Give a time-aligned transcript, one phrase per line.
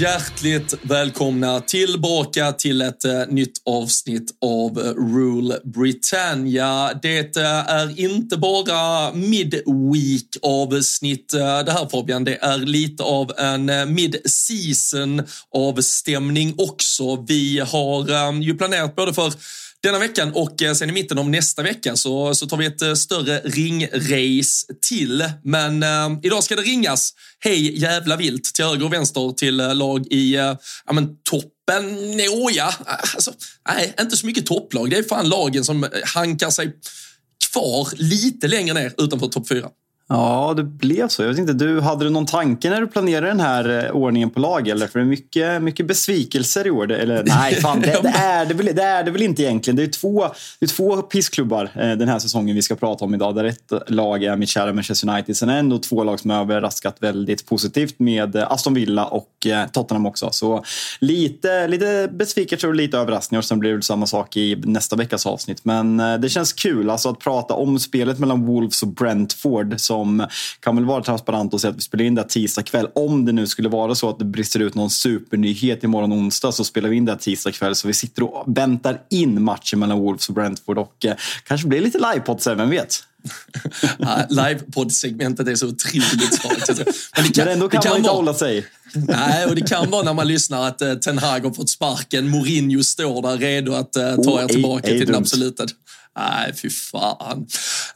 [0.00, 6.94] Hjärtligt välkomna tillbaka till ett eh, nytt avsnitt av eh, Rule Britannia.
[7.02, 13.68] Det eh, är inte bara midweek avsnitt det här Fabian, det är lite av en
[13.68, 15.22] eh, mid-season
[15.54, 17.24] avstämning också.
[17.28, 19.32] Vi har ju planerat både för
[19.82, 22.82] denna veckan och eh, sen i mitten av nästa vecka så, så tar vi ett
[22.82, 25.24] eh, större ringrace till.
[25.44, 29.74] Men eh, idag ska det ringas hej jävla vilt till höger och vänster till eh,
[29.74, 32.16] lag i eh, ja, men toppen.
[32.16, 32.74] Nåja,
[33.14, 33.32] alltså,
[33.68, 34.90] nej, inte så mycket topplag.
[34.90, 36.72] Det är fan lagen som hankar sig
[37.52, 39.68] kvar lite längre ner utanför topp fyra.
[40.12, 41.22] Ja, det blev så.
[41.22, 44.30] Jag vet inte, du, hade du någon tanke när du planerade den här eh, ordningen
[44.30, 44.68] på lag?
[44.68, 44.86] Eller?
[44.86, 46.92] För det är mycket, mycket besvikelser i år.
[46.92, 49.76] Eller nej, fan, det, det, är, det, väl, det är det väl inte egentligen.
[49.76, 50.26] Det är två,
[50.58, 53.34] det är två pissklubbar eh, den här säsongen vi ska prata om idag.
[53.34, 55.36] Där ett lag är mitt kära Manchester United.
[55.36, 59.04] Sen är det ändå två lag som har överraskat väldigt positivt med eh, Aston Villa
[59.04, 60.28] och eh, Tottenham också.
[60.32, 60.64] Så
[61.00, 63.42] lite, lite besvikelser och lite överraskningar.
[63.42, 65.64] Sen blir det samma sak i nästa veckas avsnitt.
[65.64, 70.01] Men eh, det känns kul alltså att prata om spelet mellan Wolves och Brentford som
[70.60, 72.86] kan väl vara transparent och säga att vi spelar in det tisdag kväll.
[72.94, 76.64] Om det nu skulle vara så att det brister ut någon supernyhet imorgon onsdag så
[76.64, 77.74] spelar vi in det tisdag kväll.
[77.74, 81.14] Så vi sitter och väntar in matchen mellan Wolves och Brentford och eh,
[81.46, 82.96] kanske blir lite livepodd sen, vem vet?
[84.28, 86.68] Livepodd-segmentet är så otroligt svagt.
[87.16, 88.66] Men Men ändå kan det man inte vara- hålla sig.
[88.94, 92.28] Nej, och det kan vara när man lyssnar att eh, Ten Hag har fått sparken.
[92.30, 95.66] Mourinho står där redo att eh, ta Oh, er ej- tillbaka ej till den absoluta.
[96.16, 97.46] Nej, fy fan.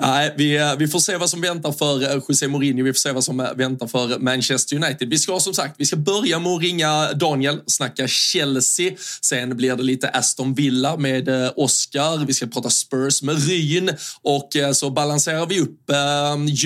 [0.00, 2.84] Nej, vi, eh, vi får se vad som väntar för eh, José Mourinho.
[2.84, 5.08] Vi får se vad som eh, väntar för Manchester United.
[5.08, 8.92] Vi ska som sagt, vi ska börja med att ringa Daniel, snacka Chelsea.
[9.20, 12.26] Sen blir det lite Aston Villa med Oscar.
[12.26, 13.90] Vi ska prata Spurs med Ryn
[14.22, 15.90] och så balanserar vi upp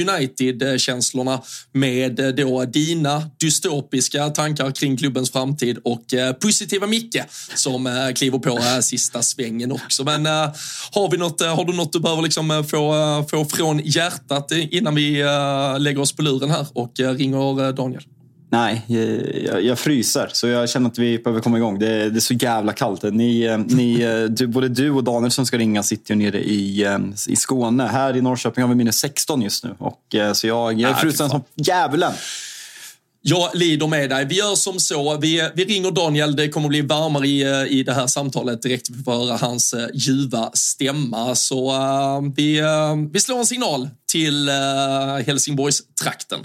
[0.09, 6.05] United-känslorna med då dina dystopiska tankar kring klubbens framtid och
[6.41, 7.23] positiva Micke
[7.55, 10.05] som kliver på sista svängen också.
[10.05, 13.81] Men har, vi något, har du något du behöver liksom eh, få, eh, få från
[13.85, 18.03] hjärtat innan vi eh, lägger oss på luren här och ringer Daniel?
[18.53, 18.85] Nej,
[19.47, 20.29] jag, jag, fryser.
[20.33, 21.79] Så jag känner att vi behöver komma igång.
[21.79, 23.03] Det, det är så jävla kallt.
[23.03, 26.87] Ni, ni, du, både du och Daniel som ska ringa sitter ju nere i,
[27.29, 27.87] i Skåne.
[27.87, 29.75] Här i Norrköping har vi minus 16 just nu.
[29.79, 32.13] Och, så jag, jag är frusen som djävulen.
[33.23, 34.25] Jag lider med dig.
[34.25, 35.19] Vi gör som så.
[35.19, 36.37] Vi, vi ringer Daniel.
[36.37, 39.75] Det kommer bli varmare i, eh, i det här samtalet direkt vi får höra hans
[39.75, 41.35] eh, ljuva stämma.
[41.35, 46.41] Så uh, vi, uh, vi slår en signal till uh, Helsingborgs-trakten.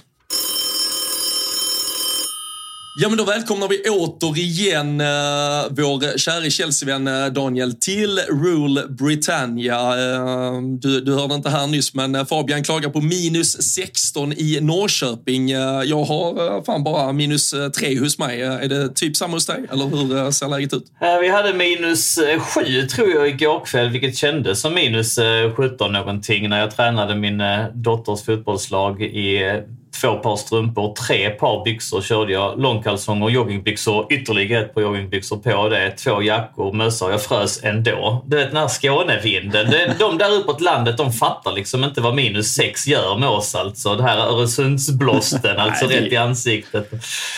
[2.97, 8.87] Ja, men då välkomnar vi återigen uh, eh, vår kära Chelsea-vän eh, Daniel till Rule
[8.87, 9.75] Britannia.
[9.75, 14.59] Eh, du, du hörde inte här nyss, men eh, Fabian klagar på minus 16 i
[14.61, 15.51] Norrköping.
[15.51, 18.41] Eh, jag har uh, fan bara minus 3 hos mig.
[18.41, 20.85] Är det typ samma hos dig, eller hur uh, ser läget ut?
[21.21, 26.49] Vi hade minus 7 tror jag igår kväll, vilket kändes som minus eh, 17 någonting
[26.49, 27.41] när jag tränade min
[27.73, 29.61] dotters fotbollslag i
[30.01, 32.59] två par strumpor, tre par byxor körde jag.
[32.59, 35.91] Långkalsonger, joggingbyxor, ytterligare ett par joggingbyxor på det.
[35.91, 37.11] Två jackor, mössa.
[37.11, 38.23] Jag frös ändå.
[38.27, 39.73] Du vet den här Skånevinden.
[39.99, 43.95] De där uppåt landet de fattar liksom inte vad minus sex gör med oss alltså.
[43.95, 46.89] Det här Öresundsblåsten, alltså rätt i ansiktet.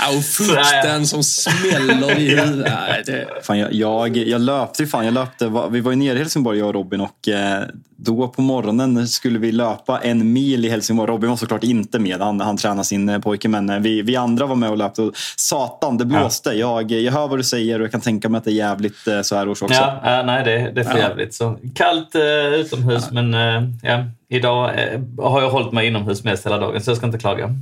[0.02, 3.06] Ja, och fukten som smäller i huvudet.
[3.06, 3.28] Det...
[3.44, 6.68] Fan, jag, jag, jag löpte fan, jag löpte, vi var ju nere i Helsingborg jag
[6.68, 7.64] och Robin och eh,
[7.98, 11.12] då på morgonen skulle vi löpa en mil i Helsingborg.
[11.12, 13.50] Robin var såklart inte med, han, han tränar sin eh, pojke.
[13.50, 15.02] Men eh, vi, vi andra var med och löpte.
[15.02, 16.50] Och satan, det blåste.
[16.50, 16.82] Ja.
[16.82, 19.08] Jag, jag hör vad du säger och jag kan tänka mig att det är jävligt
[19.08, 19.74] eh, så här års också.
[19.74, 21.34] Ja, äh, nej, det, det är för jävligt.
[21.34, 22.22] Så, kallt uh,
[22.60, 26.90] utomhus, men uh, ja, idag uh, har jag hållit mig inomhus mest hela dagen, så
[26.90, 27.56] jag ska inte klaga.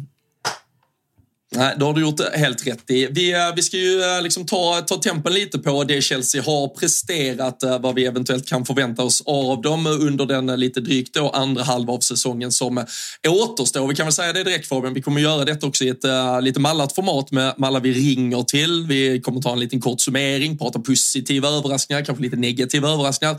[1.57, 3.07] Nej, det har du gjort helt rätt i.
[3.11, 6.67] Vi, eh, vi ska ju eh, liksom ta, ta tempen lite på det Chelsea har
[6.67, 11.29] presterat, eh, vad vi eventuellt kan förvänta oss av dem under den lite drygt då
[11.29, 12.85] andra halva av säsongen som
[13.27, 13.87] återstår.
[13.87, 16.41] Vi kan väl säga det direkt Fabian, vi kommer göra detta också i ett uh,
[16.41, 18.85] lite mallat format med, med alla vi ringer till.
[18.87, 23.37] Vi kommer ta en liten kort summering, prata positiva överraskningar, kanske lite negativa överraskningar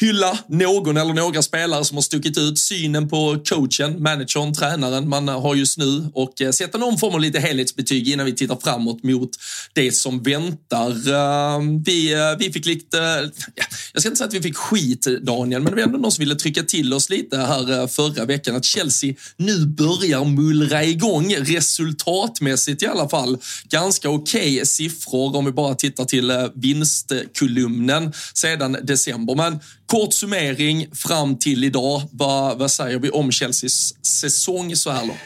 [0.00, 5.28] hylla någon eller några spelare som har stuckit ut synen på coachen, managern, tränaren man
[5.28, 9.02] har just nu och eh, sätta någon form av lite helhetsbetyg innan vi tittar framåt
[9.02, 9.30] mot
[9.72, 11.14] det som väntar.
[11.14, 15.06] Ehm, vi, eh, vi fick lite, eh, jag ska inte säga att vi fick skit
[15.22, 18.56] Daniel, men det var ändå någon som ville trycka till oss lite här förra veckan
[18.56, 23.38] att Chelsea nu börjar mullra igång resultatmässigt i alla fall.
[23.68, 29.34] Ganska okej okay siffror om vi bara tittar till vinstkolumnen sedan december.
[29.34, 29.60] Men
[29.92, 32.02] Kort summering fram till idag.
[32.12, 35.18] Vad, vad säger vi om Chelseas säsong så här långt?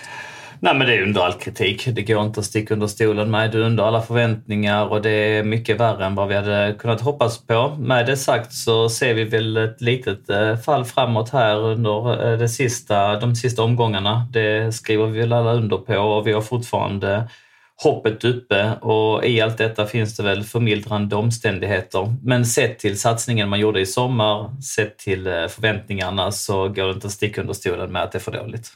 [0.61, 1.89] Nej men det är under all kritik.
[1.93, 3.53] Det går inte att sticka under stolen med.
[3.53, 7.01] Det är under alla förväntningar och det är mycket värre än vad vi hade kunnat
[7.01, 7.77] hoppas på.
[7.79, 12.39] Med det sagt så ser vi väl ett litet eh, fall framåt här under eh,
[12.39, 14.27] det sista, de sista omgångarna.
[14.33, 17.29] Det skriver vi väl alla under på och vi har fortfarande
[17.77, 22.15] hoppet uppe och i allt detta finns det väl förmildrande omständigheter.
[22.23, 26.93] Men sett till satsningen man gjorde i sommar, sett till eh, förväntningarna så går det
[26.93, 28.73] inte att sticka under stolen med att det är för dåligt.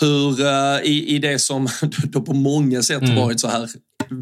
[0.00, 1.68] Hur uh, i, i det som
[2.02, 3.16] då på många sätt mm.
[3.16, 3.68] varit så här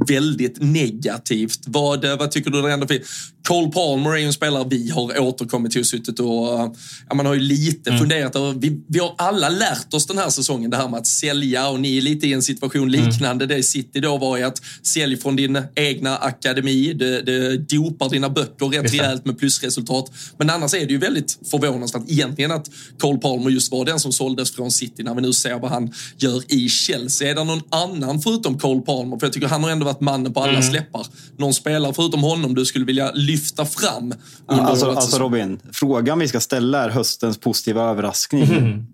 [0.09, 1.61] väldigt negativt.
[1.67, 3.33] Vad, vad tycker du det ändå finns?
[3.49, 6.77] Cole Palmer är ju en spelare vi har återkommit till och suttit och
[7.09, 8.01] ja, man har ju lite mm.
[8.01, 8.53] funderat över.
[8.53, 11.81] Vi, vi har alla lärt oss den här säsongen det här med att sälja och
[11.81, 13.05] ni är lite i en situation mm.
[13.05, 13.57] liknande mm.
[13.57, 16.93] det City då var i att sälj från din egna akademi.
[16.93, 20.13] Det, det dopar dina böcker rätt rejält med plusresultat.
[20.39, 24.13] Men annars är det ju väldigt förvånansvärt egentligen att Cole Palmer just var den som
[24.13, 27.31] såldes från City när vi nu ser vad han gör i Chelsea.
[27.31, 29.19] Är det någon annan förutom Cole Palmer?
[29.19, 30.63] För jag tycker han har ändå varit mannen på alla mm.
[30.63, 31.07] släppar.
[31.37, 34.15] Någon spelare förutom honom du skulle vilja lyfta fram?
[34.47, 38.45] Alltså, alltså Robin, frågan vi ska ställa är höstens positiva överraskning.
[38.45, 38.87] Mm.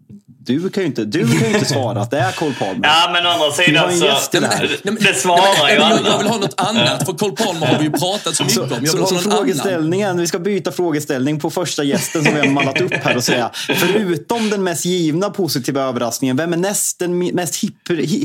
[0.46, 2.80] Du kan ju inte, du kan ju inte svara att det är Cole Palmer.
[2.82, 4.40] Ja, men å andra sidan så...
[4.40, 6.10] Nej, men, det svarar nej, ju alla.
[6.10, 8.68] Jag vill ha något annat, för Cole Palmer har vi ju pratat så mycket om.
[8.70, 10.20] Jag vill så, ha så frågeställningen, annan.
[10.20, 13.50] vi ska byta frågeställning på första gästen som vi har mallat upp här och säga.
[13.54, 17.74] Förutom den mest givna positiva överraskningen, vem är näst den mest hip,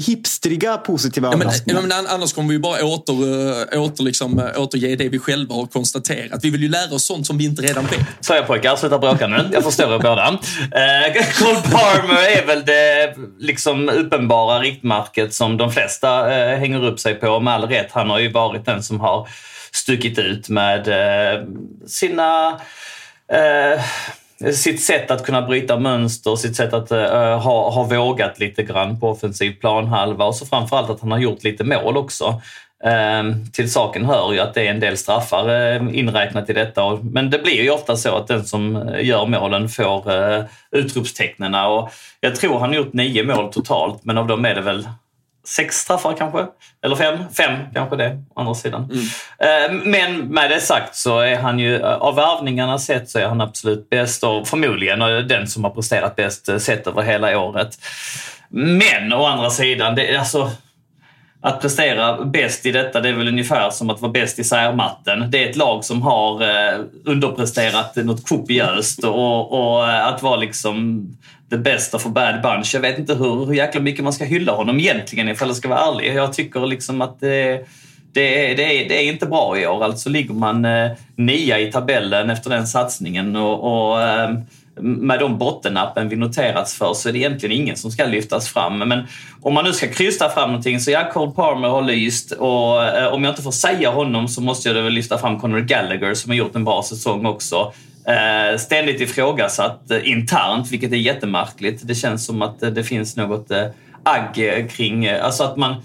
[0.07, 1.87] hipstriga positiva ja, överraskningen?
[1.87, 3.13] Men, annars kommer vi bara åter,
[3.73, 6.39] eh, åter, liksom, eh, återge det vi själva har konstaterat.
[6.43, 7.99] Vi vill ju lära oss sånt som vi inte redan vet.
[8.19, 9.49] Så jag pojkar, sluta bråka nu.
[9.53, 10.39] Jag förstår er båda.
[11.39, 17.15] Cole Palmer är väl det liksom uppenbara riktmärket som de flesta eh, hänger upp sig
[17.15, 17.91] på med all rätt.
[17.91, 19.27] Han har ju varit den som har
[19.71, 21.43] stuckit ut med eh,
[21.87, 22.59] sina
[23.33, 23.81] eh,
[24.53, 26.99] sitt sätt att kunna bryta mönster, sitt sätt att uh,
[27.37, 31.43] ha, ha vågat lite grann på offensiv planhalva och så framförallt att han har gjort
[31.43, 32.41] lite mål också.
[32.83, 36.99] Ehm, till saken hör ju att det är en del straffar eh, inräknat i detta.
[37.03, 41.55] Men det blir ju ofta så att den som gör målen får eh, utropstecknen.
[41.55, 44.87] Och jag tror han gjort nio mål totalt, men av dem är det väl
[45.47, 46.45] sex straffar kanske?
[46.83, 47.17] Eller fem?
[47.37, 48.91] Fem kanske det, å andra sidan.
[48.91, 49.05] Mm.
[49.39, 53.41] Ehm, men med det sagt så är han ju, av värvningarna sett så är han
[53.41, 57.77] absolut bäst och förmodligen den som har presterat bäst sett över hela året.
[58.49, 60.51] Men å andra sidan, det, alltså
[61.41, 65.31] att prestera bäst i detta det är väl ungefär som att vara bäst i särmatten.
[65.31, 70.35] Det är ett lag som har eh, underpresterat något kopiöst och, och eh, att vara
[70.35, 71.07] liksom
[71.49, 72.73] the best of a bad bunch.
[72.73, 75.69] Jag vet inte hur, hur jäkla mycket man ska hylla honom egentligen ifall jag ska
[75.69, 76.15] vara ärlig.
[76.15, 77.65] Jag tycker liksom att det,
[78.13, 79.83] det, det, är, det är inte bra i år.
[79.83, 84.37] Alltså ligger man eh, nia i tabellen efter den satsningen och, och ehm,
[84.79, 88.77] med de bottennappen vi noterats för så är det egentligen ingen som ska lyftas fram.
[88.77, 89.07] Men
[89.41, 93.13] om man nu ska krysta fram någonting så ja, Cole Palmer har lyst och eh,
[93.13, 96.31] om jag inte får säga honom så måste jag väl lyfta fram Conor Gallagher som
[96.31, 97.73] har gjort en bra säsong också.
[98.07, 101.87] Eh, ständigt ifrågasatt eh, internt, vilket är jättemärkligt.
[101.87, 103.65] Det känns som att eh, det finns något eh,
[104.03, 105.75] agg kring, eh, alltså att man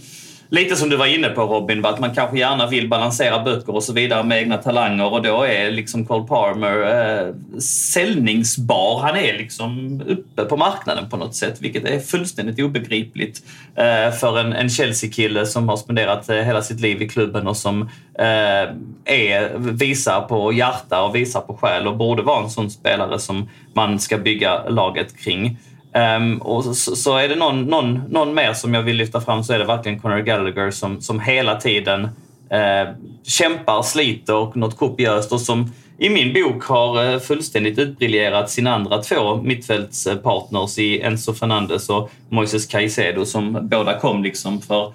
[0.48, 3.82] lite som du var inne på Robin, att man kanske gärna vill balansera böcker och
[3.82, 9.00] så vidare med egna talanger och då är liksom Cole Palmer eh, säljningsbar.
[9.00, 13.42] Han är liksom uppe på marknaden på något sätt, vilket är fullständigt obegripligt
[13.74, 17.56] eh, för en, en Chelsea-kille som har spenderat eh, hela sitt liv i klubben och
[17.56, 17.82] som
[18.18, 18.70] eh,
[19.04, 23.48] är, visar på hjärta och visar på själ och borde vara en sån spelare som
[23.72, 25.58] man ska bygga laget kring.
[25.96, 29.44] Um, och så, så, är det någon, någon, någon mer som jag vill lyfta fram
[29.44, 34.76] så är det verkligen Conor Gallagher som, som hela tiden uh, kämpar, sliter och något
[34.76, 41.00] kopiöst och som i min bok har uh, fullständigt utbriljerat sina andra två mittfältspartners i
[41.00, 44.92] Enzo Fernandes och Moises Caicedo som båda kom liksom för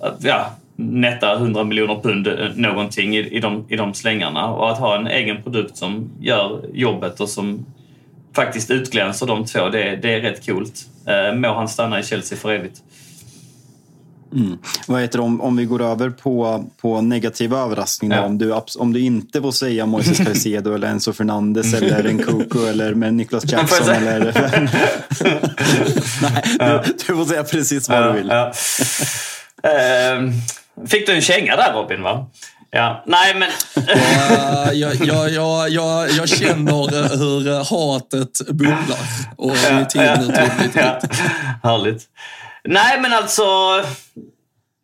[0.00, 4.52] att ja, nätta 100 miljoner pund eh, någonting i, i, de, i de slängarna.
[4.52, 7.66] Och att ha en egen produkt som gör jobbet och som
[8.34, 9.68] faktiskt utglänser de två.
[9.68, 10.86] Det, det är rätt coolt.
[11.06, 12.82] Eh, må han stanna i Chelsea för evigt.
[14.34, 14.58] Mm.
[14.86, 18.16] Vad heter det, om, om vi går över på, på negativa överraskningar.
[18.16, 18.24] Ja.
[18.24, 21.94] Om, du, om du inte får säga Moises Caicedo eller Enzo Fernandes mm.
[21.94, 23.88] eller Nkunku eller med Niklas Jackson.
[23.88, 24.24] eller,
[26.22, 26.82] Nej, ja.
[26.86, 28.30] du, du, får säga precis vad ja, du vill.
[28.30, 28.50] Uh,
[30.86, 32.02] fick du en känga där Robin?
[32.02, 32.26] va?
[32.74, 33.48] Ja, nej men...
[34.78, 38.98] jag, jag, jag, jag, jag känner hur hatet bubblar
[39.36, 41.00] och min tid nu tog ja,
[41.62, 42.02] Härligt.
[42.64, 43.44] Nej men alltså,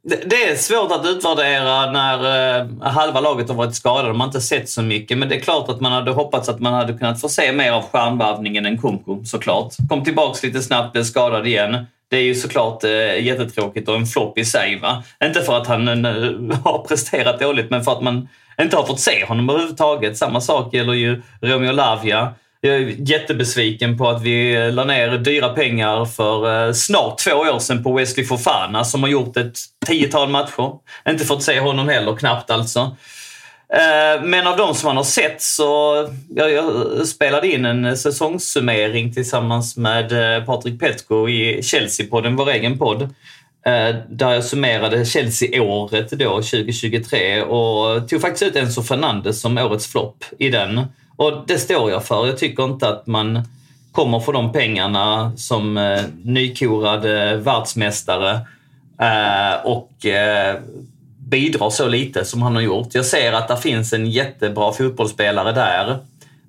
[0.02, 4.40] det är svårt att utvärdera när eh, halva laget har varit skadade och man inte
[4.40, 5.18] sett så mycket.
[5.18, 7.73] Men det är klart att man hade hoppats att man hade kunnat få se mer
[7.73, 9.75] av stjärnvarvningen än Kunku såklart.
[9.88, 11.87] Kom tillbaks lite snabbt, blev skadad igen.
[12.10, 14.78] Det är ju såklart eh, jättetråkigt och en flopp i sig.
[14.78, 15.02] Va?
[15.24, 16.12] Inte för att han eh,
[16.64, 18.28] har presterat dåligt, men för att man
[18.60, 20.16] inte har fått se honom överhuvudtaget.
[20.16, 22.34] Samma sak gäller ju Romeo Lavia.
[22.60, 27.32] Jag är jättebesviken på att vi eh, la ner dyra pengar för eh, snart två
[27.32, 30.72] år sedan på Wesley Fofana som har gjort ett tiotal matcher.
[31.08, 32.96] Inte fått se honom heller, knappt alltså.
[33.72, 39.12] Eh, men av de som man har sett så, jag, jag spelade in en säsongssummering
[39.12, 43.02] tillsammans med eh, Patrik Petko i Chelsea-podden, vår egen podd.
[43.66, 49.86] Eh, där jag summerade Chelsea-året då, 2023 och tog faktiskt ut Enzo Fernandes som årets
[49.86, 50.80] flopp i den.
[51.16, 52.26] Och det står jag för.
[52.26, 53.42] Jag tycker inte att man
[53.92, 57.02] kommer för de pengarna som nykorad
[57.42, 58.40] världsmästare
[59.64, 60.06] och
[61.30, 62.88] bidrar så lite som han har gjort.
[62.92, 65.99] Jag ser att det finns en jättebra fotbollsspelare där.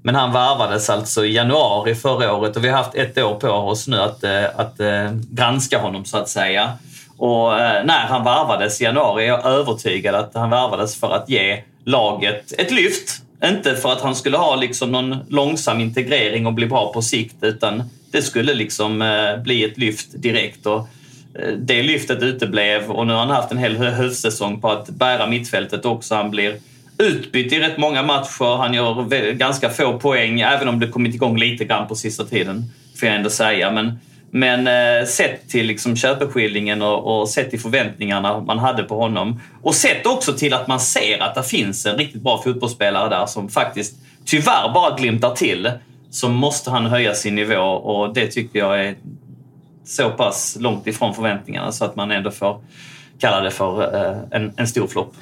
[0.04, 3.48] Men han varvades alltså i januari förra året och vi har haft ett år på
[3.48, 6.72] oss nu att, eh, att, att granska honom så att säga.
[7.18, 11.30] Och eh, när han varvades i januari är jag övertygad att han varvades för att
[11.30, 13.22] ge laget ett lyft.
[13.44, 17.36] Inte för att han skulle ha liksom någon långsam integrering och bli bra på sikt
[17.42, 19.00] utan det skulle liksom
[19.44, 20.66] bli ett lyft direkt.
[20.66, 20.88] Och
[21.40, 25.28] Eh, det lyftet uteblev och nu har han haft en hel höstsäsong på att bära
[25.28, 26.16] mittfältet också.
[26.16, 26.56] Han blir
[26.98, 28.58] utbytt i rätt många matcher.
[28.58, 32.64] Han gör ganska få poäng, även om det kommit igång lite grann på sista tiden,
[33.00, 33.72] får jag ändå säga.
[33.72, 34.00] Men,
[34.32, 39.42] men eh, sett till liksom köpeskillingen och, och sett till förväntningarna man hade på honom
[39.62, 43.26] och sett också till att man ser att det finns en riktigt bra fotbollsspelare där
[43.26, 43.96] som faktiskt
[44.26, 45.72] tyvärr bara glimtar till
[46.10, 48.96] så måste han höja sin nivå och det tycker jag är
[49.84, 52.62] så pass långt ifrån förväntningarna så att man ändå får
[53.20, 55.16] kalla det för eh, en, en stor flopp.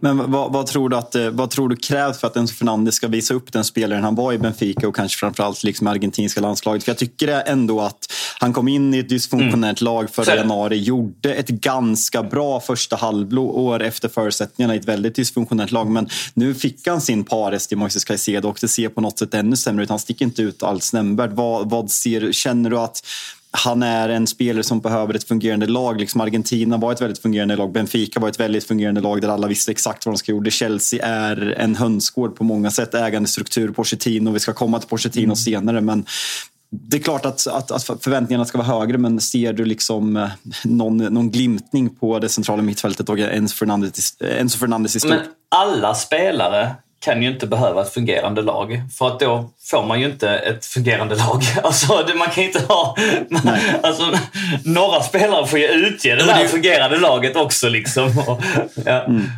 [0.00, 2.94] Men vad, vad, tror du att, eh, vad tror du krävs för att Enzo Fernandes
[2.94, 6.84] ska visa upp den spelaren han var i Benfica och kanske framförallt liksom argentinska landslaget?
[6.84, 9.94] För jag tycker ändå att han kom in i ett dysfunktionellt mm.
[9.94, 15.72] lag förra januari, gjorde ett ganska bra första halvår efter förutsättningarna i ett väldigt dysfunktionellt
[15.72, 15.90] lag.
[15.90, 19.34] Men nu fick han sin pares till Moises Caicedo och det ser på något sätt
[19.34, 19.90] ännu sämre ut.
[19.90, 21.30] Han sticker inte ut alls nämnvärt.
[21.32, 23.02] Vad, vad ser, känner du att
[23.52, 26.00] han är en spelare som behöver ett fungerande lag.
[26.00, 27.72] Liksom Argentina var ett väldigt fungerande lag.
[27.72, 30.50] Benfica var ett väldigt fungerande lag där alla visste exakt vad de skulle göra.
[30.50, 32.94] Chelsea är en hönsgård på många sätt.
[32.94, 34.30] Ägandestruktur, Pochettino.
[34.30, 35.36] Vi ska komma till Pochettino mm.
[35.36, 35.80] senare.
[35.80, 36.04] Men
[36.70, 40.28] det är klart att, att, att, förväntningarna ska vara högre, men ser du liksom eh,
[40.64, 45.10] någon, någon glimtning på det centrala mittfältet och Enzo Fernandes, Enzo Fernandes i stort?
[45.10, 48.82] Men alla spelare kan ju inte behöva ett fungerande lag.
[48.98, 51.42] För att då får man ju inte ett fungerande lag.
[51.62, 52.96] Alltså, man kan inte ha...
[53.82, 54.12] alltså,
[54.64, 57.68] några spelare får ju utge det där fungerande laget också.
[57.68, 58.18] Liksom.
[58.18, 58.42] Och,
[58.84, 59.04] ja.
[59.04, 59.30] mm.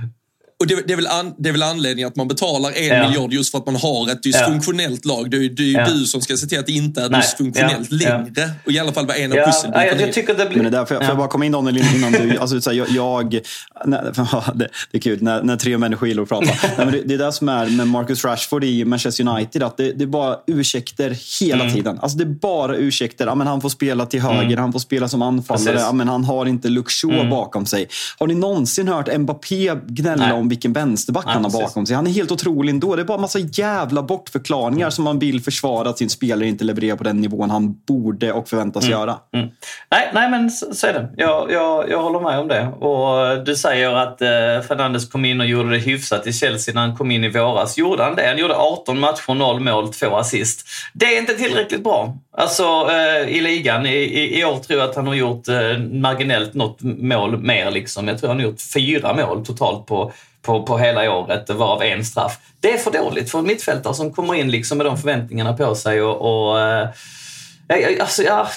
[0.62, 3.08] Och det, det, är väl an, det är väl anledningen att man betalar en ja.
[3.08, 5.16] miljard just för att man har ett dysfunktionellt ja.
[5.16, 5.30] lag.
[5.30, 5.88] Det är, det är ju ja.
[5.88, 7.20] du som ska se till att det inte är Nej.
[7.20, 8.50] dysfunktionellt längre.
[8.66, 9.44] Och i alla fall vara en av ja.
[9.46, 10.00] pusselbitarna.
[10.00, 10.62] jag, tycker det blir...
[10.62, 12.38] Men det där, får, jag, får jag bara komma in Daniel innan du...
[12.38, 13.40] Alltså, så här, jag, jag
[13.84, 14.00] nej,
[14.54, 16.46] det, det, är kul när, när tre människor gillar att prata.
[16.62, 19.62] nej, men det, det är det som är med Marcus Rashford i Manchester United.
[19.62, 21.74] Att det, det är bara ursäkter hela mm.
[21.74, 21.98] tiden.
[22.02, 23.26] Alltså, det är bara ursäkter.
[23.26, 24.58] Ja, men han får spela till höger, mm.
[24.58, 25.78] han får spela som anfallare.
[25.78, 27.30] Ja, men han har inte Shaw mm.
[27.30, 27.88] bakom sig.
[28.18, 30.32] Har ni någonsin hört Mbappé gnälla Nej.
[30.32, 31.96] om vilken vänsterback Nej, han har bakom sig?
[31.96, 32.96] Han är helt otrolig ändå.
[32.96, 34.90] Det är bara massa jävla bortförklaringar mm.
[34.90, 38.48] som man vill försvara att sin spelare inte levererar på den nivån han borde och
[38.48, 38.98] förväntas mm.
[38.98, 39.16] göra.
[39.34, 39.48] Mm.
[39.90, 41.08] Nej, nej, men så, så är det.
[41.16, 42.66] Jag, jag, jag håller med om det.
[42.66, 44.28] Och Du säger att eh,
[44.68, 47.78] Fernandes kom in och gjorde det hyfsat i Chelsea när han kom in i våras.
[47.78, 48.26] Gjorde han det?
[48.26, 50.66] Han gjorde 18 matcher, 0 mål, 2 assist.
[50.92, 52.16] Det är inte tillräckligt bra.
[52.36, 53.86] Alltså eh, i ligan.
[53.86, 57.70] I, i, I år tror jag att han har gjort eh, marginellt något mål mer.
[57.70, 58.08] Liksom.
[58.08, 62.04] Jag tror han har gjort fyra mål totalt på, på, på hela året, varav en
[62.04, 62.38] straff.
[62.60, 65.74] Det är för dåligt för en mittfältare som kommer in liksom med de förväntningarna på
[65.74, 66.02] sig.
[66.02, 66.88] och, och eh,
[68.00, 68.48] alltså, ja,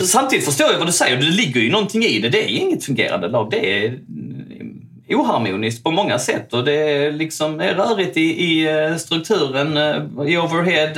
[0.00, 1.16] Samtidigt förstår jag vad du säger.
[1.16, 2.28] Det ligger ju någonting i det.
[2.28, 3.50] Det är inget fungerande lag.
[3.50, 3.84] Det är
[5.08, 9.76] eh, oharmoniskt på många sätt och det är liksom är rörigt i, i eh, strukturen,
[9.76, 10.92] eh, i overhead,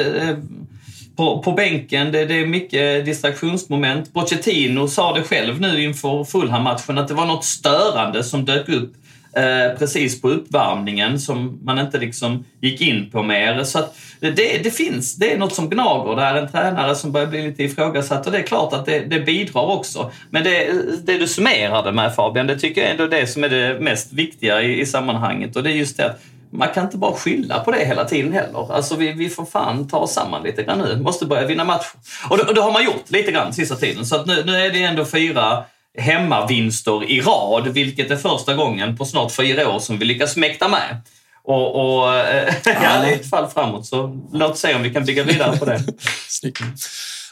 [1.16, 2.12] på, på bänken.
[2.12, 4.12] Det, det, är mycket distraktionsmoment.
[4.14, 8.92] Pochettino sa det själv nu inför Fulham-matchen att det var något störande som dök upp
[9.36, 13.64] eh, precis på uppvärmningen som man inte liksom gick in på mer.
[13.64, 13.78] Så
[14.20, 14.30] det,
[14.64, 16.16] det, finns, det är något som gnager.
[16.16, 19.00] Det är en tränare som börjar bli lite ifrågasatt och det är klart att det,
[19.00, 20.10] det bidrar också.
[20.30, 20.72] Men det,
[21.04, 24.12] det du summerade med Fabian, det tycker jag ändå är det som är det mest
[24.12, 26.20] viktiga i, i sammanhanget och det är just det att
[26.54, 28.72] man kan inte bara skylla på det hela tiden heller.
[28.72, 31.02] Alltså vi, vi får fan ta oss samman lite grann nu.
[31.02, 31.96] Måste börja vinna matcher.
[32.30, 34.06] Och det, och det har man gjort lite grann sista tiden.
[34.06, 35.64] Så att nu, nu är det ändå fyra
[35.99, 40.68] hemmavinster i rad, vilket är första gången på snart fyra år som vi lyckas mäkta
[40.68, 41.00] med.
[41.44, 42.08] Och, och
[42.64, 45.64] ja, det är ett fall framåt, så låt se om vi kan bygga vidare på
[45.64, 45.84] det.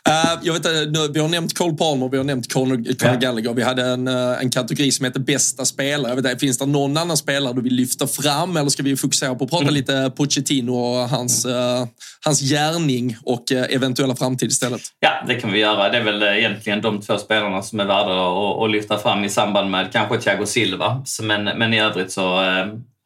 [0.08, 0.66] Uh, jag vet,
[1.14, 3.14] vi har nämnt Cole Palmer, vi har nämnt Conor, Conor ja.
[3.14, 3.54] Gallagher.
[3.54, 6.14] Vi hade en, uh, en kategori som heter bästa spelare.
[6.14, 9.34] Jag vet, finns det någon annan spelare du vill lyfta fram eller ska vi fokusera
[9.34, 9.74] på att prata mm.
[9.74, 11.52] lite Pochettino och hans, uh,
[12.24, 14.80] hans gärning och eventuella framtid istället?
[15.00, 15.88] Ja, det kan vi göra.
[15.88, 19.28] Det är väl egentligen de två spelarna som är värda att, att lyfta fram i
[19.28, 21.04] samband med kanske Thiago Silva.
[21.22, 22.22] Men, men i övrigt så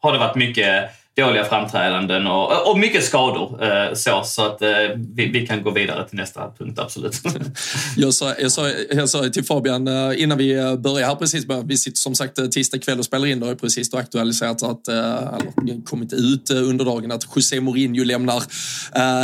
[0.02, 3.64] har det varit mycket dåliga framträdanden och, och mycket skador.
[3.64, 4.68] Eh, så, så att eh,
[5.14, 7.22] vi, vi, kan gå vidare till nästa punkt, absolut.
[7.96, 11.76] jag, sa, jag, sa, jag sa till Fabian eh, innan vi började här precis, vi
[11.76, 16.12] sitter som sagt tisdag kväll och spelar in, det har precis aktualiserats att, eller kommit
[16.12, 18.42] ut under dagen att José Mourinho lämnar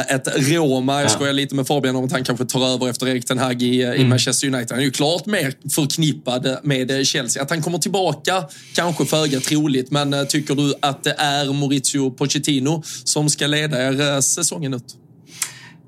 [0.08, 1.02] ett Roma.
[1.02, 3.62] Jag skojar lite med Fabian om att han kanske tar över efter Erik Ten Hag
[3.62, 4.00] i, mm.
[4.00, 4.70] i Manchester United.
[4.70, 7.42] Han är ju klart mer förknippad med Chelsea.
[7.42, 12.10] Att han kommer tillbaka, kanske föga troligt, men tycker du att det är Mourinho Maurizio
[12.10, 14.96] Pochettino som ska leda er eh, säsongen ut?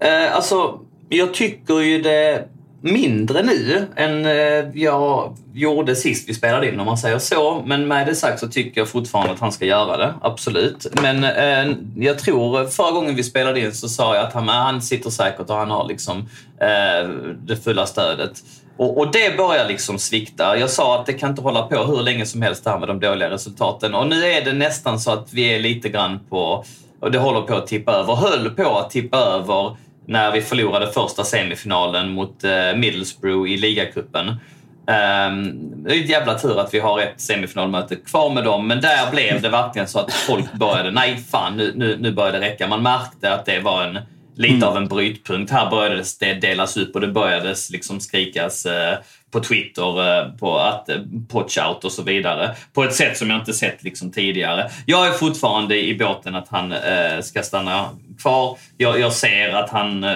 [0.01, 2.49] Eh, alltså, jag tycker ju det
[2.81, 7.63] mindre nu än eh, jag gjorde sist vi spelade in om man säger så.
[7.67, 10.87] Men med det sagt så tycker jag fortfarande att han ska göra det, absolut.
[11.03, 14.83] Men eh, jag tror, förra gången vi spelade in så sa jag att han, han
[14.83, 16.19] sitter säkert och han har liksom
[16.61, 17.09] eh,
[17.47, 18.43] det fulla stödet.
[18.77, 20.59] Och, och, det börjar liksom svikta.
[20.59, 22.89] Jag sa att det kan inte hålla på hur länge som helst det här med
[22.89, 23.95] de dåliga resultaten.
[23.95, 26.65] Och nu är det nästan så att vi är lite grann på,
[27.01, 30.93] och det håller på att tippa över, höll på att tippa över när vi förlorade
[30.93, 34.29] första semifinalen mot eh, Middlesbrough i ligacupen.
[34.29, 38.81] Um, det är ett jävla tur att vi har ett semifinalmöte kvar med dem, men
[38.81, 42.41] där blev det verkligen så att folk började, nej fan nu, nu, nu börjar det
[42.41, 42.67] räcka.
[42.67, 43.99] Man märkte att det var en
[44.37, 44.69] lite mm.
[44.69, 45.53] av en brytpunkt.
[45.53, 48.99] Här började det delas upp och det började liksom skrikas eh,
[49.31, 50.97] på Twitter eh, på att eh,
[51.29, 52.55] potch out och så vidare.
[52.73, 54.71] På ett sätt som jag inte sett liksom tidigare.
[54.87, 56.75] Jag är fortfarande i båten att han
[57.23, 57.89] ska stanna
[58.23, 58.59] kvar.
[58.77, 60.07] Jag, jag ser att han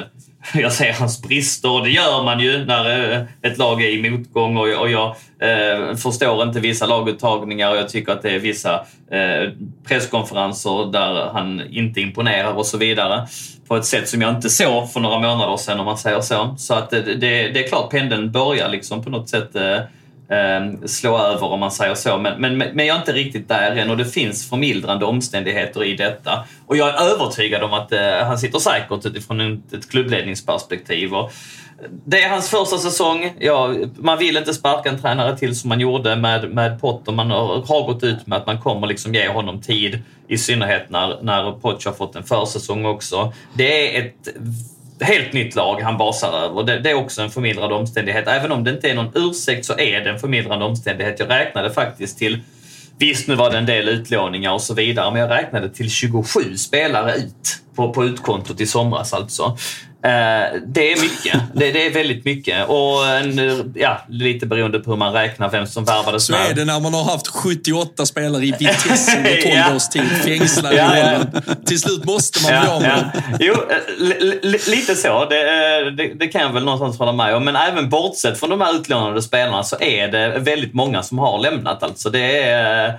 [0.54, 1.70] jag ser hans brister.
[1.70, 5.16] och Det gör man ju när eh, ett lag är i motgång och, och jag
[5.40, 8.74] eh, förstår inte vissa laguttagningar och jag tycker att det är vissa
[9.10, 9.50] eh,
[9.88, 13.26] presskonferenser där han inte imponerar och så vidare.
[13.68, 16.54] På ett sätt som jag inte såg för några månader sedan om man säger så.
[16.58, 19.78] Så att det, det, det är klart pendeln börjar liksom på något sätt eh,
[20.28, 22.18] eh, slå över om man säger så.
[22.18, 25.96] Men, men, men jag är inte riktigt där än och det finns förmildrande omständigheter i
[25.96, 26.44] detta.
[26.66, 31.14] Och jag är övertygad om att eh, han sitter säkert utifrån ett, ett klubbledningsperspektiv.
[31.14, 31.32] Och
[32.04, 33.32] det är hans första säsong.
[33.38, 37.12] Ja, man vill inte sparka en tränare till som man gjorde med, med Potter.
[37.12, 39.98] Man har, har gått ut med att man kommer liksom ge honom tid.
[40.28, 43.32] I synnerhet när, när Poch har fått en försäsong också.
[43.54, 44.28] Det är ett
[45.00, 46.62] helt nytt lag han basar över.
[46.62, 48.28] Det, det, är också en förmildrande omständighet.
[48.28, 51.20] Även om det inte är någon ursäkt så är det en förmildrande omständighet.
[51.20, 52.40] Jag räknade faktiskt till
[52.98, 56.56] Visst, nu var det en del utlåningar och så vidare, men jag räknade till 27
[56.56, 59.56] spelare ut på, på utkontot i somras alltså.
[60.06, 61.40] Eh, det är mycket.
[61.54, 62.68] Det, det, är väldigt mycket.
[62.68, 66.64] Och en, ja, lite beroende på hur man räknar vem som värvades Så är det
[66.64, 69.74] när man har haft 78 spela i Vitesse under 12 ja.
[69.74, 70.02] års tid.
[70.24, 71.40] Fängslad ja, ja.
[71.66, 73.36] Till slut måste man bli av med ja.
[73.40, 75.24] Jo, eh, lite så.
[75.24, 77.44] Det, eh, det, det, kan jag väl någonstans hålla med om.
[77.44, 81.38] Men även bortsett från de här utlånade spelarna så är det väldigt många som har
[81.38, 81.82] lämnat.
[81.82, 82.98] Alltså det är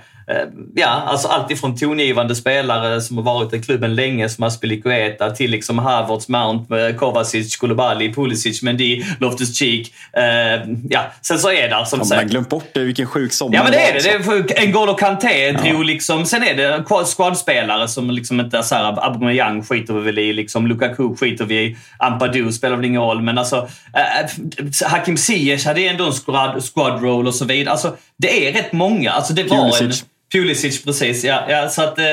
[0.74, 5.50] ja, alltså allt ifrån tongivande spelare som har varit i klubben länge, som Aspilicueta, till
[5.50, 9.92] liksom Havertz, Mount, Kovacic, Koulibaly, Pulisic, Mendy, Loftus-Cheek.
[10.12, 12.20] Eh, ja, sen så är det som sagt...
[12.20, 14.00] Man glömt bort det, vilken sjuk sommar Ja, men det är det.
[14.00, 15.52] det är, N'Golo Kanté ja.
[15.52, 16.26] drog liksom...
[16.26, 20.66] Sen är det squadspelare som liksom inte är såhär, Aubameyang skiter vi väl i, liksom
[20.66, 23.68] Lukaku skiter vi i, Ampadu spelar väl ingen roll, men alltså...
[23.94, 24.28] Eh,
[24.86, 27.72] Hakim Ziyech hade ändå en squad, squad roll och så vidare.
[27.72, 29.10] Alltså, det är rätt många.
[29.10, 30.02] Alltså, det var Pulisic.
[30.02, 30.08] en...
[30.32, 31.24] Pulisic, precis.
[31.24, 32.04] Ja, ja, så att, eh,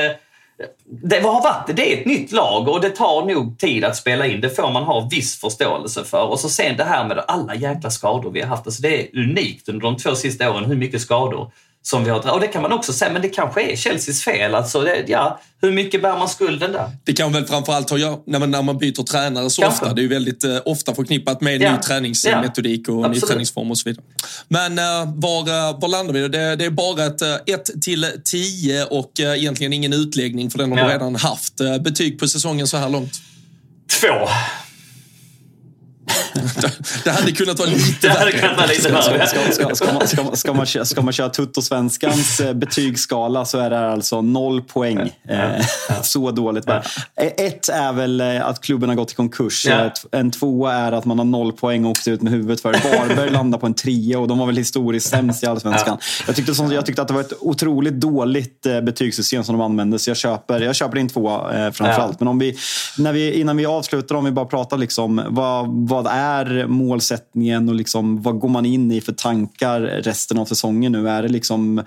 [0.86, 4.26] det har varit, det är ett nytt lag och det tar nog tid att spela
[4.26, 4.40] in.
[4.40, 6.26] Det får man ha viss förståelse för.
[6.26, 8.66] Och så sen det här med alla jäkla skador vi har haft.
[8.66, 11.52] Alltså det är unikt under de två sista åren hur mycket skador
[11.86, 14.54] som vi har Och det kan man också säga, men det kanske är Chelseas fel.
[14.54, 16.90] Alltså det, ja, hur mycket bär man skulden där?
[17.04, 19.84] Det kan väl framförallt ha att när man, när man byter tränare så kanske.
[19.84, 19.94] ofta.
[19.94, 21.72] Det är ju väldigt eh, ofta förknippat med ja.
[21.72, 23.08] ny träningsmetodik och ja.
[23.08, 24.04] ny träningsform och så vidare.
[24.48, 26.28] Men eh, var, eh, var landar vi?
[26.28, 30.58] Det, det är bara ett 1 eh, till 10 och eh, egentligen ingen utläggning för
[30.58, 30.84] den har ja.
[30.84, 31.60] du redan haft.
[31.60, 33.12] Eh, betyg på säsongen så här långt?
[34.00, 34.28] Två.
[37.04, 39.26] det hade kunnat vara lite värre.
[40.36, 45.12] Ska, man, köra Tuttosvenskans eh, betygsskala så är det alltså noll poäng.
[45.28, 45.66] Eh,
[46.02, 46.64] så dåligt.
[46.66, 46.82] Ja.
[47.16, 49.66] Ett är väl eh, att klubben har gått i konkurs.
[50.12, 52.72] En tvåa är att man har noll poäng och åkt ut med huvudet för.
[52.72, 55.98] Varberg landade på en trea och de var väl historiskt sämst i Allsvenskan.
[56.00, 56.24] Ja.
[56.26, 60.10] Jag, tyckte, jag tyckte att det var ett otroligt dåligt betygssystem som de använde, så
[60.10, 62.20] jag köper, jag köper in tvåa eh, framförallt.
[62.20, 62.56] Men om vi,
[62.98, 67.68] när vi, innan vi avslutar, om vi bara pratar liksom, vad, vad är är målsättningen
[67.68, 71.08] och liksom, vad går man in i för tankar resten av säsongen nu?
[71.08, 71.82] Är det liksom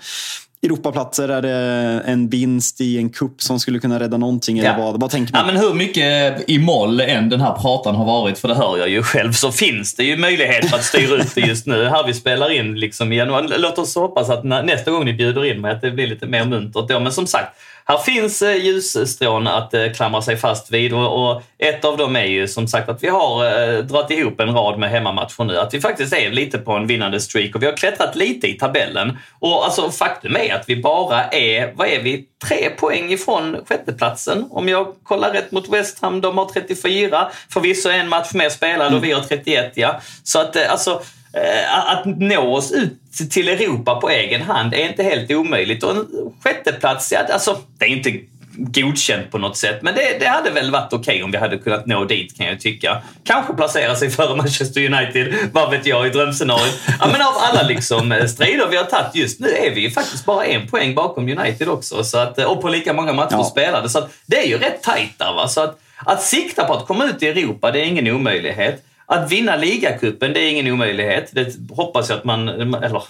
[0.62, 1.28] Europaplatser?
[1.28, 4.58] Är det en vinst i en kupp som skulle kunna rädda någonting?
[4.58, 5.46] Eller vad, vad tänker man?
[5.46, 8.78] Ja, men hur mycket i moll än den här pratan har varit, för det hör
[8.78, 11.84] jag ju själv, så finns det ju möjlighet att styra ut det just nu.
[11.84, 13.46] Här vi spelar in liksom i januari.
[13.58, 16.44] Låt oss hoppas att nästa gång ni bjuder in mig att det blir lite mer
[16.44, 17.00] muntert då.
[17.00, 17.56] Men som sagt,
[17.90, 22.24] här finns eh, ljusstrån att eh, klamra sig fast vid och, ett av dem är
[22.24, 25.58] ju som sagt att vi har eh, dragit ihop en rad med hemmamatcher nu.
[25.58, 28.52] Att vi faktiskt är lite på en vinnande streak och vi har klättrat lite i
[28.52, 29.18] tabellen.
[29.38, 34.46] Och alltså faktum är att vi bara är, vad är vi, tre poäng ifrån sjätteplatsen.
[34.50, 37.30] Om jag kollar rätt mot West Ham, de har 34.
[37.48, 40.00] Förvisso en match mer spelad och vi har 31 ja.
[40.22, 44.88] Så att eh, alltså eh, att nå oss ut till Europa på egen hand är
[44.88, 45.82] inte helt omöjligt.
[45.82, 46.06] Och en
[46.44, 48.20] sjätteplats, ja, alltså, det är inte
[48.60, 49.82] godkänt på något sätt.
[49.82, 52.46] Men det, det hade väl varit okej okay om vi hade kunnat nå dit kan
[52.46, 53.02] jag tycka.
[53.24, 56.80] Kanske placera sig före Manchester United, vad vet jag, i drömscenariot.
[57.00, 59.90] Ja, men av alla liksom eh, strider vi har tagit just nu är vi ju
[59.90, 62.04] faktiskt bara en poäng bakom United också.
[62.04, 63.44] Så att, och på lika många matcher ja.
[63.44, 63.88] spelade.
[63.88, 65.32] Så att, det är ju rätt tajt där.
[65.32, 65.48] Va?
[65.48, 68.84] Så att, att sikta på att komma ut i Europa, det är ingen omöjlighet.
[69.06, 71.30] Att vinna ligacupen, det är ingen omöjlighet.
[71.32, 72.48] Det hoppas jag att man...
[72.48, 73.02] Eller,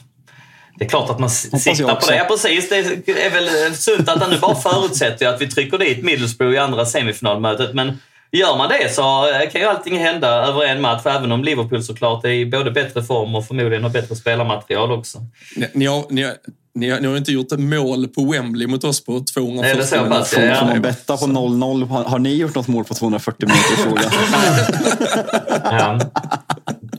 [0.79, 2.17] det är klart att man siktar på det.
[2.17, 2.69] Ja, precis.
[2.69, 6.59] Det är väl sunt att han nu bara förutsätter att vi trycker dit Middlesbrough i
[6.59, 7.75] andra semifinalmötet.
[7.75, 7.99] Men
[8.33, 12.25] gör man det så kan ju allting hända över en match, även om Liverpool såklart
[12.25, 15.19] är i både bättre form och förmodligen har bättre spelarmaterial också.
[15.57, 16.33] Ni, ni, har, ni,
[16.75, 20.25] ni, har, ni har inte gjort ett mål på Wembley mot oss på 240 minuter.
[20.25, 21.89] Får, ja, får man betta på 0-0?
[21.89, 23.77] Har, har ni gjort något mål på 240 minuter?
[23.77, 24.03] Fråga.
[25.65, 26.01] ja.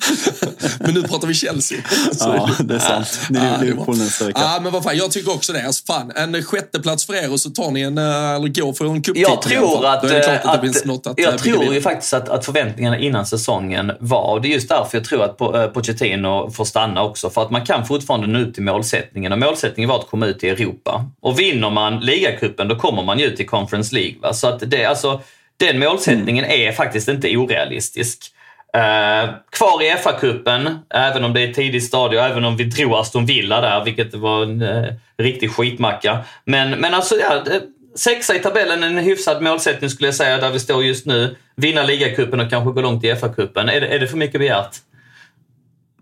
[0.80, 1.78] men nu pratar vi Chelsea.
[2.20, 3.20] ja, det är sant.
[3.30, 4.40] Ni är Liverpool nästa vecka.
[4.42, 5.66] Ja, men vad fan, jag tycker också det.
[5.66, 8.86] Alltså, fan, en sjätteplats för er och så tar ni en, eh, eller går för
[8.86, 9.32] en cuptitel.
[9.32, 13.92] Jag tror att, att, att, att, Jag tror ju faktiskt att, att förväntningarna innan säsongen
[14.00, 17.42] var, och det är just därför jag tror att eh, Pochettino får stanna också, för
[17.42, 19.32] att man kan fortfarande nå ut till målsättningen.
[19.32, 21.06] Och målsättningen var att komma ut i Europa.
[21.22, 24.16] Och vinner man ligacupen då kommer man ju ut i Conference League.
[24.22, 24.34] Va?
[24.34, 25.22] Så att det, alltså,
[25.58, 26.68] den målsättningen mm.
[26.68, 28.34] är faktiskt inte orealistisk.
[28.78, 33.26] Uh, kvar i FA-cupen, även om det är tidigt stadie, även om vi drog Aston
[33.26, 36.18] Villa där, vilket var en uh, riktig skitmacka.
[36.46, 37.44] Men, men alltså, ja,
[37.96, 41.36] sexa i tabellen, en hyfsad målsättning skulle jag säga, där vi står just nu.
[41.56, 43.70] Vinna ligacupen och kanske gå långt i FA-cupen.
[43.70, 44.76] Är, är det för mycket begärt?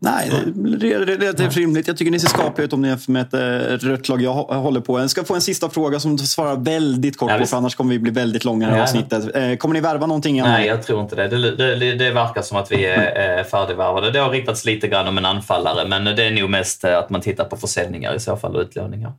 [0.01, 1.87] Nej, det är relativt rimligt.
[1.87, 4.33] Jag tycker ni ser skapliga ut om ni jämför med ett eh, rött lag jag
[4.33, 4.99] håller på.
[4.99, 7.93] Jag ska få en sista fråga som du svarar väldigt kort på, för annars kommer
[7.93, 9.35] vi bli väldigt långa i det här avsnittet.
[9.35, 10.41] Eh, kommer ni värva någonting?
[10.41, 11.27] Nej, jag tror inte det.
[11.27, 14.11] Det, det, det verkar som att vi är färdigvärvade.
[14.11, 17.09] Det har riktats lite grann om en anfallare, men det är nog mest eh, att
[17.09, 19.13] man tittar på försäljningar i så fall och utlåningar.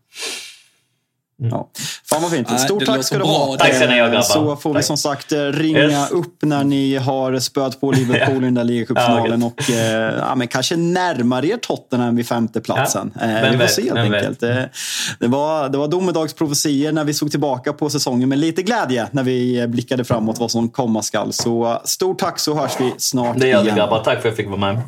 [1.42, 1.70] Ja.
[2.04, 2.60] Fan vad fint.
[2.60, 3.56] Stort tack ska du ha.
[3.58, 4.22] Tack ska ni ha.
[4.22, 4.80] Så får tack.
[4.80, 6.10] vi som sagt eh, ringa yes.
[6.10, 10.48] upp när ni har spöat på Liverpool i den där ligacupfinalen och eh, ja, men
[10.48, 13.12] kanske närmar er Tottenham vid femteplatsen.
[13.20, 13.26] Ja.
[13.26, 14.40] Eh, vi får se helt enkelt.
[14.40, 14.70] Det,
[15.18, 19.22] det, var, det var domedagsprofetier när vi såg tillbaka på säsongen med lite glädje när
[19.22, 21.32] vi blickade framåt vad som komma skall.
[21.32, 24.04] Så stort tack så hörs vi snart Det gör vi grabbar.
[24.04, 24.80] Tack för att jag fick vara med.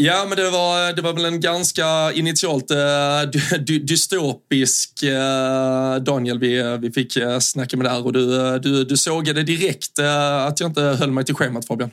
[0.00, 6.38] Ja, men det var, det var väl en ganska initialt uh, dy, dystopisk uh, Daniel
[6.38, 9.98] vi, vi fick uh, snacka med där och du, du, du sågade direkt
[10.46, 11.90] att jag inte höll mig till schemat Fabian.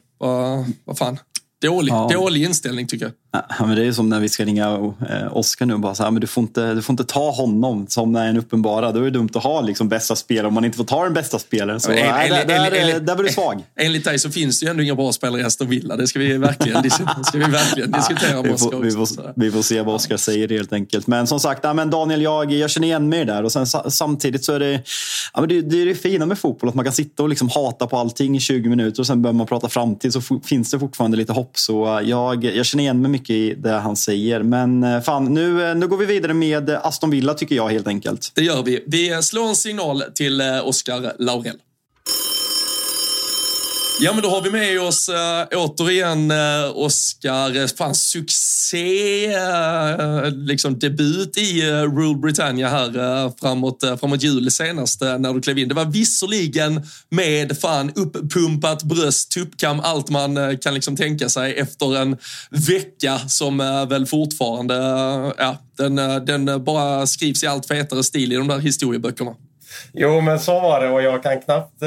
[0.86, 1.20] Vad fan.
[1.62, 2.10] Dålig, ja.
[2.14, 3.14] dålig inställning tycker jag.
[3.60, 6.04] Ja, men det är som när vi ska ringa eh, Oskar nu och bara så
[6.04, 8.92] här, men du får, inte, du får inte ta honom som när en uppenbara.
[8.92, 11.14] Då är det dumt att ha liksom bästa spelare om man inte får ta den
[11.14, 11.80] bästa spelaren.
[11.80, 13.64] Så, en, nej, en, där, en, där, där var du svag.
[13.80, 15.96] Enligt dig så finns det ju ändå inga bra spelare i Aston Villa.
[15.96, 16.92] Det ska vi verkligen,
[17.24, 20.74] ska vi verkligen diskutera med Oskar vi, får, vi får se vad Oskar säger helt
[20.74, 21.08] enkelt.
[21.08, 23.44] Men som sagt, ja, men Daniel, jag, jag känner igen mig där.
[23.44, 24.82] Och sen, samtidigt så är det,
[25.34, 27.50] ja, men det, det är det fina med fotboll, att man kan sitta och liksom
[27.50, 30.80] hata på allting i 20 minuter och sen börjar man prata framtid så finns det
[30.80, 31.58] fortfarande lite hopp.
[31.58, 34.44] Så jag, jag känner igen mig mycket i det han säger.
[34.44, 37.88] Men eh, fan, nu, eh, nu går vi vidare med Aston Villa tycker jag helt
[37.88, 38.32] enkelt.
[38.36, 38.84] Det gör vi.
[38.88, 41.58] Vi slår en signal till eh, Oskar Laurell.
[44.00, 50.32] Ja, men då har vi med oss äh, återigen äh, Oscar, eh, fan succé, äh,
[50.32, 55.34] liksom debut i äh, Rule Britannia här äh, framåt, äh, framåt jul senast äh, när
[55.34, 55.68] du klev in.
[55.68, 61.60] Det var visserligen med fan uppumpat bröst, tuppkam, allt man äh, kan liksom tänka sig
[61.60, 62.18] efter en
[62.50, 68.04] vecka som äh, väl fortfarande, äh, ja, den, äh, den bara skrivs i allt fetare
[68.04, 69.36] stil i de där historieböckerna.
[69.94, 71.82] Jo, men så var det och jag kan knappt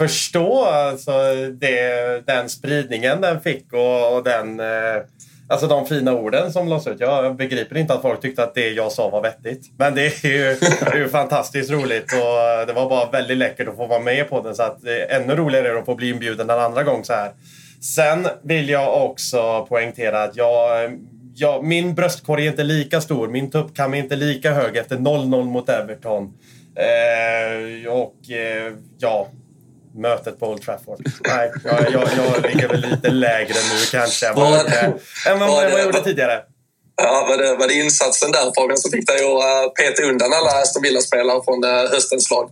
[0.00, 1.12] förstå alltså,
[1.52, 5.02] det, den spridningen den fick och, och den, eh,
[5.48, 7.00] alltså de fina orden som lades ut.
[7.00, 9.72] Jag begriper inte att folk tyckte att det jag sa var vettigt.
[9.78, 13.68] Men det är ju, det är ju fantastiskt roligt och det var bara väldigt läckert
[13.68, 14.54] att få vara med på den.
[14.54, 17.32] Så att eh, är ännu roligare att få bli inbjuden en andra gång så här.
[17.96, 20.90] Sen vill jag också poängtera att jag
[21.34, 25.44] Ja, min bröstkorg är inte lika stor, min tuppkam är inte lika hög efter 0-0
[25.44, 26.32] mot Everton.
[26.74, 29.28] Eh, och eh, ja,
[29.94, 31.00] mötet på Old Trafford.
[31.28, 34.60] Nej, jag, jag, jag ligger väl lite lägre nu kanske än vad,
[35.26, 36.42] än vad, vad jag gjorde tidigare.
[37.02, 40.32] Ja, var, det, var det insatsen där Fabian som fick dig att eh, peta undan
[40.32, 42.50] alla Aston Villa-spelare från eh, höstens lag?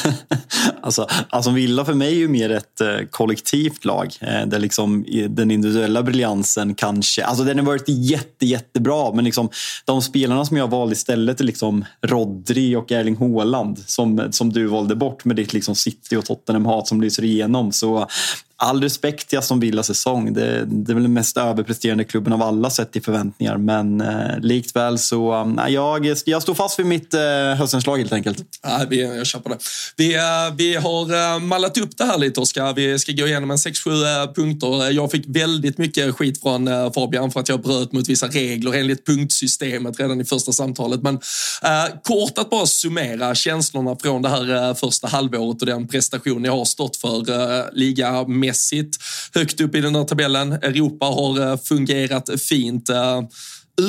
[0.82, 4.14] alltså, Aston Villa för mig är ju mer ett eh, kollektivt lag
[4.46, 9.48] där liksom den individuella briljansen kanske, alltså den har varit jätte, jättebra men liksom
[9.84, 14.66] de spelarna som jag valde istället är liksom Rodri och Erling Haaland som, som du
[14.66, 17.72] valde bort med ditt liksom City och Tottenham-hat som lyser igenom.
[17.72, 18.08] Så
[18.56, 20.32] all respekt till Aston Villa säsong.
[20.32, 23.56] Det, det, är väl den mest överpresterande klubben av alla sett till förväntningar.
[23.56, 27.20] Men eh, likväl så, eh, jag, jag står fast vid mitt eh,
[27.58, 28.38] höstens lag helt enkelt.
[28.62, 29.58] Ja, vi, jag köper det.
[29.96, 30.20] Vi, eh,
[30.56, 32.74] vi har eh, mallat upp det här lite Oskar.
[32.74, 34.90] Vi ska gå igenom en 6-7 eh, punkter.
[34.90, 38.74] Jag fick väldigt mycket skit från eh, Fabian för att jag bröt mot vissa regler
[38.74, 41.02] enligt punktsystemet redan i första samtalet.
[41.02, 41.14] Men
[41.62, 46.56] eh, kort att bara summera känslorna från det här första halvåret och den prestation jag
[46.56, 48.96] har stått för liga poängmässigt
[49.34, 50.52] högt upp i den här tabellen.
[50.52, 53.22] Europa har eh, fungerat fint eh,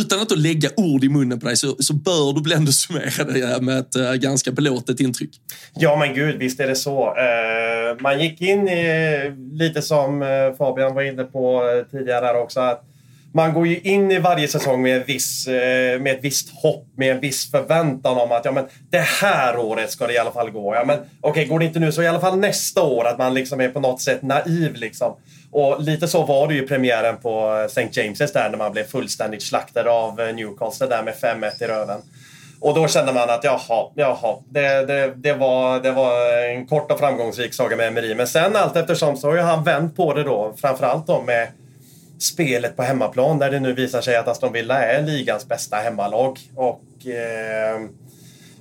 [0.01, 3.23] utan att lägga ord i munnen på dig så, så bör du väl ändå summera
[3.23, 5.29] det eh, med ett ganska belåtet intryck.
[5.73, 7.13] Ja men gud, visst är det så.
[7.99, 10.23] Man gick in i, lite som
[10.57, 12.83] Fabian var inne på tidigare här också, att
[13.35, 16.87] man går ju in i varje säsong med, en viss, eh, med ett visst hopp,
[16.97, 20.31] med en viss förväntan om att ja, men det här året ska det i alla
[20.31, 20.75] fall gå.
[20.75, 23.05] Ja, men okej, okay, går det inte nu så i alla fall nästa år.
[23.05, 25.15] Att man liksom är på något sätt naiv liksom.
[25.51, 28.01] Och lite så var det ju premiären på eh, St.
[28.01, 32.01] James's där när man blev fullständigt slaktad av eh, Newcastle där med 5-1 i röven.
[32.59, 36.91] Och då kände man att jaha, jaha, det, det, det, var, det var en kort
[36.91, 38.15] och framgångsrik saga med Emery.
[38.15, 41.47] Men sen allt eftersom så har ju han vänt på det då, framförallt då med
[42.19, 46.39] spelet på hemmaplan där det nu visar sig att Aston Villa är ligans bästa hemmalag.
[46.55, 47.81] Och eh,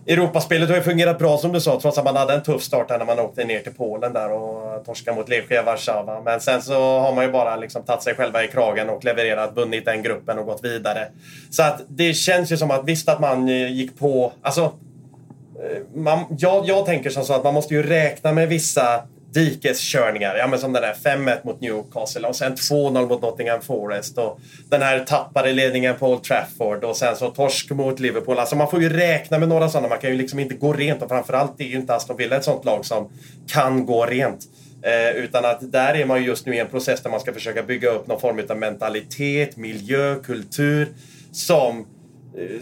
[0.07, 2.89] Europaspelet har ju fungerat bra som du sa trots att man hade en tuff start
[2.89, 6.21] när man åkte ner till Polen där och torskade mot Lechia Warszawa.
[6.21, 9.57] Men sen så har man ju bara liksom tagit sig själva i kragen och levererat,
[9.57, 11.09] vunnit den gruppen och gått vidare.
[11.51, 15.83] Så att det känns ju som att visst att man eh, gick på, alltså eh,
[15.95, 19.03] man, jag, jag tänker som så att man måste ju räkna med vissa
[19.35, 20.37] dikeskörningar.
[20.37, 24.41] Ja, men som den här 5-1 mot Newcastle och sen 2-0 mot Nottingham Forest och
[24.69, 28.39] den här tappade ledningen på Old Trafford och sen så torsk mot Liverpool.
[28.39, 29.89] Alltså man får ju räkna med några sådana.
[29.89, 32.45] Man kan ju liksom inte gå rent och framförallt är ju inte Aston Villa ett
[32.45, 33.09] sånt lag som
[33.47, 34.45] kan gå rent.
[34.83, 37.33] Eh, utan att där är man ju just nu i en process där man ska
[37.33, 40.89] försöka bygga upp någon form av mentalitet, miljö, kultur
[41.33, 41.87] som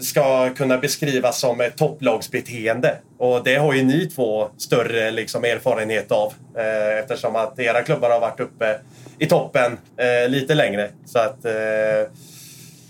[0.01, 2.97] ska kunna beskrivas som ett topplagsbeteende.
[3.17, 8.09] Och det har ju ni två större liksom, erfarenhet av eh, eftersom att era klubbar
[8.09, 8.79] har varit uppe
[9.19, 10.89] i toppen eh, lite längre.
[11.05, 12.11] Så att, eh,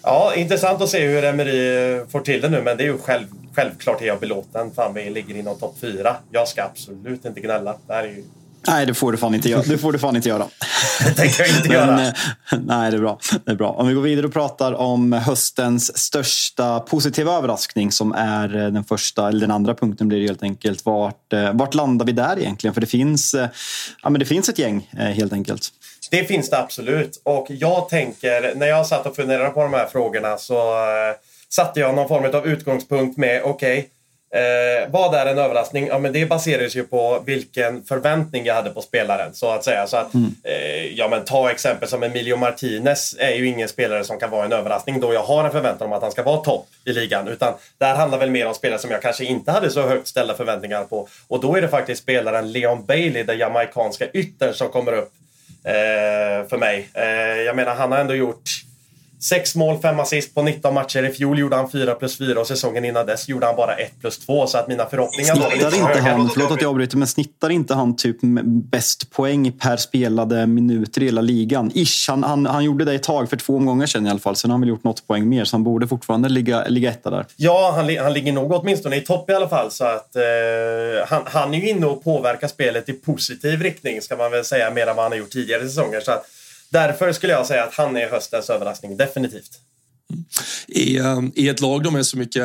[0.03, 3.25] ja, intressant att se hur Emery får till det nu men det är ju själv,
[3.55, 4.71] självklart är jag belåten.
[4.71, 6.15] Fan, vi ligger inom topp fyra.
[6.31, 7.75] Jag ska absolut inte gnälla.
[7.87, 8.23] Det här är ju
[8.67, 9.61] Nej, det får du fan inte göra.
[9.67, 10.47] Det får du fan inte göra.
[11.05, 11.85] det tänker jag inte göra.
[11.85, 12.13] Men, eh,
[12.65, 13.19] nej, det är, bra.
[13.45, 13.69] det är bra.
[13.69, 18.83] Om vi går vidare och pratar om höstens största positiva överraskning som är eh, den
[18.83, 20.85] första, eller den andra punkten blir det helt enkelt.
[20.85, 22.73] Vart, eh, vart landar vi där egentligen?
[22.73, 23.35] För det finns,
[24.03, 25.69] ja, men det finns ett gäng helt enkelt.
[26.11, 27.21] Det finns det absolut.
[27.23, 30.75] Och jag tänker, när jag satt och funderade på de här frågorna så
[31.49, 33.89] satte jag någon form av utgångspunkt med, okej, okay,
[34.33, 35.87] Eh, vad är en överraskning?
[35.87, 39.33] Ja, men det baseras ju på vilken förväntning jag hade på spelaren.
[39.33, 39.87] Så att säga.
[39.87, 40.35] Så att, mm.
[40.43, 44.45] eh, ja, men ta exempel som Emilio Martinez är ju ingen spelare som kan vara
[44.45, 47.27] en överraskning då jag har en förväntan om att han ska vara topp i ligan.
[47.27, 50.33] Utan där handlar väl mer om spelare som jag kanske inte hade så högt ställda
[50.33, 51.07] förväntningar på.
[51.27, 55.11] Och då är det faktiskt spelaren Leon Bailey, den jamaicanska yttern, som kommer upp
[55.63, 56.89] eh, för mig.
[56.93, 58.49] Eh, jag menar, han har ändå gjort
[59.23, 61.03] Sex mål, fem assist på 19 matcher.
[61.03, 63.91] I fjol gjorde han 4 plus 4 och säsongen innan dess gjorde han bara 1
[64.01, 64.47] plus 2.
[64.47, 67.49] Så att mina förhoppningar snittar var lite inte han, Förlåt att jag avbryter, men snittar
[67.49, 71.71] inte han typ bäst poäng per spelade minuter i hela ligan?
[71.75, 74.35] Ish, han, han, han gjorde det ett tag för två omgångar sedan i alla fall.
[74.35, 77.09] Sen har han väl gjort något poäng mer, så han borde fortfarande ligga, ligga etta
[77.09, 77.25] där.
[77.35, 79.71] Ja, han, han ligger nog åtminstone i topp i alla fall.
[79.71, 80.23] Så att, eh,
[81.07, 84.71] han, han är ju inne och påverkar spelet i positiv riktning, ska man väl säga,
[84.71, 85.99] mer än vad han har gjort tidigare säsonger.
[85.99, 86.25] Så att,
[86.73, 89.59] Därför skulle jag säga att han är höstens överraskning, definitivt.
[90.67, 92.43] I, eh, I ett lag med så mycket,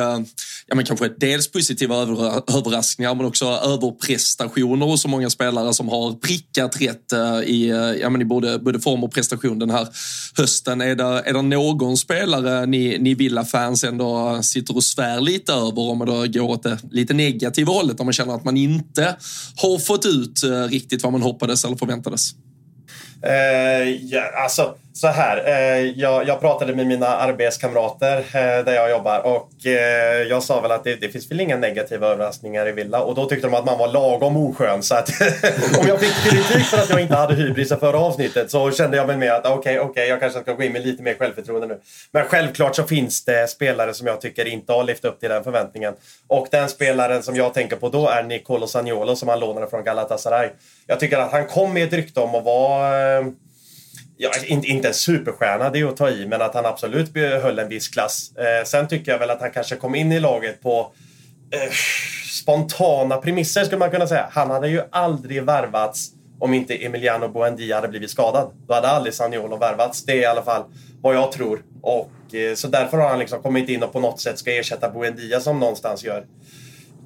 [0.66, 5.88] ja men kanske dels positiva över, överraskningar men också överprestationer och så många spelare som
[5.88, 9.70] har prickat rätt eh, i, eh, ja men i både, både form och prestation den
[9.70, 9.88] här
[10.36, 10.80] hösten.
[10.80, 15.80] Är det, är det någon spelare ni, ni Villa-fans ändå sitter och svär lite över
[15.80, 19.16] om det går åt det lite negativa hållet, om man känner att man inte
[19.56, 22.34] har fått ut riktigt vad man hoppades eller förväntades?
[23.22, 25.44] Eh, ja, alltså, så här.
[25.46, 30.60] Eh, jag, jag, pratade med mina arbetskamrater eh, där jag jobbar och eh, jag sa
[30.60, 33.54] väl att det, det, finns väl inga negativa överraskningar i Villa och då tyckte de
[33.54, 34.82] att man var lagom oskön.
[34.82, 35.08] Så att
[35.78, 38.96] om jag fick kritik för att jag inte hade hybris i förra avsnittet så kände
[38.96, 41.02] jag väl med att okej, okay, okej, okay, jag kanske ska gå in med lite
[41.02, 41.80] mer självförtroende nu.
[42.12, 45.44] Men självklart så finns det spelare som jag tycker inte har levt upp till den
[45.44, 45.94] förväntningen.
[46.26, 49.84] Och den spelaren som jag tänker på då är Nicolo Saniolo som han lånade från
[49.84, 50.48] Galatasaray.
[50.86, 53.24] Jag tycker att han kom med ett rykte om att vara eh,
[54.18, 57.58] ja, inte, inte en superstjärna, det är att ta i, men att han absolut höll
[57.58, 58.32] en viss klass.
[58.36, 60.92] Eh, sen tycker jag väl att han kanske kom in i laget på
[61.50, 61.72] eh,
[62.30, 64.28] spontana premisser skulle man kunna säga.
[64.32, 68.50] Han hade ju aldrig värvats om inte Emiliano Buendia hade blivit skadad.
[68.66, 70.04] Då hade aldrig Saniolo värvats.
[70.04, 70.64] Det är i alla fall
[71.02, 71.62] vad jag tror.
[71.82, 74.90] Och, eh, så därför har han liksom kommit in och på något sätt ska ersätta
[74.90, 76.26] Buendia som någonstans gör,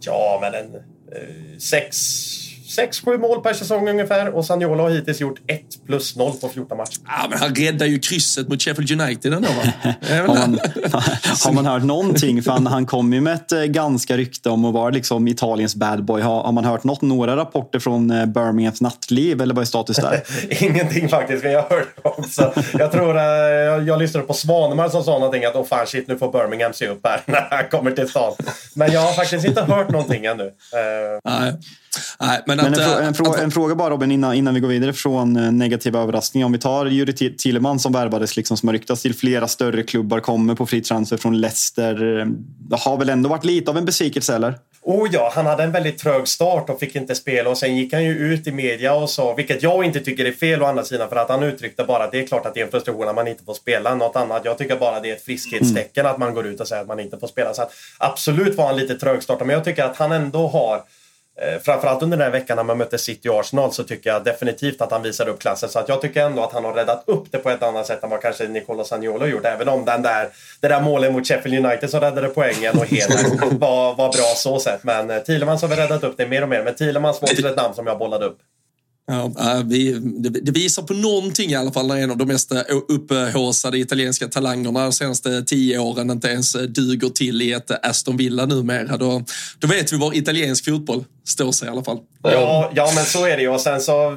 [0.01, 1.97] ja men en eh, sex
[2.79, 6.79] 6-7 mål per säsong ungefär och Saniola har hittills gjort 1 plus 0 på 14
[6.79, 6.99] matcher.
[7.07, 9.73] Ja, men han räddar ju krysset mot Sheffield United ändå va?
[10.27, 10.59] har, man,
[11.45, 12.43] har man hört någonting?
[12.43, 15.77] För han, han kom ju med ett eh, ganska rykte om att vara liksom Italiens
[15.77, 16.23] bad boy.
[16.23, 19.97] Har, har man hört något, några rapporter från eh, Birminghams nattliv eller vad är status
[19.97, 20.23] där?
[20.65, 22.53] Ingenting faktiskt, men jag hörde också.
[22.79, 26.09] Jag tror uh, jag, jag lyssnade på Svanemar som sa någonting att åh fan shit
[26.09, 28.33] nu får Birmingham se upp här när han kommer till stan.
[28.75, 30.51] Men jag har faktiskt inte hört någonting ännu.
[31.25, 31.53] Nej.
[32.21, 34.69] Nej, men, men en, frå en, frå en, fråga bara Robin innan, innan vi går
[34.69, 36.47] vidare från eh, negativa överraskningar.
[36.47, 40.21] Om vi tar Juri Thielemann som värvades, liksom, som har ryktats till flera större klubbar,
[40.21, 41.95] kommer på fri transfer från Leicester.
[42.69, 44.55] Det har väl ändå varit lite av en besvikelse eller?
[44.85, 47.93] Oh ja, han hade en väldigt trög start och fick inte spela och sen gick
[47.93, 50.85] han ju ut i media och sa, vilket jag inte tycker är fel å andra
[50.85, 53.09] sidan, för att han uttryckte bara att det är klart att det är en frustration
[53.09, 54.43] att man inte får spela något annat.
[54.45, 56.13] Jag tycker bara det är ett friskhetstecken mm.
[56.13, 57.55] att man går ut och säger att man inte får spela.
[57.55, 60.83] Så att, absolut var han lite trögstartad, men jag tycker att han ändå har Eh,
[61.63, 64.81] framförallt under den här veckan när man mötte City och Arsenal så tycker jag definitivt
[64.81, 65.69] att han visade upp klassen.
[65.69, 68.05] Så att jag tycker ändå att han har räddat upp det på ett annat sätt
[68.05, 69.45] än vad kanske Nicola Saniolo gjort.
[69.45, 70.29] Även om den där,
[70.61, 74.61] det där målet mot Sheffield United som räddade poängen och Heden var, var bra så
[74.61, 74.85] sett.
[74.85, 76.63] Men eh, Thielemans har väl räddat upp det mer och mer.
[76.63, 78.39] Men Thielemans var också ett namn som jag bollade upp.
[79.07, 79.93] Ja, vi,
[80.43, 82.53] det, visar på någonting i alla fall när en av de mest
[82.89, 88.47] upphåsade italienska talangerna de senaste tio åren inte ens duger till i ett Aston Villa
[88.47, 88.97] numera.
[88.97, 89.25] Då,
[89.59, 91.99] då vet vi var italiensk fotboll står sig i alla fall.
[92.23, 93.49] Ja, ja, men så är det ju.
[93.49, 94.17] Och sen så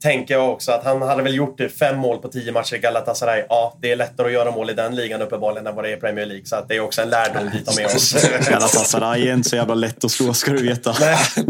[0.00, 3.44] tänker jag också att han hade väl gjort fem mål på tio matcher i Galatasaray.
[3.48, 5.96] Ja, det är lättare att göra mål i den ligan uppenbarligen än vad det är
[5.96, 6.46] i Premier League.
[6.46, 8.14] Så att det är också en lärdom vi tar med oss.
[8.50, 10.94] Galatasaray är inte så jävla lätt att slå ska du veta.
[11.00, 11.18] Nej.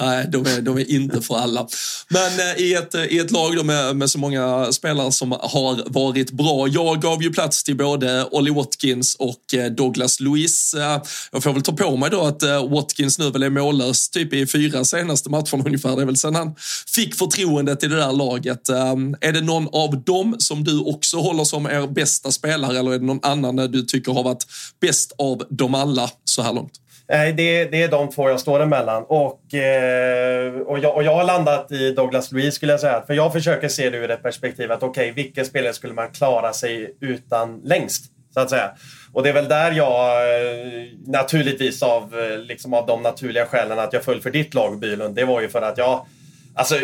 [0.00, 1.66] Nej, de är, de är inte för alla.
[2.08, 5.90] Men eh, i ett, i ett lag då med, med så många spelare som har
[5.92, 6.68] varit bra.
[6.68, 10.74] Jag gav ju plats till både Ollie Watkins och eh, Douglas Luiz.
[10.74, 14.10] Eh, jag får väl ta på mig då att eh, Watkins nu väl är mållös
[14.10, 15.96] typ i fyra senaste matcherna ungefär.
[15.96, 16.54] Det är väl sen han
[16.94, 18.68] fick förtroendet i det där laget.
[18.68, 22.92] Ehm, är det någon av dem som du också håller som er bästa spelare eller
[22.92, 24.46] är det någon annan du tycker har varit
[24.80, 26.72] bäst av dem alla så här långt?
[27.12, 29.04] Nej, det, det är de två jag står emellan.
[29.08, 33.02] Och, eh, och, jag, och jag har landat i Douglas Luiz skulle jag säga.
[33.06, 36.10] För jag försöker se det ur ett perspektiv att okej, okay, vilken spelare skulle man
[36.10, 38.04] klara sig utan längst?
[38.34, 38.70] Så att säga.
[39.12, 43.78] Och det är väl där jag, eh, naturligtvis av, eh, liksom av de naturliga skälen
[43.78, 45.14] att jag föll för ditt lag Bylund.
[45.14, 46.06] Det var ju för att jag
[46.54, 46.74] Alltså,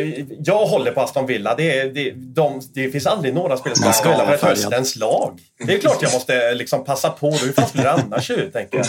[0.44, 1.54] jag håller på Aston Villa.
[1.54, 5.40] Det, det, de, det finns aldrig några spelare som ska hålla för ett höstens lag.
[5.66, 7.30] Det är klart jag måste liksom passa på.
[7.30, 8.86] Hur fan skulle det annars se ut, tänker jag.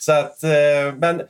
[0.00, 1.22] Så att, eh, men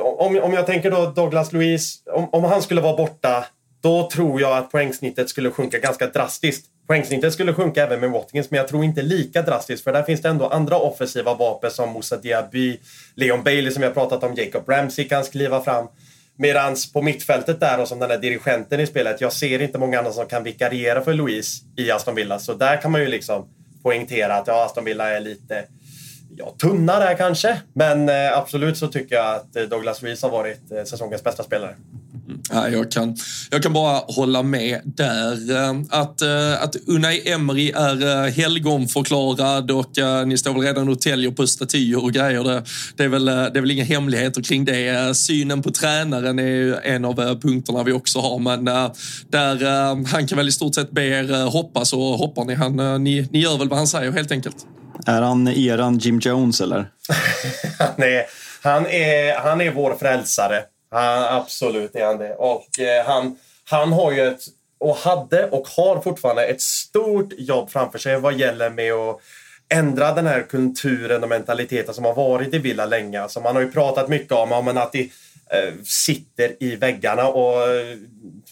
[0.00, 3.44] om, om jag tänker då Douglas Luiz, om, om han skulle vara borta,
[3.86, 6.66] då tror jag att poängsnittet skulle sjunka ganska drastiskt.
[6.86, 10.22] Poängsnittet skulle sjunka även med Watkins, men jag tror inte lika drastiskt för där finns
[10.22, 12.80] det ändå andra offensiva vapen som Moussa Diaby,
[13.14, 15.86] Leon Bailey som jag pratat om, Jacob Ramsey kan skriva fram.
[16.38, 19.98] Medans på mittfältet där och som den där dirigenten i spelet, jag ser inte många
[19.98, 22.38] andra som kan vikariera för Louise i Aston Villa.
[22.38, 23.48] Så där kan man ju liksom
[23.82, 25.64] poängtera att ja, Aston Villa är lite
[26.36, 27.60] ja, tunna där kanske.
[27.72, 31.42] Men eh, absolut så tycker jag att eh, Douglas Louise har varit eh, säsongens bästa
[31.42, 31.76] spelare.
[32.50, 33.16] Ja, jag, kan,
[33.50, 35.50] jag kan bara hålla med där.
[35.50, 39.90] Eh, att, eh, att Unai Emery är eh, helgonförklarad och
[40.26, 42.44] ni står väl redan och täljer på statyer och grejer.
[42.44, 42.62] Det,
[42.96, 45.16] det, är väl, det är väl inga hemligheter kring det.
[45.16, 48.64] Synen på tränaren är en av punkterna vi också har, men
[49.30, 52.54] där han kan väl i stort sett be er hoppa så hoppar ni.
[52.54, 54.56] Han, ni, ni gör väl vad han säger helt enkelt.
[55.06, 56.88] Är han eran Jim Jones eller?
[57.96, 58.26] Nej,
[58.62, 60.62] han är, han är vår frälsare.
[60.90, 62.34] Han, absolut är han det.
[62.34, 64.40] Och eh, han, han har ju ett,
[64.78, 69.20] och hade och har fortfarande ett stort jobb framför sig vad gäller med att
[69.68, 73.22] ändra den här kulturen och mentaliteten som har varit i Villa länge.
[73.22, 75.10] Alltså man har ju pratat mycket om, om att det
[75.50, 77.98] eh, sitter i väggarna och eh,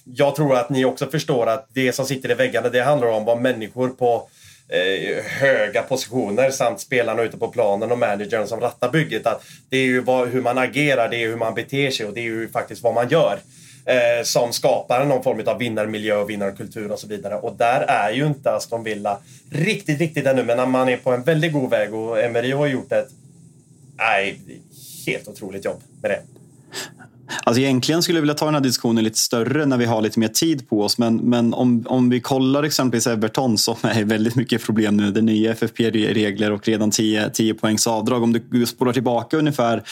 [0.04, 3.24] jag tror att ni också förstår att det som sitter i väggarna det handlar om
[3.24, 4.28] vad människor på
[4.68, 9.26] eh, höga positioner samt spelarna ute på planen och managern som rattar bygget.
[9.26, 12.14] Att det är ju vad, hur man agerar, det är hur man beter sig och
[12.14, 13.38] det är ju faktiskt vad man gör.
[13.86, 17.34] Eh, som skapar någon form av vinnarmiljö och vinnarkultur och så vidare.
[17.34, 19.18] Och där är ju inte Aston Villa
[19.50, 20.44] riktigt, riktigt ännu.
[20.44, 23.08] Men man är på en väldigt god väg och Emery har gjort ett
[23.96, 24.40] nej,
[25.06, 26.20] helt otroligt jobb med det.
[27.44, 30.18] Alltså egentligen skulle jag vilja ta den här diskussionen lite större när vi har lite
[30.18, 30.98] mer tid på oss.
[30.98, 35.10] Men, men om, om vi kollar exempelvis Everton som är väldigt mycket problem nu.
[35.10, 38.22] Det är nya FFP-regler och redan 10, 10 poängs avdrag.
[38.22, 39.82] Om du spolar tillbaka ungefär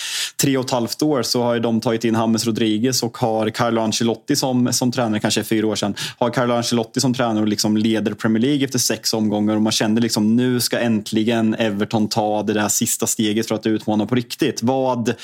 [0.42, 3.80] tre och ett halvt år så har de tagit in James Rodriguez och har Carlo
[3.80, 5.94] Ancelotti som, som tränare, kanske fyra år sedan.
[6.18, 9.72] Har Carlo Ancelotti som tränare och liksom leder Premier League efter sex omgångar och man
[9.72, 14.14] kände liksom nu ska äntligen Everton ta det där sista steget för att utmana på
[14.14, 14.62] riktigt.
[14.62, 15.14] Vad,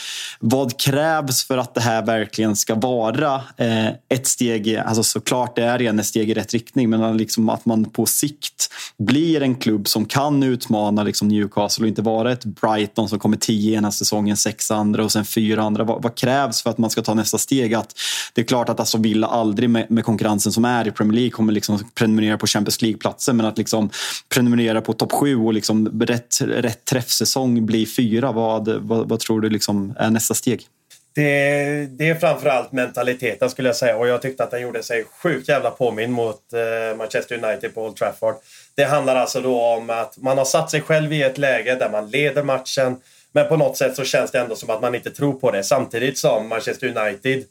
[0.40, 5.62] vad krävs för att det här verkligen ska vara eh, ett steg, alltså såklart det
[5.62, 8.68] är redan ett steg i rätt riktning, men liksom att man på sikt
[8.98, 13.36] blir en klubb som kan utmana liksom Newcastle och inte vara ett Brighton som kommer
[13.36, 15.84] tio ena säsongen, sex andra och sen fyra andra.
[15.84, 17.74] Vad, vad, krävs för att man ska ta nästa steg?
[17.74, 17.94] Att
[18.32, 21.30] det är klart att Aston Villa aldrig med, med, konkurrensen som är i Premier League
[21.30, 23.90] kommer liksom prenumerera på Champions League-platser, men att liksom
[24.28, 28.32] prenumerera på topp sju och liksom rätt, rätt träffsäsong bli fyra.
[28.32, 30.66] Vad, vad, vad tror du liksom är nästa steg?
[31.14, 35.04] Det, det är framförallt mentaliteten skulle jag säga och jag tyckte att den gjorde sig
[35.22, 38.34] sjukt jävla påminn mot eh, Manchester United på Old Trafford.
[38.74, 41.90] Det handlar alltså då om att man har satt sig själv i ett läge där
[41.90, 42.96] man leder matchen
[43.32, 45.62] men på något sätt så känns det ändå som att man inte tror på det
[45.62, 47.44] samtidigt som Manchester United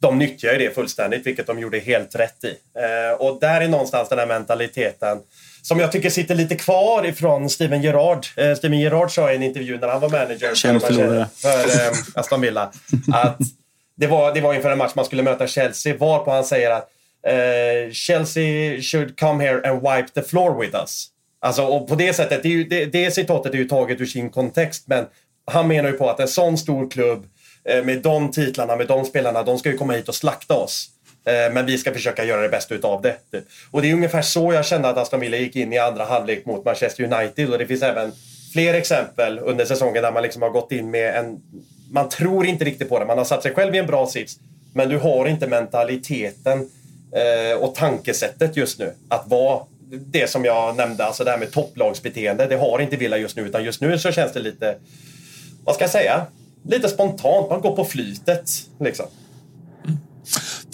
[0.00, 2.56] de nyttjar ju det fullständigt, vilket de gjorde helt rätt i.
[2.78, 5.18] Eh, och där är någonstans den här mentaliteten
[5.64, 8.26] som jag tycker sitter lite kvar ifrån Steven Gerrard.
[8.36, 12.40] Eh, Steven Gerrard sa i en intervju när han var manager för, för eh, Aston
[12.40, 12.72] Villa
[13.12, 13.38] att
[13.96, 16.88] det var, det var inför en match man skulle möta Chelsea varpå han säger att
[17.26, 21.06] eh, Chelsea should come here and wipe the floor with us.
[21.40, 24.06] Alltså, och på det sättet, det, är ju, det, det citatet är ju taget ur
[24.06, 25.06] sin kontext men
[25.46, 27.26] han menar ju på att en sån stor klubb
[27.68, 30.88] eh, med de titlarna, med de spelarna, de ska ju komma hit och slakta oss.
[31.26, 33.16] Eh, men vi ska försöka göra det bästa utav det.
[33.30, 33.44] Typ.
[33.70, 36.46] Och det är ungefär så jag kände att Aston Villa gick in i andra halvlek
[36.46, 37.50] mot Manchester United.
[37.50, 38.12] Och det finns även
[38.52, 41.40] fler exempel under säsongen där man liksom har gått in med en
[41.94, 43.04] man tror inte riktigt på det.
[43.04, 44.38] Man har satt sig själv i en bra sits.
[44.72, 46.70] Men du har inte mentaliteten
[47.12, 48.92] eh, och tankesättet just nu.
[49.08, 52.46] Att vara det som jag nämnde, alltså det här med topplagsbeteende.
[52.46, 53.42] Det har inte Villa just nu.
[53.42, 54.76] Utan just nu så känns det lite,
[55.64, 56.26] vad ska jag säga?
[56.68, 57.50] Lite spontant.
[57.50, 58.50] Man går på flytet.
[58.80, 59.06] Liksom.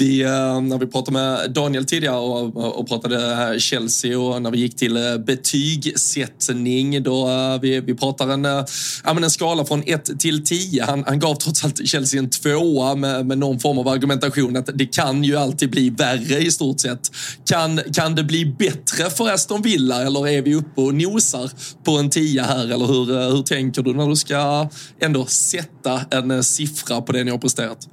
[0.01, 4.59] Vi, eh, när vi pratade med Daniel tidigare och, och pratade Chelsea och när vi
[4.59, 9.83] gick till eh, betygssättning då eh, vi, vi pratar en, ja, men en skala från
[9.87, 10.85] 1 till 10.
[10.85, 14.71] Han, han gav trots allt Chelsea en tvåa med, med någon form av argumentation att
[14.75, 17.11] det kan ju alltid bli värre i stort sett.
[17.47, 21.51] Kan, kan det bli bättre för Aston Villa eller är vi uppe och nosar
[21.85, 24.69] på en 10 här eller hur, hur tänker du när du ska
[25.01, 27.89] ändå sätta en siffra på det ni har presterat?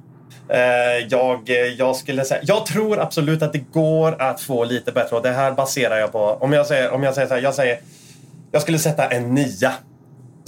[0.50, 5.16] Eh, jag, jag skulle säga, jag tror absolut att det går att få lite bättre
[5.16, 7.54] och det här baserar jag på, om jag säger, om jag säger så här, jag
[7.54, 7.80] säger,
[8.52, 9.72] jag skulle sätta en nia.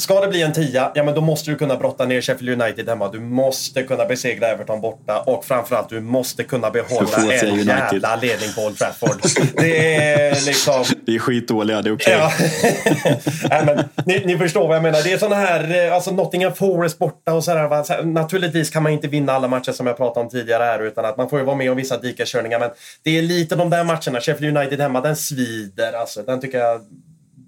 [0.00, 2.88] Ska det bli en tia, ja men då måste du kunna brotta ner Sheffield United
[2.88, 3.08] hemma.
[3.08, 8.48] Du måste kunna besegra Everton borta och framförallt du måste kunna behålla en jävla ledning
[8.56, 9.20] på Old Trafford.
[9.56, 10.84] Det är liksom...
[11.06, 12.16] Vi är skitdåliga, det är okej.
[12.16, 13.16] Okay.
[13.50, 13.84] Ja.
[14.06, 15.02] ni, ni, förstår vad jag menar.
[15.02, 18.04] Det är såna här, eh, alltså Nottingham Forest borta och sådär.
[18.04, 21.16] Naturligtvis kan man inte vinna alla matcher som jag pratade om tidigare här utan att
[21.16, 22.58] man får ju vara med om vissa dikeskörningar.
[22.58, 22.70] Men
[23.02, 24.20] det är lite de där matcherna.
[24.20, 25.92] Sheffield United hemma, den svider.
[25.92, 26.80] Alltså, den tycker jag...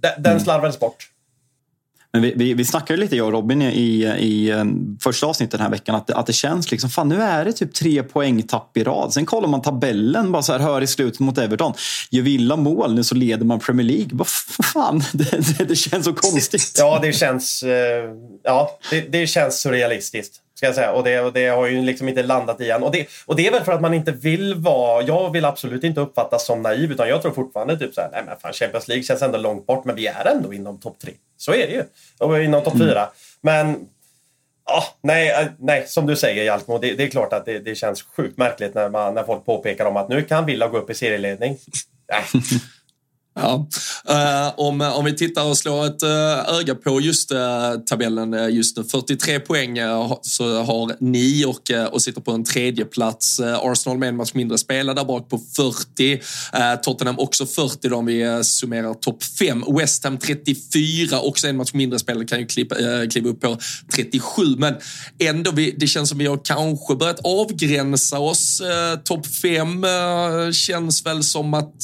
[0.03, 0.45] Den, den mm.
[0.45, 1.09] slarvades bort.
[2.13, 4.65] Men vi, vi, vi snackade lite, jag och Robin, i, i eh,
[5.01, 7.75] första avsnittet den här veckan att, att det känns liksom, fan nu är det typ
[7.75, 9.13] tre poängtapp i rad.
[9.13, 11.75] Sen kollar man tabellen, bara så här, hör i slutet mot Everton.
[12.11, 14.09] Gör Villa mål nu så leder man Premier League.
[14.13, 14.25] Bara,
[14.73, 16.75] fan, det, det, det känns så konstigt.
[16.79, 18.11] Ja, det känns, eh,
[18.43, 20.41] ja, det, det känns surrealistiskt.
[20.55, 20.93] Ska jag säga.
[20.93, 22.83] Och det, och det har ju liksom inte landat i än.
[22.83, 25.03] Och det, och det är väl för att man inte vill vara...
[25.03, 28.23] Jag vill absolut inte uppfattas som naiv utan jag tror fortfarande typ så här, nej
[28.27, 31.13] men fan Champions League känns ändå långt bort men vi är ändå inom topp tre.
[31.37, 31.85] Så är det ju.
[32.19, 32.89] Och inom topp mm.
[32.89, 33.09] fyra.
[33.41, 33.89] Men
[34.65, 37.75] Ja, nej, eh, nej, som du säger Jalkmo, det, det är klart att det, det,
[37.75, 40.91] känns sjukt märkligt när, man, när folk påpekar om att nu kan Villa gå upp
[40.91, 41.57] i serieledning.
[43.35, 43.68] Ja.
[44.11, 47.39] Uh, om, eh, om vi tittar och slår ett uh, öga på just uh,
[47.87, 48.85] tabellen just nu.
[48.85, 49.78] 43 poäng
[50.22, 53.41] så har ni och, och sitter på en tredje plats.
[53.41, 56.20] Arsenal med en match mindre spelade där bak på 40.
[56.83, 59.64] Tottenham också 40 då om vi summerar topp 5.
[59.78, 62.76] West Ham 34, också en match mindre spelare kan ju kliva,
[63.11, 63.59] kliva upp på
[63.95, 64.43] 37.
[64.59, 64.74] Men
[65.18, 68.62] ändå, vi, det känns som vi har kanske börjat avgränsa oss.
[69.05, 69.85] Topp 5
[70.53, 71.74] känns väl som att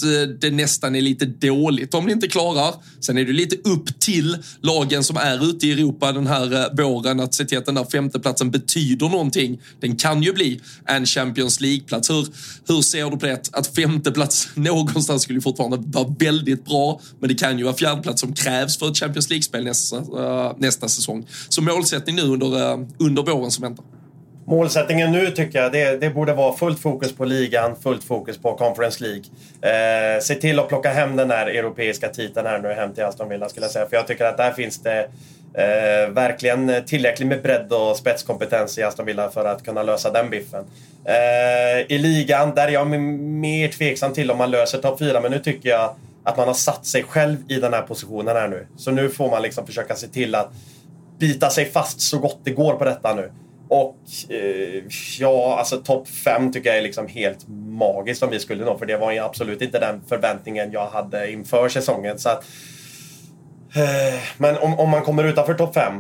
[0.40, 2.74] det nästan är lite dåligt om ni inte klarar.
[3.00, 6.84] Sen är det lite upp till lagen som är ute i Europa den här eh,
[6.84, 9.60] våren att se till att den där femteplatsen betyder någonting.
[9.80, 12.10] Den kan ju bli en Champions League-plats.
[12.10, 12.26] Hur,
[12.68, 13.50] hur ser du på det?
[13.52, 18.32] Att femteplats någonstans skulle fortfarande vara väldigt bra, men det kan ju vara fjärdeplats som
[18.32, 21.26] krävs för ett Champions League-spel nästa, eh, nästa säsong.
[21.48, 23.97] Så målsättning nu under, eh, under våren som väntar.
[24.48, 28.54] Målsättningen nu tycker jag det, det borde vara fullt fokus på ligan, fullt fokus på
[28.54, 29.24] Conference League.
[29.62, 33.28] Eh, se till att plocka hem den här europeiska titeln här nu hem till Aston
[33.28, 33.86] Villa skulle jag säga.
[33.86, 34.98] För jag tycker att där finns det
[35.54, 40.30] eh, verkligen tillräckligt med bredd och spetskompetens i Aston Villa för att kunna lösa den
[40.30, 40.64] biffen.
[41.04, 45.30] Eh, I ligan, där är jag mer tveksam till om man löser topp 4, men
[45.30, 45.94] nu tycker jag
[46.24, 48.66] att man har satt sig själv i den här positionen här nu.
[48.76, 50.50] Så nu får man liksom försöka se till att
[51.18, 53.30] bita sig fast så gott det går på detta nu.
[53.68, 53.98] Och
[54.28, 54.82] eh,
[55.18, 57.48] ja, alltså topp 5 tycker jag är liksom helt
[57.78, 58.78] magiskt om vi skulle nå.
[58.78, 62.18] För det var ju absolut inte den förväntningen jag hade inför säsongen.
[62.18, 62.44] Så att,
[63.76, 65.92] eh, men om, om man kommer utanför topp 5.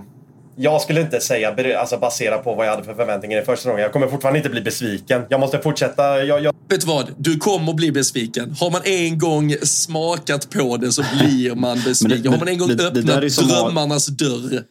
[0.60, 3.82] Jag skulle inte säga, alltså baserat på vad jag hade för förväntningar i första säsongen.
[3.82, 5.22] Jag kommer fortfarande inte bli besviken.
[5.28, 6.24] Jag måste fortsätta.
[6.24, 6.54] Jag, jag...
[6.68, 7.14] Vet du vad?
[7.18, 8.56] Du kommer bli besviken.
[8.60, 12.22] Har man en gång smakat på det så blir man besviken.
[12.22, 14.62] Det, Har man en gång det, öppnat det drömmarnas dörr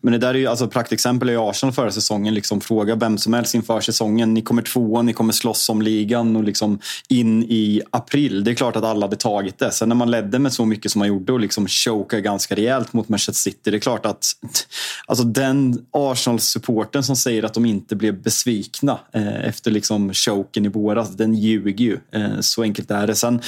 [0.00, 2.34] men det där är ju alltså praktexempel i Arsenal förra säsongen.
[2.34, 4.34] Liksom, fråga vem som helst inför säsongen.
[4.34, 6.78] Ni kommer tvåa, ni kommer slåss om ligan och liksom
[7.08, 8.44] in i april.
[8.44, 9.70] Det är klart att alla hade tagit det.
[9.70, 12.92] Sen när man ledde med så mycket som man gjorde och liksom chokade ganska rejält
[12.92, 13.70] mot Manchester City.
[13.70, 14.32] Det är klart att
[15.06, 20.68] alltså den Arsenal-supporten som säger att de inte blev besvikna eh, efter liksom choken i
[20.68, 21.98] våras, den ljuger ju.
[22.12, 23.14] Eh, så enkelt är det.
[23.14, 23.40] Sen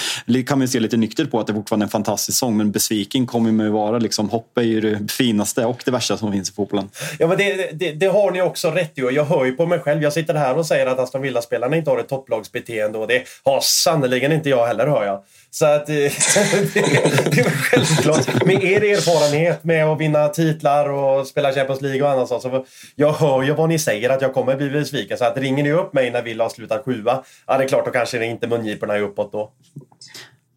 [0.47, 2.57] kan man se lite nyktert på att det fortfarande är en fantastisk säsong.
[2.57, 3.99] Men besviken kommer man ju vara.
[3.99, 6.91] Liksom, hopp är ju det finaste och det värsta som finns i fotbollen.
[7.19, 9.67] Ja, men det, det, det, har ni också rätt i och jag hör ju på
[9.67, 10.03] mig själv.
[10.03, 13.61] Jag sitter här och säger att Aston Villa-spelarna inte har ett topplagsbeteende och det har
[13.61, 15.23] sannerligen inte jag heller, hör jag.
[15.51, 16.13] Så att det, eh,
[16.75, 16.81] det,
[17.31, 18.45] det är självklart.
[18.45, 22.43] Med er erfarenhet med att vinna titlar och spela Champions League och annat sånt.
[22.43, 25.19] Så jag hör ju vad ni säger att jag kommer bli besviken.
[25.19, 27.85] Så att ringer ni upp mig när Villa har slutat sjua, ja det är klart
[27.85, 29.53] då kanske det inte mungiporna är uppåt då.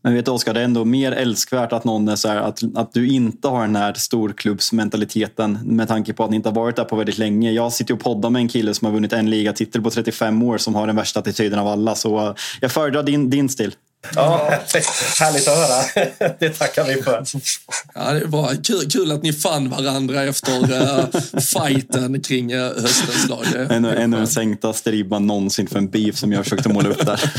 [0.04, 2.60] Men vet du Oskar, det är ändå mer älskvärt att någon är så här, att,
[2.76, 6.76] att du inte har den här storklubbsmentaliteten med tanke på att ni inte har varit
[6.76, 7.52] där på väldigt länge.
[7.52, 10.58] Jag sitter och poddar med en kille som har vunnit en ligatitel på 35 år
[10.58, 11.96] som har den värsta attityden av alla.
[11.96, 13.76] Så eh, jag föredrar din, din stil.
[14.16, 14.52] Ja,
[15.20, 16.10] härligt att höra.
[16.40, 17.24] Det tackar vi för.
[17.96, 18.52] Ja, det är bra.
[18.64, 21.06] Kul, kul att ni fann varandra efter uh,
[21.40, 23.46] fighten kring uh, höstens lag.
[23.70, 27.06] En, en av de sänktaste ribban någonsin för en beef som jag försökte måla upp
[27.06, 27.34] där.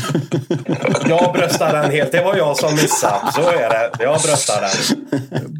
[1.09, 2.11] Jag bröstar den helt.
[2.11, 3.31] Det var jag som missade.
[3.33, 4.03] Så är det.
[4.03, 4.71] Jag bröstar den.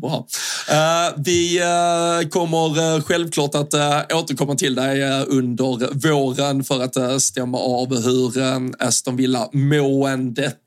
[0.01, 0.28] Bra.
[0.72, 3.74] Uh, vi uh, kommer självklart att
[4.14, 8.34] återkomma till dig under våren för att stämma av hur
[8.80, 10.58] Aston Villa-måendet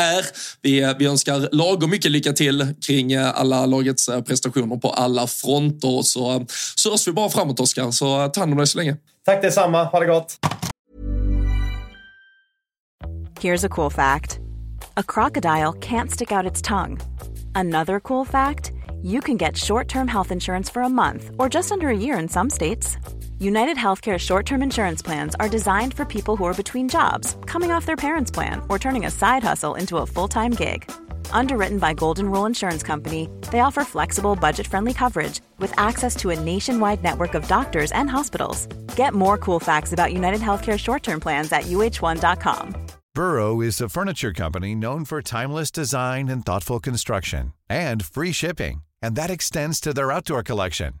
[0.00, 0.24] är.
[0.62, 6.02] Vi, vi önskar lagom mycket lycka till kring alla lagets prestationer på alla fronter.
[6.02, 7.90] Så, så hörs vi bara framåt, Oskar.
[7.90, 8.96] Så ta hand om dig så länge.
[9.26, 9.84] Tack detsamma.
[9.84, 10.38] Ha det gott.
[13.40, 14.38] Here's a cool fact.
[14.96, 16.98] A crocodile can't stick out its tongue.
[17.54, 18.72] Another cool fact.
[19.02, 22.28] You can get short-term health insurance for a month or just under a year in
[22.28, 22.98] some states.
[23.40, 27.70] United Healthcare short term insurance plans are designed for people who are between jobs, coming
[27.70, 30.84] off their parents' plan, or turning a side hustle into a full time gig.
[31.32, 36.28] Underwritten by Golden Rule Insurance Company, they offer flexible, budget friendly coverage with access to
[36.28, 38.66] a nationwide network of doctors and hospitals.
[38.94, 42.74] Get more cool facts about United Healthcare short term plans at uh1.com.
[43.14, 48.82] Burrow is a furniture company known for timeless design and thoughtful construction, and free shipping,
[49.00, 51.00] and that extends to their outdoor collection.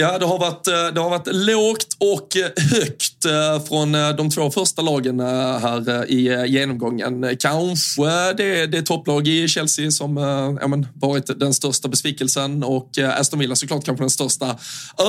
[0.00, 4.30] Ja, det har, varit, eh, det har varit lågt och eh, högt eh, från de
[4.30, 7.36] två första lagen här i genomgången.
[7.40, 10.16] Kanske det, det topplag i Chelsea som
[10.60, 14.58] ja, men, varit den största besvikelsen och Aston Villa såklart kanske den största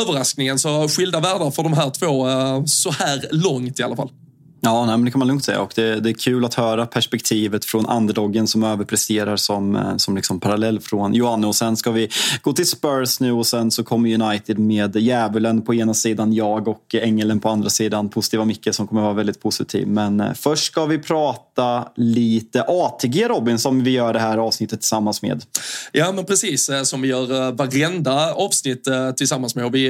[0.02, 0.60] överraskningen.
[0.60, 2.28] Så skilda världar för de här två
[2.68, 4.10] så här långt i alla fall.
[4.62, 5.62] Ja, nej, men det kan man lugnt säga.
[5.62, 10.16] Och det, det är kul att höra perspektivet från underdoggen som överpresterar som, eh, som
[10.16, 11.48] liksom parallell från Joanne.
[11.48, 12.10] Och sen ska vi
[12.42, 16.68] gå till Spurs nu och sen så kommer United med djävulen på ena sidan, jag
[16.68, 18.10] och ängeln på andra sidan.
[18.10, 19.88] Positiva Micke som kommer vara väldigt positiv.
[19.88, 24.82] Men eh, först ska vi prata lite ATG Robin som vi gör det här avsnittet
[24.82, 25.44] tillsammans med.
[25.92, 28.88] Ja, men precis eh, som vi gör varenda avsnitt
[29.18, 29.66] tillsammans med.
[29.66, 29.90] Och vi,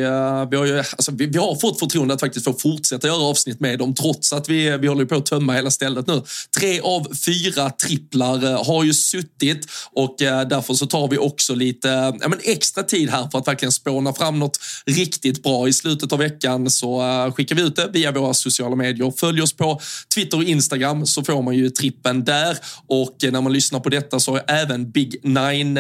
[0.50, 3.60] vi, har ju, alltså, vi, vi har fått förtroende att faktiskt få fortsätta göra avsnitt
[3.60, 6.22] med dem trots att vi vi, håller på att tömma hela stället nu.
[6.60, 11.56] Tre av fyra tripplar eh, har ju suttit och eh, därför så tar vi också
[11.56, 11.88] lite
[12.22, 15.68] ja, men extra tid här för att verkligen spåna fram något riktigt bra.
[15.68, 19.14] I slutet av veckan så eh, skickar vi ut det via våra sociala medier.
[19.18, 19.82] Följ oss på
[20.16, 22.58] Twitter och Instagram så får man ju trippen där
[22.88, 25.78] och när man lyssnar på detta så har även Big Nine,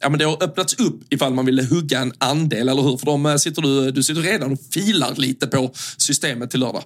[0.00, 2.96] ja men det har öppnats upp ifall man vill hugga en andel, eller hur?
[2.96, 6.82] För de sitter du, du sitter redan och filar lite på systemet till lördag.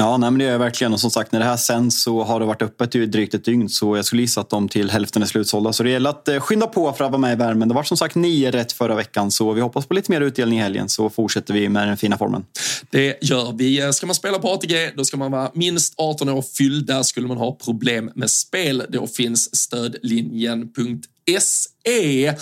[0.00, 0.92] Ja, nej, men det gör jag verkligen.
[0.92, 3.44] Och som sagt, när det här sänds så har det varit öppet i drygt ett
[3.44, 3.68] dygn.
[3.68, 5.72] Så jag skulle gissa att de till hälften är slutsålda.
[5.72, 7.68] Så det gäller att eh, skynda på för att vara med i värmen.
[7.68, 9.30] Det var som sagt nio rätt förra veckan.
[9.30, 10.88] Så vi hoppas på lite mer utdelning i helgen.
[10.88, 12.44] Så fortsätter vi med den fina formen.
[12.90, 13.80] Det gör vi.
[13.80, 17.04] Eh, ska man spela på ATG, då ska man vara minst 18 år fyllda.
[17.04, 19.56] Skulle man ha problem med spel, då finns
[21.36, 22.34] stödlinjen.se.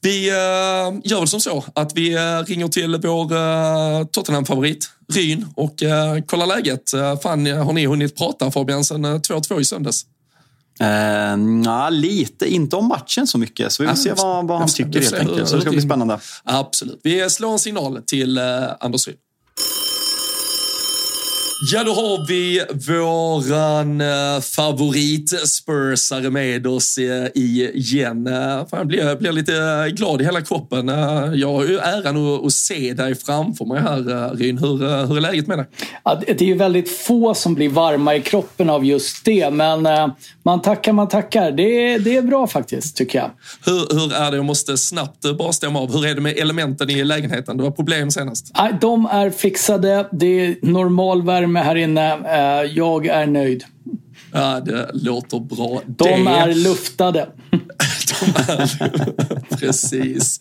[0.00, 5.46] Vi uh, gör väl som så att vi uh, ringer till vår uh, Tottenham-favorit Ryn
[5.54, 6.94] och uh, kollar läget.
[6.94, 10.06] Uh, fan, har ni hunnit prata Fabian sen 2-2 i söndags?
[10.82, 13.72] Uh, na, lite, inte om matchen så mycket.
[13.72, 15.48] Så vi får se vad, vad han tycker helt enkelt.
[15.48, 16.18] Så det ska bli spännande.
[16.44, 17.00] Absolut.
[17.02, 18.44] Vi slår en signal till uh,
[18.80, 19.16] Anders Ryn.
[21.64, 28.26] Ja, då har vi våran uh, favorit-spursare med oss uh, igen.
[28.26, 30.88] Uh, jag blir, blir lite glad i hela kroppen.
[31.34, 34.58] Jag har ju äran att, att se dig framför mig här, Ryn.
[34.58, 35.66] Hur, hur är läget med dig?
[36.04, 39.88] Ja, det är ju väldigt få som blir varma i kroppen av just det, men
[40.42, 41.50] man tackar, man tackar.
[41.50, 43.30] Det, det är bra faktiskt, tycker jag.
[43.64, 44.36] Hur, hur är det?
[44.36, 45.92] Jag måste snabbt bara stämma av.
[45.92, 47.56] Hur är det med elementen i lägenheten?
[47.56, 48.52] Det var problem senast.
[48.80, 50.08] De är fixade.
[50.12, 52.12] Det är normal värme här inne.
[52.12, 53.64] Eh, jag är nöjd.
[54.32, 55.82] Ja, det låter bra.
[55.86, 56.30] De det...
[56.30, 57.28] är luftade.
[58.20, 59.56] De är...
[59.56, 60.38] Precis.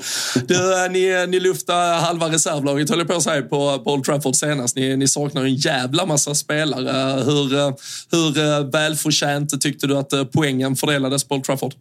[0.47, 4.03] Du, eh, ni, ni luftade halva reservlaget, höll jag på att säga, på, på Old
[4.03, 4.75] Trafford senast.
[4.75, 7.23] Ni, ni saknar en jävla massa spelare.
[7.23, 7.73] Hur, eh,
[8.11, 11.73] hur välförtjänt tyckte du att poängen fördelades på Old Trafford?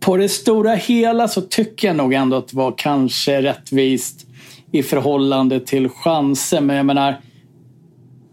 [0.00, 4.26] På det stora hela så tycker jag nog ändå att det var kanske rättvist
[4.72, 6.60] i förhållande till chanser.
[6.60, 7.20] Men jag menar,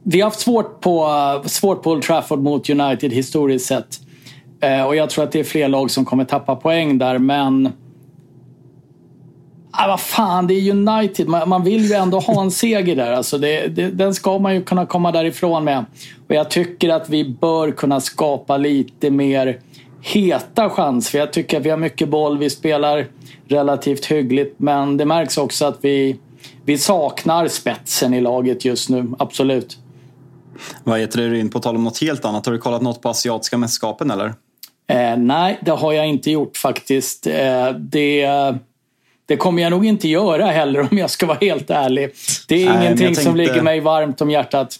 [0.07, 1.07] vi har haft svårt på,
[1.45, 3.99] svårt på Old Trafford mot United historiskt sett.
[4.61, 7.69] Eh, och jag tror att det är fler lag som kommer tappa poäng där, men...
[9.71, 11.27] Ah, vad fan, det är United.
[11.27, 13.11] Man, man vill ju ändå ha en seger där.
[13.11, 15.85] Alltså det, det, den ska man ju kunna komma därifrån med.
[16.27, 19.59] Och jag tycker att vi bör kunna skapa lite mer
[20.01, 21.11] heta chanser.
[21.11, 23.07] För jag tycker att vi har mycket boll, vi spelar
[23.47, 24.55] relativt hyggligt.
[24.57, 26.15] Men det märks också att vi,
[26.65, 29.77] vi saknar spetsen i laget just nu, absolut.
[30.83, 32.45] Vad heter det in på tal om något helt annat?
[32.45, 34.33] Har du kollat något på asiatiska mästerskapen eller?
[34.87, 37.27] Eh, nej, det har jag inte gjort faktiskt.
[37.27, 38.27] Eh, det,
[39.25, 42.11] det kommer jag nog inte göra heller om jag ska vara helt ärlig.
[42.47, 43.23] Det är nej, ingenting tänkte...
[43.23, 44.79] som ligger mig varmt om hjärtat.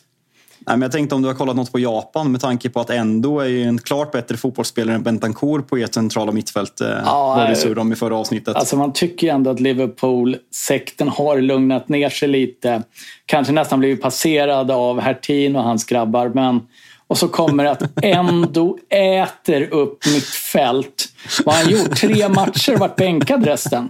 [0.67, 2.89] Nej, men jag tänkte om du har kollat något på Japan med tanke på att
[2.89, 6.81] Endo är ju en klart bättre fotbollsspelare än Bentancourt på ert centrala mittfält.
[6.81, 8.55] Eh, ja, var det sur om i förra avsnittet.
[8.55, 12.83] Alltså man tycker ju ändå att Liverpool-sekten har lugnat ner sig lite.
[13.25, 16.31] Kanske nästan blivit passerad av Hertin och hans grabbar.
[16.33, 16.61] Men
[17.07, 21.05] och så kommer att Endo äter upp mitt fält.
[21.45, 21.95] Vad har han gjort?
[21.95, 23.89] Tre matcher, varit bänkad resten.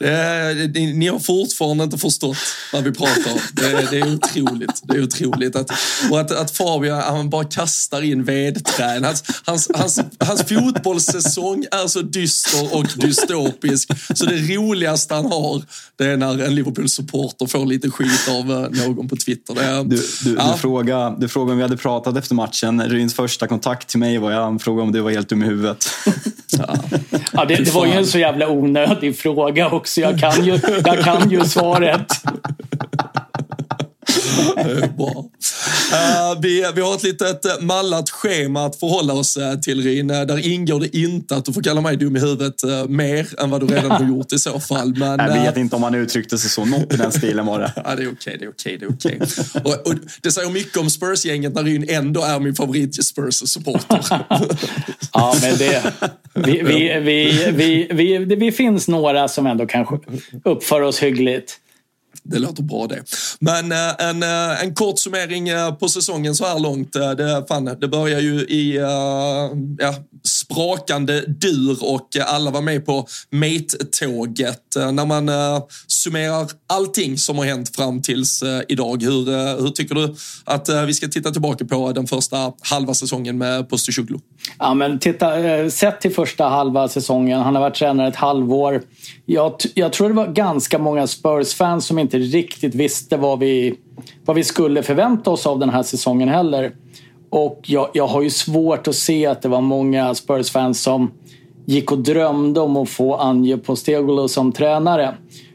[0.00, 2.36] Det, ni har fortfarande inte förstått
[2.72, 3.38] vad vi pratar om.
[3.52, 4.80] Det, det är otroligt.
[4.82, 5.56] Det är otroligt.
[5.56, 5.70] Att,
[6.10, 9.04] och att, att Fabian han bara kastar in vedträn.
[9.04, 13.90] Hans, hans, hans, hans fotbollssäsong är så dyster och dystopisk.
[14.14, 15.62] Så det roligaste han har,
[15.96, 19.60] det är när en Liverpool-supporter får lite skit av eh, någon på Twitter.
[19.60, 20.52] Är, du, du, ja.
[20.52, 22.82] du, frågade, du frågade om vi hade pratat efter matchen.
[22.82, 25.88] Ryns första kontakt till mig var jag frågade om du var helt dum i huvudet.
[26.58, 26.76] Ja,
[27.32, 31.04] ja det, det var ju en så jävla onödig fråga också jag kan ju, jag
[31.04, 32.12] kan ju svaret.
[34.96, 35.30] Bra.
[35.92, 40.06] Uh, vi, vi har ett litet eh, mallat schema att förhålla oss uh, till, Rin.
[40.06, 43.50] Där ingår det inte att du får kalla mig dum i huvudet uh, mer än
[43.50, 44.94] vad du redan har gjort i så fall.
[44.96, 46.64] Men, jag vet inte om han uttryckte sig så.
[46.64, 47.72] Något i den stilen var det.
[47.84, 49.20] ja, det är okej, det är okej, det är okej.
[49.64, 54.04] och, och, det säger mycket om Spurs-gänget när Ryn ändå är min favorit Spurs-supporter.
[55.12, 55.92] ja, men det...
[56.34, 59.98] Vi, vi, vi, vi, vi, vi, vi finns några som ändå kanske
[60.44, 61.56] uppför oss hyggligt.
[62.22, 63.02] Det låter bra det.
[63.38, 66.92] Men eh, en, eh, en kort summering eh, på säsongen så här långt.
[66.92, 68.76] det, fan, det börjar ju i
[69.78, 69.94] ja,
[70.24, 74.76] sprakande dur och alla var med på Mate-tåget.
[74.76, 75.30] när man
[75.86, 80.14] summerar allting som har hänt fram tills idag, hur, hur tycker du
[80.44, 84.18] att vi ska titta tillbaka på den första halva säsongen med Postosuglu?
[84.58, 85.30] Ja, men titta,
[85.70, 88.82] sett till första halva säsongen, han har varit tränare ett halvår.
[89.26, 93.74] Jag, jag tror det var ganska många Spurs-fans som inte riktigt visste vad vi,
[94.24, 96.72] vad vi skulle förvänta oss av den här säsongen heller.
[97.30, 101.10] Och jag, jag har ju svårt att se att det var många Spurs-fans som
[101.66, 105.14] gick och drömde om att få Anje Postegolo som tränare.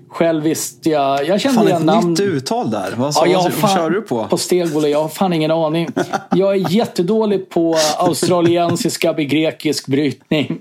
[0.09, 1.27] Själv visste jag...
[1.27, 2.09] Jag kände igen namn.
[2.09, 2.93] nytt uttal där.
[2.97, 4.27] Vad, ja, jag vad kör du på?
[4.29, 5.87] Postegolo, jag har fan ingen aning.
[6.31, 10.59] Jag är jättedålig på australiensiska begrekisk brytning.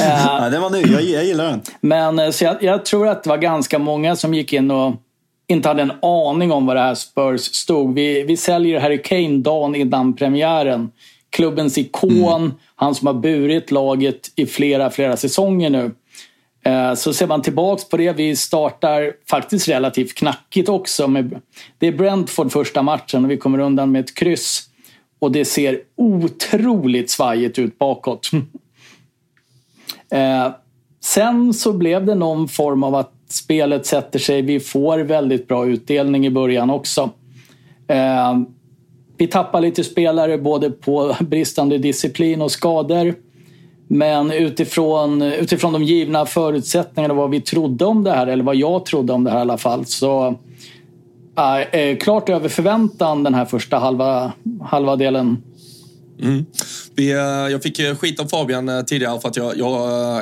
[0.00, 1.62] Ja, den var ny, jag, jag gillar den.
[1.80, 4.94] Men eh, så jag, jag, tror att det var ganska många som gick in och
[5.48, 7.94] inte hade en aning om vad det här Spurs stod.
[7.94, 10.90] Vi, vi säljer Harry Kane dagen innan premiären.
[11.30, 12.54] Klubbens ikon, mm.
[12.76, 15.90] han som har burit laget i flera, flera säsonger nu.
[16.64, 21.08] Eh, så ser man tillbaks på det, vi startar faktiskt relativt knackigt också.
[21.08, 21.40] Med,
[21.78, 24.62] det är Brentford första matchen och vi kommer undan med ett kryss.
[25.18, 28.30] Och det ser otroligt svajigt ut bakåt.
[30.10, 30.52] Eh,
[31.04, 34.42] sen så blev det någon form av att spelet sätter sig.
[34.42, 37.10] Vi får väldigt bra utdelning i början också.
[37.88, 38.38] Eh,
[39.16, 43.14] vi tappar lite spelare både på bristande disciplin och skador.
[43.88, 48.56] Men utifrån, utifrån de givna förutsättningarna och vad vi trodde om det här, eller vad
[48.56, 50.34] jag trodde om det här i alla fall, så,
[51.72, 54.32] äh, klart över förväntan den här första halva,
[54.62, 55.42] halva delen.
[56.22, 56.46] Mm.
[56.94, 59.70] Vi, eh, jag fick eh, skit av Fabian eh, tidigare för att jag, jag,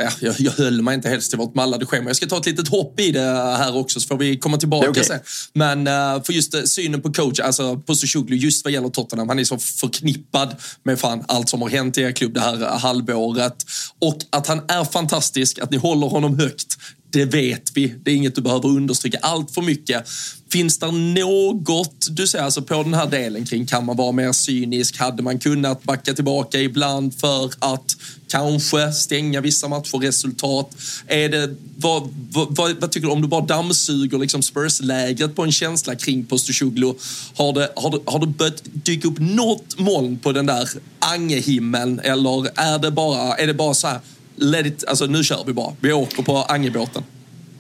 [0.03, 2.11] ja, jag, jag höll mig inte helst till vårt mallade schema.
[2.11, 3.21] Jag ska ta ett litet hopp i det
[3.59, 5.05] här också så får vi komma tillbaka okay.
[5.05, 5.21] sen.
[5.53, 5.85] Men
[6.25, 9.29] för just synen på coach, alltså på Soshoglu, just vad gäller Tottenham.
[9.29, 12.79] Han är så förknippad med fan allt som har hänt i er klubb det här
[12.79, 13.57] halvåret.
[13.99, 16.77] Och att han är fantastisk, att ni håller honom högt
[17.15, 17.95] det vet vi.
[18.03, 20.09] Det är inget du behöver understryka allt för mycket.
[20.51, 24.33] Finns det något du ser alltså på den här delen kring, kan man vara mer
[24.33, 24.99] cynisk?
[24.99, 27.97] Hade man kunnat backa tillbaka ibland för att
[28.29, 30.77] kanske stänga vissa matcher, resultat?
[31.07, 35.53] Är det, vad, vad, vad tycker du om du bara dammsuger liksom Spurs-lägret på en
[35.53, 36.95] känsla kring Postosoglu?
[37.35, 42.01] Har det, har, det, har det börjat dyka upp något moln på den där angehimmeln
[42.01, 44.01] eller är det bara, är det bara så här
[44.37, 45.73] let it, alltså nu kör vi bara.
[45.81, 47.03] Vi åker på Angebåten.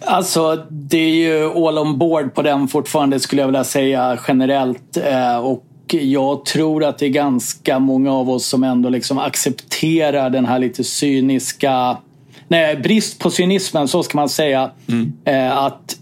[0.00, 4.96] Alltså, det är ju all on board på den fortfarande skulle jag vilja säga generellt.
[4.96, 10.30] Eh, och jag tror att det är ganska många av oss som ändå liksom accepterar
[10.30, 11.96] den här lite cyniska...
[12.48, 14.70] Nej, brist på cynismen, så ska man säga.
[14.88, 15.12] Mm.
[15.24, 15.96] Eh, att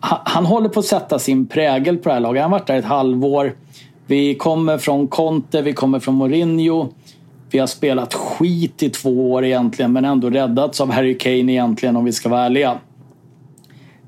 [0.00, 2.42] han håller på att sätta sin prägel på det här laget.
[2.42, 3.54] Han har varit där ett halvår.
[4.06, 6.88] Vi kommer från Conte, vi kommer från Mourinho.
[7.54, 11.96] Vi har spelat skit i två år egentligen men ändå räddats av Harry Kane egentligen
[11.96, 12.78] om vi ska vara ärliga.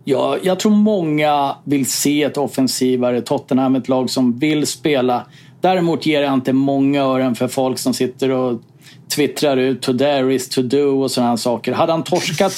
[0.04, 5.26] Ja, jag tror många vill se ett offensivare Tottenham, ett lag som vill spela.
[5.60, 8.60] Däremot ger jag inte många ören för folk som sitter och
[9.14, 11.72] twittrar ut to dare is to do och sådana saker.
[11.72, 12.52] Hade han torskat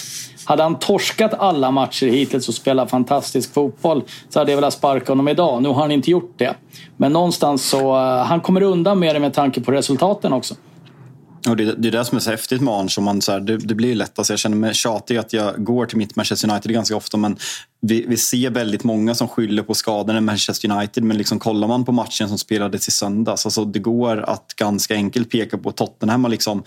[0.45, 5.13] hade han torskat alla matcher hittills och spelat fantastisk fotboll så hade jag velat sparka
[5.13, 5.63] honom idag.
[5.63, 6.55] Nu har han inte gjort det.
[6.97, 10.55] Men någonstans så, eh, han kommer undan med det med tanke på resultaten också.
[11.49, 12.99] Och det, det är det som är så häftigt med Arns.
[12.99, 15.87] Man, så här, det, det, blir lätt, alltså jag känner mig tjatig att jag går
[15.87, 17.37] till mitt Manchester United ganska ofta men
[17.81, 21.69] vi, vi, ser väldigt många som skyller på skadorna i Manchester United men liksom kollar
[21.69, 25.73] man på matchen som spelades i söndags, alltså det går att ganska enkelt peka på
[25.73, 26.63] Tottenham har liksom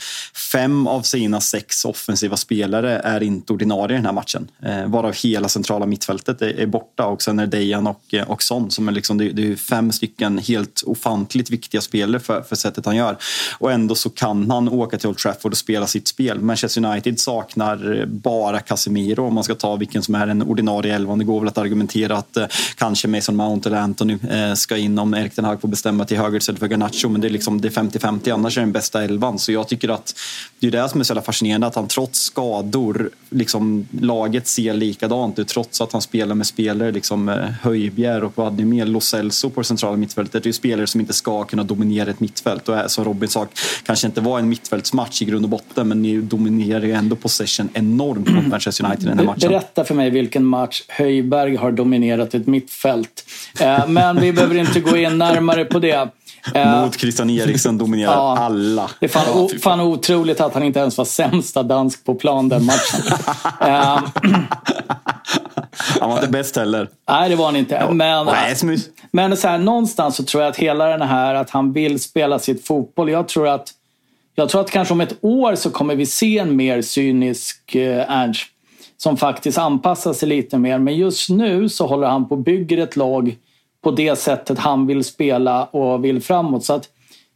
[0.52, 4.48] fem av sina sex offensiva spelare är inte ordinarie i den här matchen.
[4.64, 8.44] Eh, varav hela centrala mittfältet är, är, borta och sen är Dejan och, eh, och
[8.44, 12.56] Son som är liksom, det, det är fem stycken helt ofantligt viktiga spelare för, för
[12.56, 13.18] sättet han gör.
[13.60, 16.40] Och ändå så kan han åka till Old Trafford och spela sitt spel.
[16.40, 21.01] Manchester United saknar eh, bara Casemiro om man ska ta vilken som är en ordinarie
[21.02, 21.20] elvan.
[21.20, 22.46] Det går väl att argumentera att eh,
[22.76, 26.18] kanske Mason Mount eller Anthony eh, ska in om Erik Den Hag får bestämma till
[26.18, 27.10] höger istället för Garnacho.
[27.10, 29.40] Men det är liksom 50-50, annars är det den bästa elvan.
[29.40, 30.16] Så jag tycker att
[30.60, 34.74] det är det som är så jävla fascinerande, att han trots skador, liksom, laget ser
[34.74, 35.48] likadant ut.
[35.48, 39.68] Trots att han spelar med spelare, liksom eh, Höjbjer och Vladimir Lo Celso på det
[39.68, 40.44] centrala mittfältet.
[40.44, 42.70] Det är spelare som inte ska kunna dominera ett mittfält.
[42.70, 43.48] Och som Robin sa,
[43.86, 47.70] kanske inte var en mittfältsmatch i grund och botten, men ni dominerar ju ändå possession
[47.74, 49.50] enormt mot Manchester United i den här matchen.
[49.50, 53.26] Berätta för mig vilken match Höjberg har dominerat ett mittfält.
[53.60, 56.10] Eh, men vi behöver inte gå in närmare på det.
[56.54, 58.90] Eh, Mot Christian Eriksen dominerar ja, alla.
[59.00, 62.50] Det är fan, o, fan otroligt att han inte ens var sämsta dansk på plan
[62.50, 63.02] den matchen.
[63.62, 64.04] Eh,
[66.00, 66.90] han var inte bäst heller.
[67.10, 67.88] Nej, det var han inte.
[67.92, 68.30] Men,
[69.12, 72.40] men så här, någonstans så tror jag att hela den här att han vill spela
[72.40, 73.10] sitt fotboll.
[73.10, 73.68] Jag tror att
[74.36, 78.51] jag tror att kanske om ett år så kommer vi se en mer cynisk Ernst
[79.04, 80.80] som faktiskt anpassar sig lite mer.
[80.80, 83.36] Men just nu så håller han på och bygger ett lag
[83.84, 86.66] på det sättet han vill spela och vill framåt.
[86.66, 86.90] Så att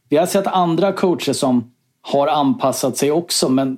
[0.10, 3.78] vi har sett andra coacher som har anpassat sig också men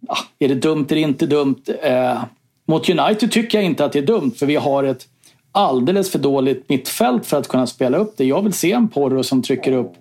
[0.00, 1.62] ja, är det dumt eller inte dumt?
[1.82, 2.22] Eh,
[2.66, 5.06] mot United tycker jag inte att det är dumt för vi har ett
[5.52, 8.24] alldeles för dåligt mittfält för att kunna spela upp det.
[8.24, 9.92] Jag vill se en Porro som trycker upp,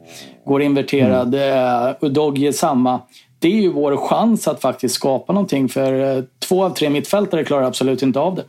[0.46, 2.46] går inverterad, mm.
[2.46, 3.00] eh, samma
[3.40, 7.44] det är ju vår chans att faktiskt skapa någonting för eh, två av tre mittfältare
[7.44, 8.44] klarar absolut inte av det.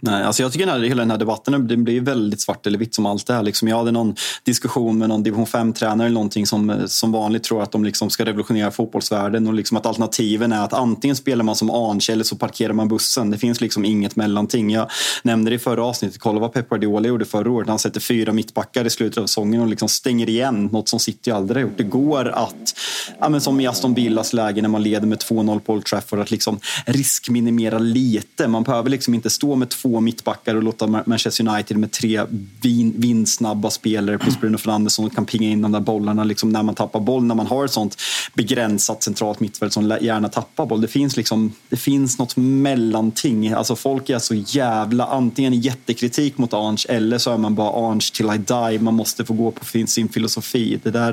[0.00, 2.94] Nej, alltså jag tycker att hela den här debatten den blir väldigt svart eller vitt
[2.94, 3.42] som allt är.
[3.42, 7.42] Liksom jag hade någon diskussion med någon division 5-tränare eller någonting som eh, som vanligt
[7.42, 11.44] tror att de liksom ska revolutionera fotbollsvärlden och liksom att alternativen är att antingen spelar
[11.44, 13.30] man som Arnche eller så parkerar man bussen.
[13.30, 14.70] Det finns liksom inget mellanting.
[14.70, 14.90] Jag
[15.22, 17.68] nämnde det i förra avsnittet, kolla vad Pep Guardiola gjorde förra året.
[17.68, 21.30] Han sätter fyra mittbackar i slutet av säsongen och liksom stänger igen något som City
[21.30, 21.78] aldrig har gjort.
[21.78, 22.74] Det går att,
[23.18, 26.18] ja, men som i Aston Villas läge när man leder med 2-0 på Old Trafford,
[26.18, 28.48] att liksom riskminimera lite.
[28.48, 32.22] Man behöver liksom inte stå med två två mittbackar och låta Manchester United med tre
[32.62, 36.62] vin, vindsnabba spelare plus Bruno Fernandes som kan pinga in de där bollarna liksom när
[36.62, 37.24] man tappar boll.
[37.24, 37.96] När man har ett sånt
[38.34, 40.80] begränsat centralt mittfält som gärna tappar boll.
[40.80, 43.52] Det finns, liksom, det finns något mellanting.
[43.52, 48.06] Alltså folk är så jävla antingen jättekritik mot Ange eller så är man bara Ange
[48.14, 48.78] till I die.
[48.78, 50.80] Man måste få gå på sin filosofi.
[50.82, 51.12] Det där,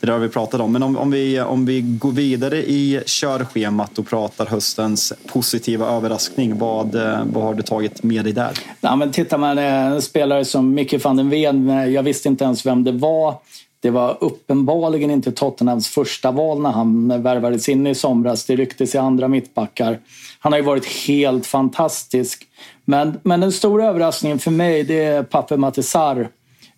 [0.00, 0.72] det där har vi pratat om.
[0.72, 6.58] Men om, om, vi, om vi går vidare i körschemat och pratar höstens positiva överraskning.
[6.58, 6.94] Vad,
[7.24, 8.58] vad har du tagit med med dig där?
[8.80, 12.28] Ja, men tittar man eh, en spelare som Micke van den Ven, eh, jag visste
[12.28, 13.34] inte ens vem det var.
[13.80, 18.44] Det var uppenbarligen inte Tottenhams första val när han värvades in i somras.
[18.44, 19.98] Det rycktes i andra mittbackar.
[20.40, 22.46] Han har ju varit helt fantastisk.
[22.84, 26.28] Men, men den stora överraskningen för mig det är Pape Matisar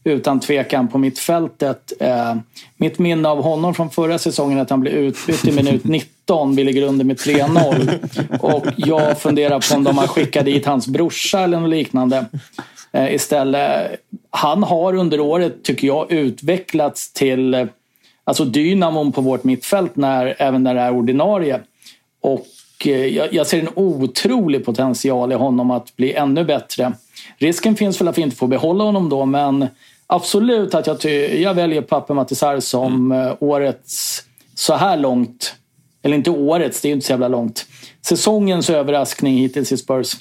[0.07, 1.93] utan tvekan på mittfältet.
[2.01, 2.35] Eh,
[2.77, 5.85] mitt minne av honom från förra säsongen är att han blev utbytt i minut
[6.25, 6.57] 19.
[6.57, 8.41] Vi ligger under med 3-0.
[8.41, 12.27] Och jag funderar på om de har skickat dit hans brorsa eller något liknande.
[12.93, 14.01] Eh, istället.
[14.31, 17.67] Han har under året, tycker jag, utvecklats till eh,
[18.25, 21.61] alltså dynamon på vårt mittfält när, även när det är ordinarie.
[22.21, 22.47] Och
[22.85, 26.93] eh, jag, jag ser en otrolig potential i honom att bli ännu bättre.
[27.39, 29.67] Risken finns väl att vi inte får behålla honom då, men
[30.07, 31.05] absolut att jag,
[31.35, 33.37] jag väljer Pape Matisar som mm.
[33.41, 34.23] årets,
[34.55, 35.55] så här långt,
[36.03, 37.67] eller inte årets, det är ju inte så jävla långt,
[38.07, 40.17] säsongens överraskning hittills i Spurs.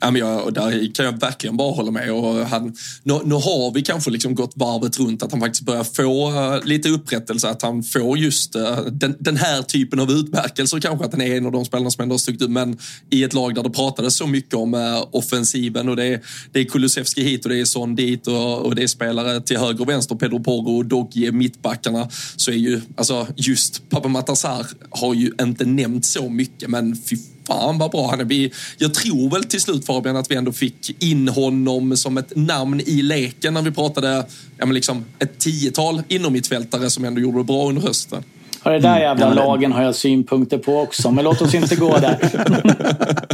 [0.00, 2.12] Ja, men jag, där kan jag verkligen bara hålla med.
[2.12, 5.84] Och han, nu, nu har vi kanske liksom gått varvet runt att han faktiskt börjar
[5.84, 7.48] få uh, lite upprättelse.
[7.48, 11.04] Att han får just uh, den, den, här typen av utmärkelser kanske.
[11.04, 12.50] Att han är en av de spelarna som ändå har stuckit ut.
[12.50, 12.78] Men
[13.10, 16.20] i ett lag där det pratades så mycket om uh, offensiven och det är,
[16.52, 19.58] det är Kulusevski hit och det är Son dit och, och det är spelare till
[19.58, 20.14] höger och vänster.
[20.14, 22.08] Pedro Porro och Dogge, mittbackarna.
[22.36, 27.16] Så är ju alltså just Papa Matasar har ju inte nämnt så mycket men fy
[27.50, 28.50] fan vad bra han är.
[28.78, 32.80] jag tror väl till slut Fabian att vi ändå fick in honom som ett namn
[32.80, 34.26] i leken när vi pratade
[34.58, 38.24] ja, men liksom ett tiotal inom mittfältare som ändå gjorde det bra under hösten.
[38.64, 39.02] Ja, det där mm.
[39.02, 39.36] jävla mm.
[39.36, 42.18] lagen har jag synpunkter på också, men låt oss inte gå där.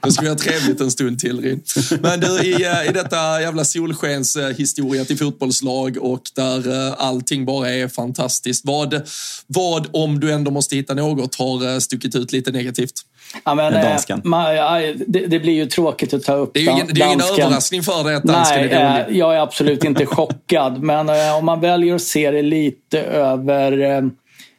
[0.00, 1.62] Då ska vi ha trevligt en stund till, Rin.
[2.00, 7.70] Men du, i, eh, i detta jävla solskenshistoria till fotbollslag och där eh, allting bara
[7.70, 8.64] är fantastiskt.
[8.64, 9.02] Vad,
[9.46, 13.04] vad, om du ändå måste hitta något, har eh, stuckit ut lite negativt?
[13.44, 14.20] Ja, men, dansken.
[14.24, 17.00] Man, ja, det, det, blir ju tråkigt att ta upp Det är ju ingen, det
[17.00, 19.18] är ingen överraskning för dig att dansken Nej, är rolig.
[19.18, 20.82] jag är absolut inte chockad.
[20.82, 21.08] Men
[21.38, 24.10] om man väljer att se det lite över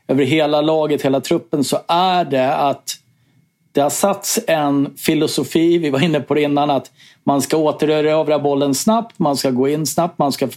[0.08, 2.98] över hela laget, hela truppen, så är det att
[3.72, 6.92] det har satts en filosofi, vi var inne på det innan, att
[7.24, 10.48] man ska återerövra bollen snabbt, man ska gå in snabbt, man ska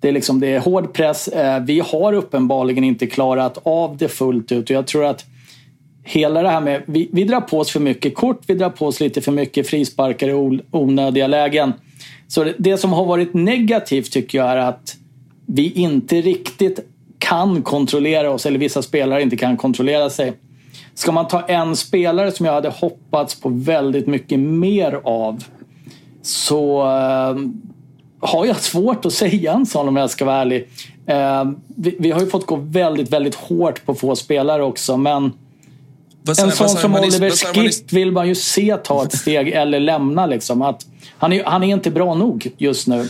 [0.00, 1.28] det är, liksom, det är hård press.
[1.28, 5.24] Eh, vi har uppenbarligen inte klarat av det fullt ut och jag tror att
[6.08, 8.86] hela det här med, vi, vi drar på oss för mycket kort, vi drar på
[8.86, 11.72] oss lite för mycket frisparkar i onödiga lägen.
[12.28, 14.96] Så det, det som har varit negativt tycker jag är att
[15.46, 16.80] vi inte riktigt
[17.18, 20.32] kan kontrollera oss, eller vissa spelare inte kan kontrollera sig.
[20.94, 25.44] Ska man ta en spelare som jag hade hoppats på väldigt mycket mer av
[26.22, 27.36] så eh,
[28.20, 30.68] har jag svårt att säga en sån om jag ska vara ärlig.
[31.06, 31.44] Eh,
[31.76, 35.32] vi, vi, har ju fått gå väldigt, väldigt hårt på få spelare också men
[36.28, 40.26] vad en sån som Oliver Skipp vill man ju se ta ett steg eller lämna.
[40.26, 40.62] Liksom.
[40.62, 40.86] Att
[41.18, 43.08] han, är, han är inte bra nog just nu.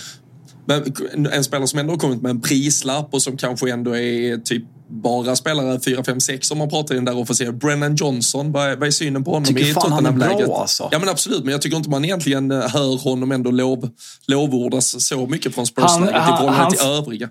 [0.65, 4.37] Men en spelare som ändå har kommit med en prislapp och som kanske ändå är
[4.37, 7.53] typ bara spelare 4, 5, 6 om man pratar i den där offensiva.
[7.53, 10.51] Brennan Johnson, vad är, vad är synen på honom tycker i Tottenham-läget?
[10.51, 10.89] Alltså.
[10.93, 13.91] Ja men absolut, men jag tycker inte man egentligen eh, hör honom ändå lov,
[14.27, 17.29] lovordas så mycket från Spurs-läget i förhållande till övriga.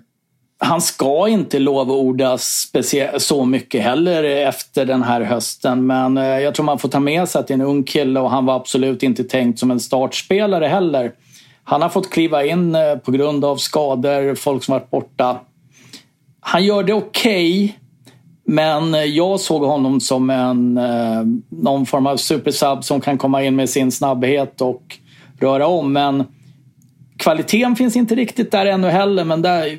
[0.60, 2.70] Han ska inte lovordas
[3.18, 5.86] så mycket heller efter den här hösten.
[5.86, 8.20] Men eh, jag tror man får ta med sig att det är en ung kille
[8.20, 11.12] och han var absolut inte tänkt som en startspelare heller.
[11.64, 15.40] Han har fått kliva in eh, på grund av skador, folk som varit borta.
[16.40, 17.72] Han gör det okej, okay,
[18.44, 20.74] men eh, jag såg honom som en,
[21.48, 24.82] någon form av supersub som kan komma in med sin snabbhet och
[25.40, 25.92] röra om.
[25.92, 26.24] Men
[27.16, 29.24] kvaliteten finns inte riktigt där ännu heller.
[29.24, 29.78] Men där,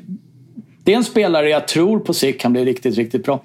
[0.90, 3.44] det är en spelare jag tror på sikt kan bli riktigt, riktigt bra.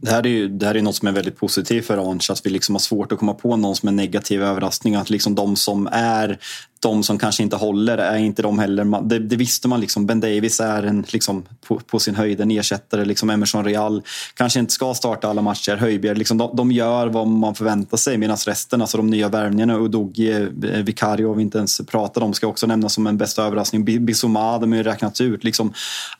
[0.00, 2.46] Det här är ju det här är något som är väldigt positivt för Orange, att
[2.46, 4.94] vi liksom har svårt att komma på någon som är negativ överraskning.
[4.94, 6.38] Att liksom de som är
[6.84, 9.02] de som kanske inte håller är inte de heller.
[9.02, 9.80] Det, det visste man.
[9.80, 10.06] liksom.
[10.06, 13.04] Ben Davis är en, liksom, på, på, sin höjd en ersättare.
[13.04, 14.02] Liksom Emerson Real
[14.34, 15.76] kanske inte ska starta alla matcher.
[15.76, 19.78] Höjbjerg, liksom, de, de gör vad man förväntar sig medan resten, alltså de nya värvningarna,
[19.78, 20.40] Udogi, eh,
[20.82, 24.04] Vicario, vi inte ens pratar om, ska också nämnas som en bästa överraskning.
[24.04, 25.44] Bissouma, de har ju räknats ut.
[25.44, 25.72] Liksom,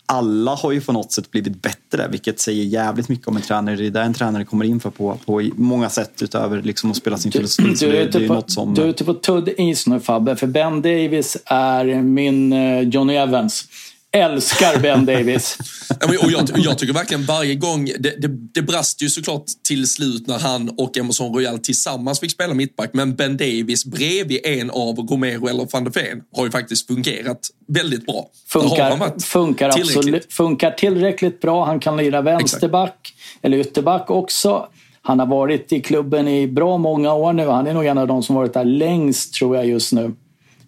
[0.07, 3.77] alla har ju på något sätt blivit bättre, vilket säger jävligt mycket om en tränare.
[3.77, 6.97] Det är där en tränare kommer in för på, på många sätt utöver liksom att
[6.97, 7.75] spela sin filosofi.
[7.81, 8.75] Du, du, är på, som...
[8.75, 13.15] du är ute på tudd is nu Fabbe, för Ben Davis är min eh, Johnny
[13.15, 13.65] Evans.
[14.13, 15.59] Älskar Ben Davis.
[16.09, 20.27] och jag, jag, tycker verkligen varje gång, det, det, det brast ju såklart till slut
[20.27, 24.97] när han och Emerson Royal tillsammans fick spela mittback, men Ben Davis bredvid en av
[24.97, 28.27] Romero eller van de Ven har ju faktiskt fungerat väldigt bra.
[28.49, 31.65] Funkar, funkar, absolut, funkar tillräckligt bra.
[31.65, 33.45] Han kan lira vänsterback Exakt.
[33.45, 34.69] eller ytterback också.
[35.03, 37.47] Han har varit i klubben i bra många år nu.
[37.47, 40.13] Han är nog en av de som varit där längst tror jag just nu.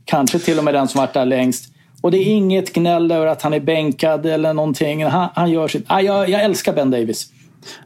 [0.06, 1.64] Kanske till och med den som varit där längst.
[2.02, 5.04] Och det är inget gnäll över att han är bänkad eller någonting.
[5.04, 5.84] Han, han gör sitt.
[5.86, 7.30] Ah, jag, jag älskar Ben Davis.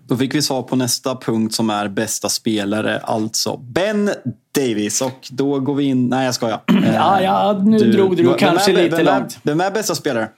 [0.09, 4.11] Då fick vi svar på nästa punkt som är bästa spelare, alltså Ben
[4.55, 5.03] Davis.
[5.03, 6.09] Och då går vi in...
[6.09, 6.61] Nej, jag skojar.
[6.95, 9.39] Ja, ja, nu du, drog du kanske är, lite vem långt.
[9.43, 10.29] Vem är bästa spelare?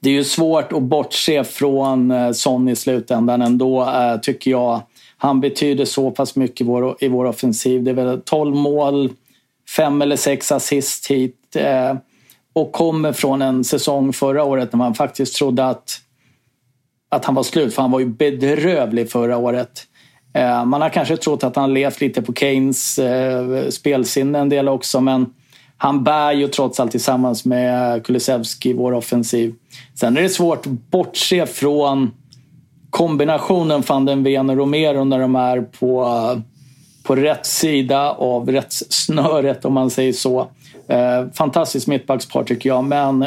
[0.00, 4.82] Det är ju svårt att bortse från eh, Son i slutändan ändå, eh, tycker jag.
[5.16, 7.82] Han betyder så pass mycket i vår, i vår offensiv.
[7.82, 9.10] Det är väl 12 mål,
[9.70, 11.56] fem eller sex assist hit.
[11.56, 11.94] Eh,
[12.52, 16.00] och kommer från en säsong förra året när man faktiskt trodde att
[17.08, 19.86] att han var slut, för han var ju bedrövlig förra året.
[20.34, 24.68] Eh, man har kanske trott att han levt lite på Keynes eh, spelsinne en del
[24.68, 25.26] också, men
[25.76, 29.54] han bär ju trots allt tillsammans med Kulusevski vår offensiv.
[29.94, 32.10] Sen är det svårt att bortse från
[32.90, 36.06] kombinationen van den Ven och Romero när de är på,
[37.06, 40.48] på rätt sida av rättssnöret om man säger så.
[40.88, 43.24] Eh, fantastiskt mittbackspar tycker jag, men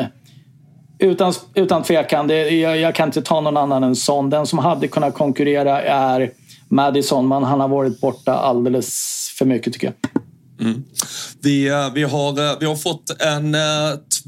[0.99, 4.29] utan, utan tvekan, det, jag, jag, kan inte ta någon annan än Son.
[4.29, 6.31] Den som hade kunnat konkurrera är
[6.67, 10.21] Madison, men han har varit borta alldeles för mycket tycker jag.
[10.67, 10.83] Mm.
[11.41, 13.61] Vi, eh, vi, har, eh, vi har fått en eh,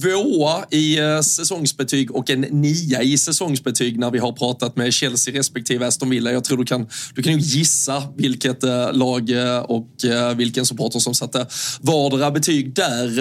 [0.01, 5.33] tvåa i uh, säsongsbetyg och en nia i säsongsbetyg när vi har pratat med Chelsea
[5.33, 6.31] respektive Aston Villa.
[6.31, 9.29] Jag tror du kan, du kan nog gissa vilket uh, lag
[9.63, 9.87] och
[10.35, 11.47] vilken supporter som satte
[11.81, 13.11] vardera betyg där.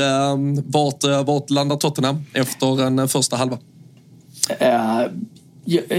[0.70, 3.58] Vart, vart landar Tottenham efter en första halva?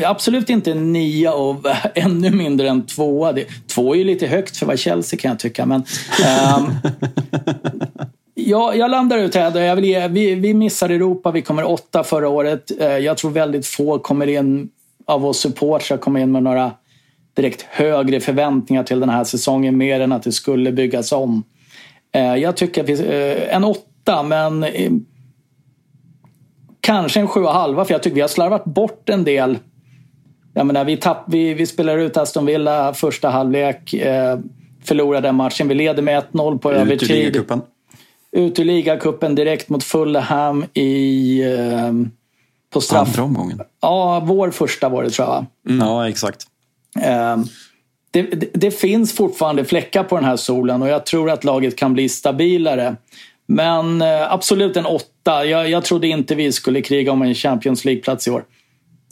[0.05, 1.65] Absolut inte en nia och
[1.95, 3.33] ännu mindre än tvåa.
[3.67, 5.65] Två är ju lite högt för vad Chelsea kan jag tycka.
[5.65, 5.83] Men,
[6.57, 6.73] um,
[8.49, 9.59] ja, jag landar ut här.
[9.59, 11.31] Jag vill ge, vi, vi missar Europa.
[11.31, 12.71] Vi kommer åtta förra året.
[12.81, 14.69] Uh, jag tror väldigt få kommer in
[15.05, 16.71] av oss supportrar kommer in med några
[17.33, 21.43] direkt högre förväntningar till den här säsongen mer än att det skulle byggas om.
[22.15, 24.65] Uh, jag tycker att vi, uh, en åtta, men
[26.81, 29.57] Kanske en sju och halva för jag tycker vi har slarvat bort en del.
[30.53, 33.93] Jag menar, vi, tapp, vi, vi spelar ut Aston Villa första halvlek.
[33.93, 34.39] Eh,
[34.83, 35.67] förlorar den matchen.
[35.67, 37.45] Vi leder med 1-0 på övertid.
[38.31, 39.35] Ut ur ligacupen.
[39.35, 41.41] Direkt mot Fulham i...
[41.43, 41.91] Eh,
[42.73, 43.07] på straff.
[43.07, 43.61] Andra omgången?
[43.81, 45.45] Ja, vår första var det tror jag.
[45.69, 45.87] Mm.
[45.87, 46.47] Ja, exakt.
[47.01, 47.37] Eh,
[48.11, 51.75] det, det, det, finns fortfarande fläckar på den här solen och jag tror att laget
[51.75, 52.95] kan bli stabilare.
[53.45, 55.45] Men eh, absolut en åtta.
[55.45, 58.43] Jag, jag trodde inte vi skulle kriga om en Champions League-plats i år.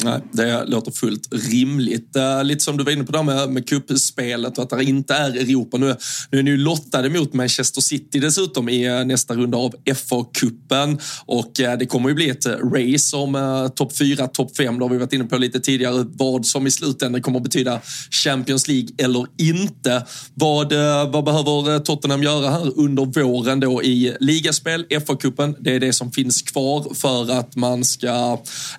[0.03, 2.15] Nej, det låter fullt rimligt.
[2.17, 5.13] Uh, lite som du var inne på där med, med kuppspelet och att det inte
[5.13, 5.77] är Europa.
[5.77, 5.95] Nu,
[6.31, 10.99] nu är ni ju lottade mot Manchester City dessutom i uh, nästa runda av FA-cupen
[11.25, 14.79] och uh, det kommer ju bli ett race om uh, topp 4, topp 5.
[14.79, 16.05] Det har vi varit inne på lite tidigare.
[16.09, 17.81] Vad som i slutändan kommer att betyda
[18.11, 20.05] Champions League eller inte.
[20.33, 20.73] Vad,
[21.11, 25.55] vad behöver Tottenham göra här under våren då i ligaspel, FA-cupen?
[25.59, 28.07] Det är det som finns kvar för att man ska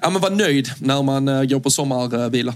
[0.01, 2.55] ja, men vara nöjd när man man eh, går på sommarvila?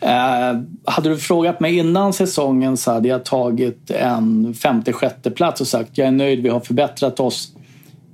[0.00, 5.60] Eh, hade du frågat mig innan säsongen så hade jag tagit en femte, sjätte plats
[5.60, 7.48] och sagt jag är nöjd, vi har förbättrat oss.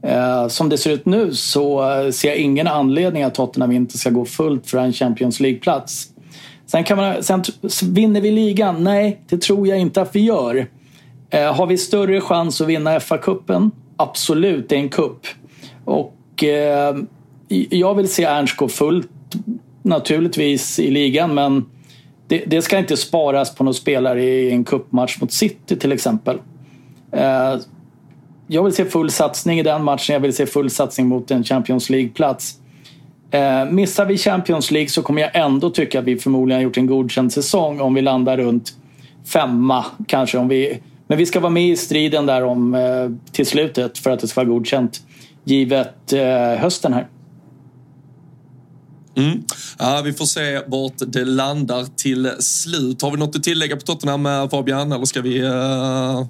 [0.03, 4.11] Eh, som det ser ut nu så ser jag ingen anledning att Tottenham inte ska
[4.11, 6.09] gå fullt för en Champions League-plats.
[6.67, 7.43] Sen, kan man, sen
[7.83, 8.85] vinner vi ligan?
[8.85, 10.67] Nej, det tror jag inte att vi gör.
[11.31, 13.71] Eh, har vi större chans att vinna FA-cupen?
[13.97, 15.27] Absolut, det är en cup.
[15.85, 16.97] Och eh,
[17.71, 19.11] jag vill se Ernst gå fullt
[19.85, 21.65] naturligtvis i ligan men
[22.29, 26.39] det, det, ska inte sparas på någon spelare i en kuppmatch mot City till exempel.
[27.13, 27.57] Eh,
[28.47, 30.13] jag vill se full satsning i den matchen.
[30.13, 32.59] Jag vill se full satsning mot en Champions League-plats.
[33.31, 36.77] Eh, missar vi Champions League så kommer jag ändå tycka att vi förmodligen har gjort
[36.77, 38.75] en godkänd säsong om vi landar runt
[39.33, 40.39] femma kanske.
[40.39, 44.11] Om vi, men vi ska vara med i striden där om eh, till slutet för
[44.11, 45.01] att det ska vara godkänt
[45.45, 47.07] givet eh, hösten här.
[49.17, 49.43] Mm.
[49.79, 53.03] Ja, vi får se vart det landar till slut.
[53.03, 54.93] Har vi något att tillägga på Tottenham, eh, Fabian?
[54.93, 56.27] Eller ska vi uh,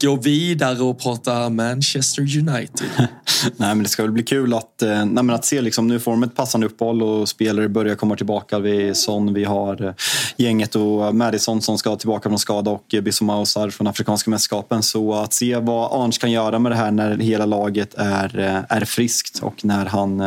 [0.00, 2.88] gå vidare och prata Manchester United?
[3.56, 6.10] nej, men det ska väl bli kul att, uh, nej, att se liksom, nu får
[6.10, 8.58] de ett passande uppehåll och spelare börjar komma tillbaka.
[8.58, 9.92] Vi, Son, vi har uh,
[10.36, 14.82] gänget och Madison som ska tillbaka från skada och uh, Bissouma från Afrikanska mästerskapen.
[14.82, 18.84] Så att se vad Arns kan göra med det här när hela laget är, är
[18.84, 20.18] friskt och när han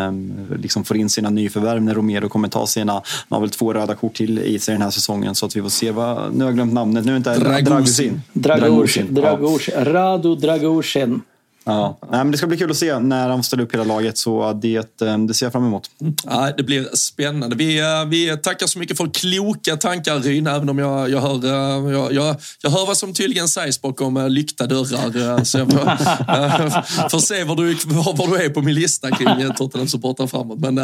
[0.56, 4.14] liksom får in sina nyförvärv Romero kommer ta sina, han har väl två röda kort
[4.14, 6.56] till i sig den här säsongen så att vi får se vad, nu har jag
[6.56, 8.22] glömt namnet, nu är inte Dragusin.
[8.34, 9.14] Dragusin.
[9.14, 9.61] Dragusin.
[9.68, 9.86] Ja.
[9.86, 11.22] Radu Dragusin.
[11.64, 11.98] Ja.
[12.02, 14.54] Nej, men det ska bli kul att se när de ställer upp hela laget, så
[14.54, 15.90] det, eh, det ser jag fram emot.
[16.26, 17.56] Ja, det blir spännande.
[17.56, 21.46] Vi, eh, vi tackar så mycket för kloka tankar, Ryn, även om jag, jag, hör,
[21.46, 25.44] eh, jag, jag, jag hör vad som tydligen sägs bakom lyckta dörrar.
[25.44, 27.74] Så jag får, får se var du,
[28.14, 30.60] var du är på min lista kring Tottenham-supportrar framåt.
[30.60, 30.80] Men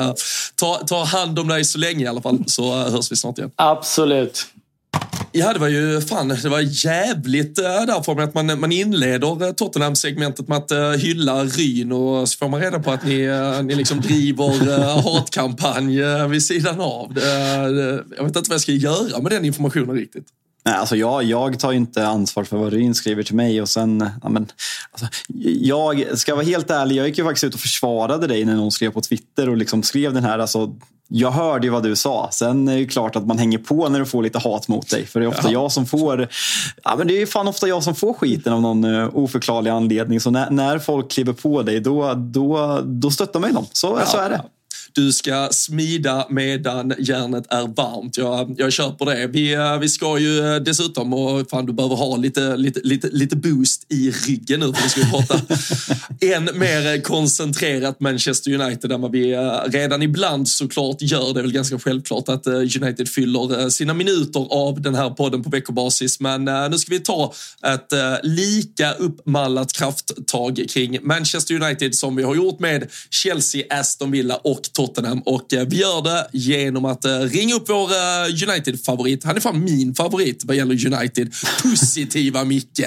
[0.55, 3.51] ta, ta hand om dig så länge i alla fall, så hörs vi snart igen.
[3.55, 4.47] Absolut.
[5.31, 9.47] Ja, det var ju fan, det var jävligt eh, äh, därför att man, man inleder
[9.47, 13.21] eh, Tottenham-segmentet med att äh, hylla Ryn och så får man reda på att ni,
[13.21, 17.13] äh, ni liksom driver äh, hatkampanj äh, vid sidan av.
[17.13, 20.27] Det, det, jag vet inte vad jag ska göra med den informationen riktigt.
[20.67, 23.61] Nej, alltså jag, jag tar inte ansvar för vad Ryn skriver till mig.
[23.61, 24.47] Och sen, ja, men,
[24.91, 25.07] alltså,
[25.61, 28.71] jag ska vara helt ärlig, jag gick ju faktiskt ut och försvarade dig när någon
[28.71, 30.75] skrev på Twitter och liksom skrev den här alltså,
[31.09, 32.29] jag hörde ju vad du sa.
[32.31, 35.05] Sen är det klart att man hänger på när du får lite hat mot dig.
[35.05, 35.51] För det är ofta ja.
[35.51, 36.27] jag som får
[36.83, 40.19] ja, men det är fan ofta jag som får skiten av någon uh, oförklarlig anledning.
[40.19, 43.65] Så när, när folk kliver på dig, då, då, då stöttar man dem.
[43.71, 44.05] Så, ja.
[44.05, 44.41] så är det.
[44.97, 48.17] Du ska smida medan järnet är varmt.
[48.17, 49.27] Jag, jag köper det.
[49.27, 53.09] Vi, eh, vi ska ju eh, dessutom, och fan du behöver ha lite, lite, lite,
[53.11, 55.41] lite boost i ryggen nu för vi ska prata
[56.35, 61.33] än mer koncentrerat Manchester United än vad vi eh, redan ibland såklart gör.
[61.33, 65.49] Det är väl ganska självklart att United fyller sina minuter av den här podden på
[65.49, 66.19] veckobasis.
[66.19, 67.33] Men nu ska vi ta
[67.65, 74.35] ett lika uppmallat krafttag kring Manchester United som vi har gjort med Chelsea, Aston Villa
[74.35, 74.86] och Tottenham
[75.25, 79.23] och eh, vi gör det genom att eh, ringa upp vår eh, United-favorit.
[79.23, 81.33] Han är fan min favorit vad gäller United.
[81.63, 82.85] Positiva Micke.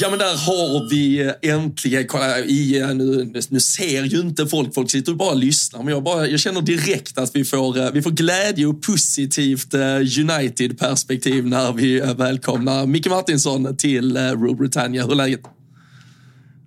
[0.00, 4.90] Ja, men där har vi äntligen, kolla, i, nu, nu ser ju inte folk, folk
[4.90, 8.10] sitter och bara lyssnar, men jag, bara, jag känner direkt att vi får, vi får
[8.10, 9.74] glädje och positivt
[10.18, 15.04] United-perspektiv när vi välkomnar Micke Martinsson till Rule Britannia.
[15.04, 15.40] Hur är läget?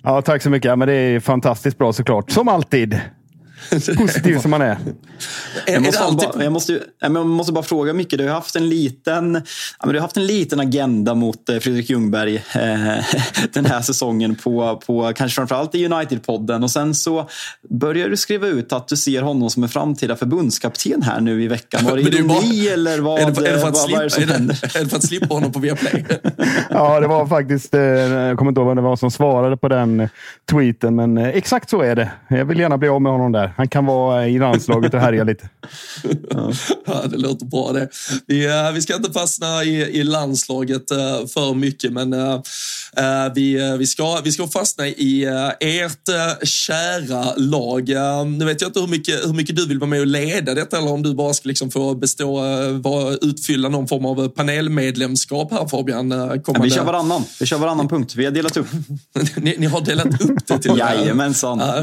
[0.08, 0.78] Ja, tack så mycket.
[0.78, 2.32] men det är fantastiskt bra såklart.
[2.32, 3.00] Som alltid.
[3.98, 4.78] Positiv som man är.
[5.68, 9.34] Jag måste, bara, jag, måste, jag måste bara fråga Micke, du har haft en liten,
[9.84, 13.06] du har haft en liten agenda mot eh, Fredrik Ljungberg eh,
[13.54, 17.30] den här säsongen på, på kanske framförallt i United-podden och sen så
[17.70, 21.48] börjar du skriva ut att du ser honom som en framtida förbundskapten här nu i
[21.48, 21.86] veckan.
[21.86, 24.02] Var det ironi eller vad, är det, för, är det för att vad, slippa, vad
[24.02, 24.78] är det som är händer?
[24.78, 26.06] Är det för att slippa honom på Viaplay?
[26.70, 29.68] ja, det var faktiskt, eh, jag kommer inte ihåg vem det var som svarade på
[29.68, 30.10] den
[30.52, 32.12] tweeten, men exakt så är det.
[32.28, 33.47] Jag vill gärna bli av med honom där.
[33.58, 35.50] Han kan vara i landslaget och härja lite.
[36.86, 37.02] Ja.
[37.12, 37.90] det låter bra det.
[38.28, 42.42] Vi, eh, vi ska inte fastna i, i landslaget eh, för mycket, men uh,
[43.36, 45.26] vi, vi, ska, vi ska fastna i
[45.60, 46.10] ert
[46.44, 47.90] kära lag.
[48.38, 50.78] nu vet jag inte hur mycket, hur mycket du vill vara med och leda detta
[50.78, 52.42] eller om du bara ska liksom få bestå,
[52.82, 56.12] vara, utfylla någon form av panelmedlemskap här Fabian.
[56.12, 57.24] Ja, vi kör varannan.
[57.40, 58.16] Vi kör varannan punkt.
[58.16, 58.68] Vi har delat upp.
[59.36, 61.60] ni, ni, har delat upp det till Jajamensan.
[61.60, 61.82] Ja,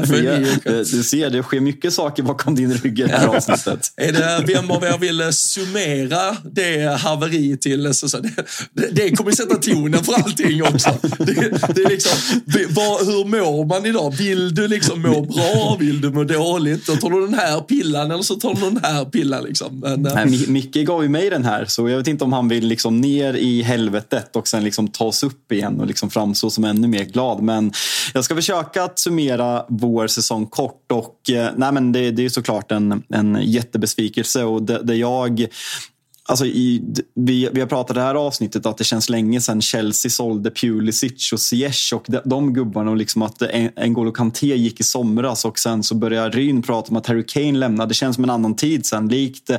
[0.67, 3.91] du ser, det sker mycket saker bakom din rygg i det här avsnittet.
[3.97, 7.93] är det, vem av er vill summera det haveri till...
[7.93, 10.89] Så, så, det, det kommer sätta tonen för allting också.
[11.17, 14.13] Det, det är liksom, vad, hur mår man idag?
[14.17, 15.77] Vill du liksom må bra?
[15.79, 16.87] Vill du må dåligt?
[16.87, 19.43] Då tar du den här pillan eller så tar du den här pillan.
[19.43, 19.79] Liksom.
[19.79, 22.47] Men, eh, Nej, Micke gav ju mig den här, så jag vet inte om han
[22.47, 26.63] vill liksom ner i helvetet och sen liksom tas upp igen och liksom framstå som
[26.63, 27.41] ännu mer glad.
[27.41, 27.71] Men
[28.13, 32.29] jag ska försöka att summera vår säsong kort och eh, nej, men det, det är
[32.29, 35.47] såklart en, en jättebesvikelse och det, det jag
[36.27, 36.83] Alltså i,
[37.13, 40.51] vi, vi har pratat i det här avsnittet att det känns länge sedan Chelsea sålde
[40.51, 45.45] Pulisic och Ziyech och de, de gubbarna och liksom att N'Golo Kanté gick i somras
[45.45, 47.89] och sen så börjar Ryn prata om att Harry Kane lämnade.
[47.89, 49.07] Det känns som en annan tid sen.
[49.07, 49.49] Likt,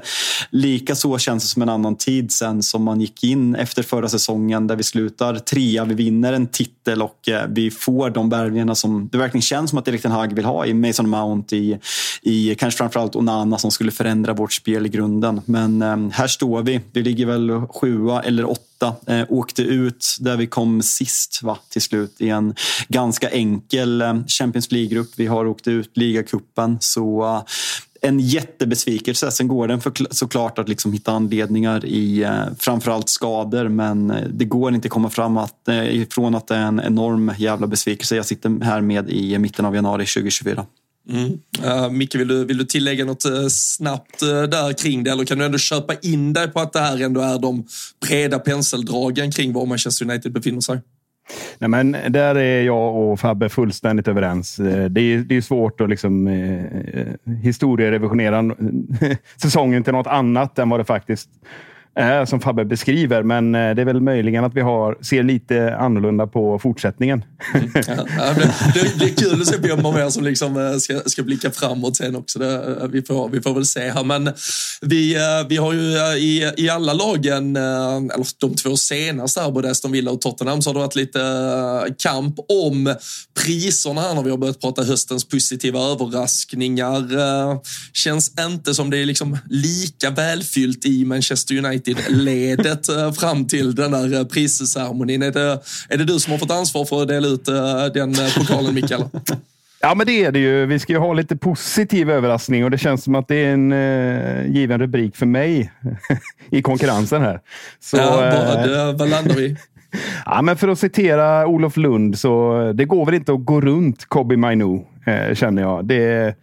[0.51, 4.09] lika så känns det som en annan tid sen som man gick in efter förra
[4.09, 8.75] säsongen där vi slutar trea, vi vinner en titel och eh, vi får de värvningarna
[8.75, 11.79] som det verkligen känns som att Erik Ten Hag vill ha i Mason Mount, i,
[12.23, 15.41] i kanske framförallt Onana som skulle förändra vårt spel i grunden.
[15.45, 16.81] Men eh, här står vi.
[16.93, 18.95] Vi ligger väl sjua eller åtta.
[19.07, 22.55] Eh, åkte ut där vi kom sist va, till slut i en
[22.89, 25.11] ganska enkel eh, Champions League-grupp.
[25.17, 26.79] Vi har åkt ut ligacupen.
[26.81, 27.43] Så eh,
[28.01, 29.31] en jättebesvikelse.
[29.31, 34.29] Sen går den för, såklart att liksom hitta anledningar i eh, framförallt skador men eh,
[34.29, 37.67] det går inte att komma fram att, eh, ifrån att det är en enorm jävla
[37.67, 40.67] besvikelse jag sitter här med i mitten av januari 2024.
[41.11, 41.39] Mm.
[41.65, 45.11] Uh, Micke, vill du, vill du tillägga något uh, snabbt uh, där kring det?
[45.11, 47.67] Eller kan du ändå köpa in dig på att det här ändå är de
[48.07, 50.81] breda penseldragen kring var Manchester United befinner sig?
[51.59, 54.57] Nej, men där är jag och Fabbe fullständigt överens.
[54.57, 58.55] Det är, det är svårt att liksom, eh, historierevisionera
[59.43, 61.29] säsongen till något annat än vad det faktiskt
[61.99, 63.23] eh, som Fabbe beskriver.
[63.23, 67.25] Men eh, det är väl möjligen att vi har, ser lite annorlunda på fortsättningen.
[67.57, 67.71] Mm.
[68.19, 71.01] Ja, det, det, det, är kul att se vem av er som liksom eh, ska,
[71.07, 72.39] ska blicka framåt sen också.
[72.39, 74.05] Det, eh, vi, får, vi får väl se här.
[74.05, 74.31] Men
[74.81, 79.51] vi, eh, vi har ju eh, i, i alla lagen, eller de två senaste här,
[79.51, 82.95] både Aston Villa och Tottenham, så har det varit lite kamp om
[83.45, 87.07] priserna här när vi har börjat prata höstens positiva överraskningar.
[87.93, 93.75] Känns inte som det är liksom lika välfyllt i Manchester United United-ledet eh, fram till
[93.75, 95.23] den där eh, prisceremonin.
[95.23, 98.15] Är det, är det du som har fått ansvar för att dela ut eh, den
[98.37, 99.05] pokalen, Mikael?
[99.81, 100.67] Ja, men det är det ju.
[100.67, 103.73] Vi ska ju ha lite positiv överraskning och det känns som att det är en
[103.73, 105.73] eh, given rubrik för mig
[106.51, 107.41] i konkurrensen här.
[107.81, 108.11] Så, ja,
[108.67, 109.57] vad, vad landar vi?
[110.25, 114.05] Ja, men för att citera Olof Lund så det går väl inte att gå runt
[114.05, 115.85] Kobi Mainu, eh, känner jag.
[115.85, 116.35] Det,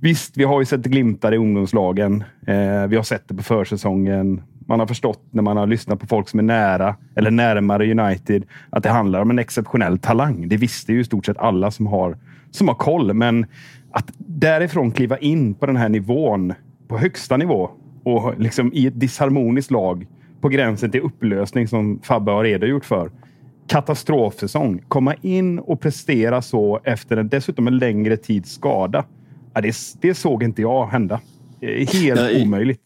[0.00, 2.24] visst, vi har ju sett glimtar i ungdomslagen.
[2.46, 4.42] Eh, vi har sett det på försäsongen.
[4.68, 8.44] Man har förstått när man har lyssnat på folk som är nära eller närmare United
[8.70, 10.48] att det handlar om en exceptionell talang.
[10.48, 12.16] Det visste ju i stort sett alla som har,
[12.50, 13.14] som har koll.
[13.14, 13.46] Men
[13.90, 16.54] att därifrån kliva in på den här nivån,
[16.88, 17.70] på högsta nivå
[18.04, 20.06] och liksom i ett disharmoniskt lag
[20.40, 23.10] på gränsen till upplösning som Fabbe har redogjort för.
[23.66, 24.82] Katastrofsäsong.
[24.88, 29.04] Komma in och prestera så efter en dessutom en längre tids skada.
[29.54, 31.20] det, det såg inte jag hända.
[31.60, 32.82] Helt ja, omöjligt.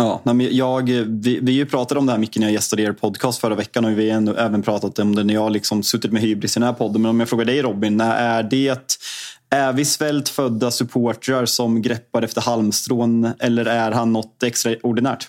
[0.00, 3.54] Ja, jag, vi, vi pratade om det här mycket när jag gästade er podcast förra
[3.54, 6.60] veckan och vi har även pratat om det när jag liksom suttit med hybris i
[6.60, 7.02] den här podden.
[7.02, 9.00] Men om jag frågar dig Robin, är det
[9.50, 15.28] är vi svältfödda supportrar som greppar efter halmstrån eller är han något extraordinärt?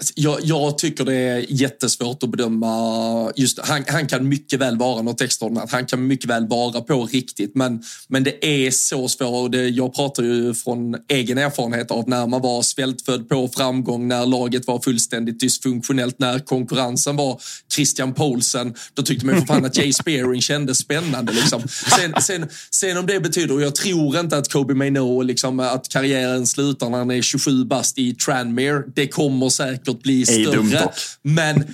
[0.00, 3.32] Alltså, jag, jag, tycker det är jättesvårt att bedöma.
[3.36, 5.72] Just, han, han kan mycket väl vara något extraordinärt.
[5.72, 7.54] Han kan mycket väl vara på riktigt.
[7.54, 9.42] Men, men det är så svårt.
[9.42, 14.08] Och det, jag pratar ju från egen erfarenhet av när man var svältfödd på framgång,
[14.08, 17.40] när laget var fullständigt dysfunktionellt, när konkurrensen var
[17.74, 18.74] Christian Poulsen.
[18.94, 21.32] Då tyckte man för fan att Jay Spearing kändes spännande.
[21.32, 21.62] Liksom.
[21.98, 25.88] Sen, sen, sen om det betyder, och jag tror inte att Kobe Maino, liksom, att
[25.88, 28.82] karriären slutar när han är 27 bast i Tranmere.
[28.94, 30.88] Det kommer säkert säkert bli större.
[31.22, 31.64] Men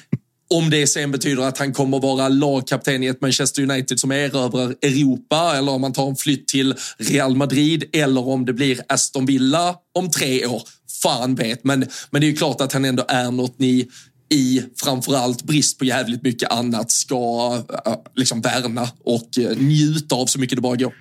[0.50, 4.74] om det sen betyder att han kommer vara lagkapten i ett Manchester United som erövrar
[4.82, 9.26] Europa eller om han tar en flytt till Real Madrid eller om det blir Aston
[9.26, 10.62] Villa om tre år.
[11.02, 13.88] Fan vet, men, men det är ju klart att han ändå är något ni
[14.30, 20.26] i framförallt brist på jävligt mycket annat ska uh, liksom värna och uh, njuta av
[20.26, 20.92] så mycket det bara går.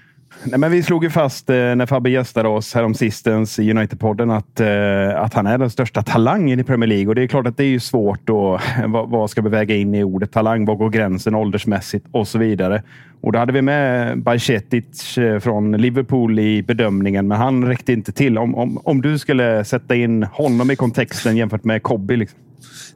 [0.45, 4.59] Nej, men vi slog ju fast eh, när Fabbe gästade oss häromsistens i United-podden att,
[4.59, 7.07] eh, att han är den största talangen i Premier League.
[7.07, 9.49] Och det är klart att det är ju svårt Och, eh, Vad, vad ska vi
[9.49, 10.65] väga in i ordet talang?
[10.65, 12.83] Var går gränsen åldersmässigt och så vidare?
[13.21, 18.11] Och då hade vi med Bajcetic eh, från Liverpool i bedömningen, men han räckte inte
[18.11, 18.37] till.
[18.37, 22.15] Om, om, om du skulle sätta in honom i kontexten jämfört med Kobby.
[22.15, 22.39] Liksom.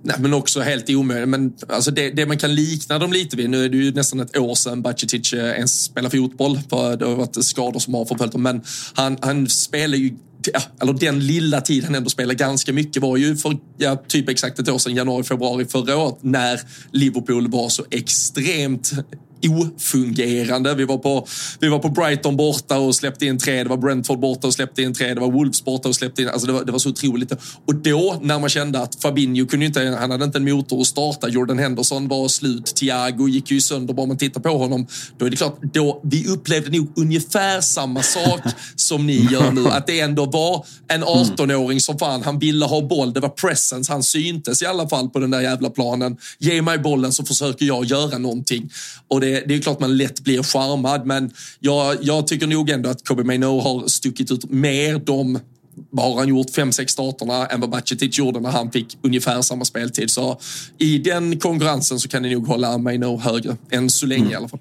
[0.02, 1.30] Nej, men också helt omöjligt.
[1.30, 4.19] Men alltså det, det, man kan likna dem lite vid, nu är det ju nästan
[4.19, 8.06] ett år sedan Bacicic eh, ens spelade fotboll, för det har varit skador som har
[8.06, 8.61] förföljt honom, men
[8.94, 10.14] han, han spelar ju
[10.53, 14.30] ja, eller den lilla tid han ändå spelade ganska mycket var ju för ja, typ
[14.30, 16.61] exakt ett år sedan, januari, februari förra året, när
[16.91, 18.91] Liverpool var så extremt
[19.43, 20.76] ofungerande.
[20.76, 21.27] Vi var, på,
[21.59, 23.64] vi var på Brighton borta och släppte in tre.
[23.64, 25.14] Det var Brentford borta och släppte in tre.
[25.14, 26.30] Det var Wolves borta och släppte in.
[26.30, 27.31] Alltså det, var, det var så otroligt.
[27.65, 30.88] Och då, när man kände att Fabinho kunde inte, han hade inte en motor att
[30.88, 31.30] starta.
[31.30, 32.65] Jordan Henderson var slut.
[32.65, 34.88] Thiago gick ju sönder bara man tittar på honom.
[35.18, 38.41] Då är det klart, då, vi upplevde nog ungefär samma sak
[38.76, 39.68] som ni gör nu.
[39.68, 43.14] Att det ändå var en 18-åring som fan, han ville ha boll.
[43.14, 43.91] Det var presence.
[43.91, 46.18] Han syntes i alla fall på den där jävla planen.
[46.39, 48.69] Ge mig bollen så försöker jag göra någonting.
[49.07, 52.70] Och det det, det är klart man lätt blir charmad, men jag, jag tycker nog
[52.70, 55.40] ändå att Kobe Maino har stuckit ut mer de
[55.90, 59.41] vad har han gjort, fem, sex starterna än vad Bacetic gjorde när han fick ungefär
[59.41, 60.10] samma speltid.
[60.10, 60.40] Så
[60.78, 64.32] i den konkurrensen så kan ni nog hålla Maino högre, än så länge mm.
[64.32, 64.60] i alla fall.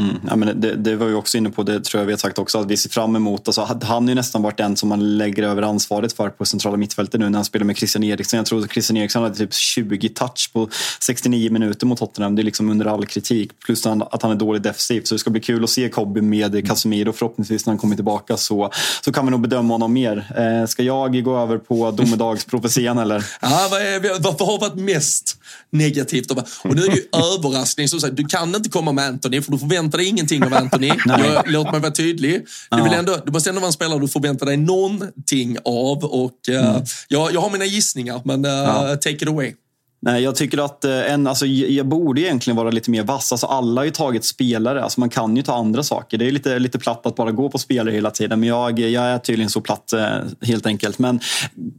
[0.00, 0.16] Mm.
[0.28, 2.38] Ja, men det, det var vi också inne på, det tror jag vi har sagt
[2.38, 3.48] också, att vi ser fram emot.
[3.48, 6.76] Alltså, han har ju nästan varit den som man lägger över ansvaret för på centrala
[6.76, 8.36] mittfältet nu när han spelar med Christian Eriksen.
[8.36, 10.68] Jag tror att Christian Eriksen hade typ 20 touch på
[11.00, 12.36] 69 minuter mot Tottenham.
[12.36, 13.50] Det är liksom under all kritik.
[13.66, 15.06] Plus att han är dålig defensivt.
[15.06, 17.12] Så det ska bli kul att se Kobby med Casemiro.
[17.12, 18.70] Förhoppningsvis när han kommer tillbaka så,
[19.04, 20.32] så kan vi nog bedöma honom mer.
[20.36, 23.24] Eh, ska jag gå över på domedagsprofetian eller?
[23.40, 25.36] Ja, vad, är, vad har varit mest
[25.70, 26.30] negativt?
[26.30, 27.88] Och nu är det ju överraskning.
[27.88, 30.88] Så du kan inte komma med Anthony för du förväntar förväntar dig ingenting av Anthony.
[31.06, 32.46] jag, låt mig vara tydlig.
[32.70, 36.04] Du, vill ändå, du måste ändå vara en spelare du förväntar dig någonting av.
[36.04, 36.82] Och, uh, mm.
[37.08, 38.96] jag, jag har mina gissningar, men uh, ja.
[38.96, 39.54] take it away.
[40.02, 43.32] Nej, jag tycker att eh, en, alltså, jag borde egentligen vara lite mer vass.
[43.32, 44.82] Alltså, alla har ju tagit spelare.
[44.82, 46.18] Alltså, man kan ju ta andra saker.
[46.18, 48.40] Det är lite, lite platt att bara gå på spelare hela tiden.
[48.40, 49.94] Men jag, jag är tydligen så platt
[50.42, 50.98] helt enkelt.
[50.98, 51.20] Men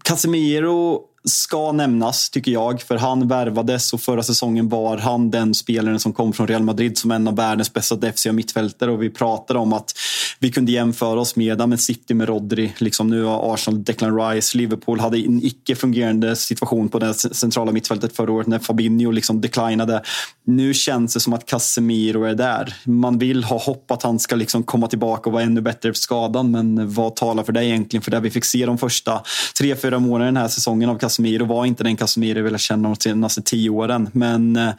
[0.03, 2.81] Casemiro ska nämnas, tycker jag.
[2.81, 6.97] För han värvades och förra säsongen var han den spelaren som kom från Real Madrid
[6.97, 8.91] som en av världens bästa defensiva mittfältare.
[8.91, 9.93] Och vi pratade om att
[10.39, 12.73] vi kunde jämföra oss med, City med Rodri.
[12.77, 14.57] Liksom nu har Arsenal Declan Rice.
[14.57, 19.41] Liverpool hade en icke fungerande situation på det centrala mittfältet förra året när Fabinho liksom
[19.41, 20.03] declinade.
[20.45, 22.75] Nu känns det som att Casemiro är där.
[22.83, 26.01] Man vill ha hopp att han ska liksom komma tillbaka och vara ännu bättre efter
[26.01, 26.51] skadan.
[26.51, 28.01] Men vad talar för det egentligen?
[28.01, 29.23] För det vi fick se de första
[29.57, 31.10] tre, fyra månaderna den här säsongen av Casemiro
[31.45, 34.09] var inte den Casemiro jag ville känna de senaste tio åren.
[34.13, 34.73] Men eh,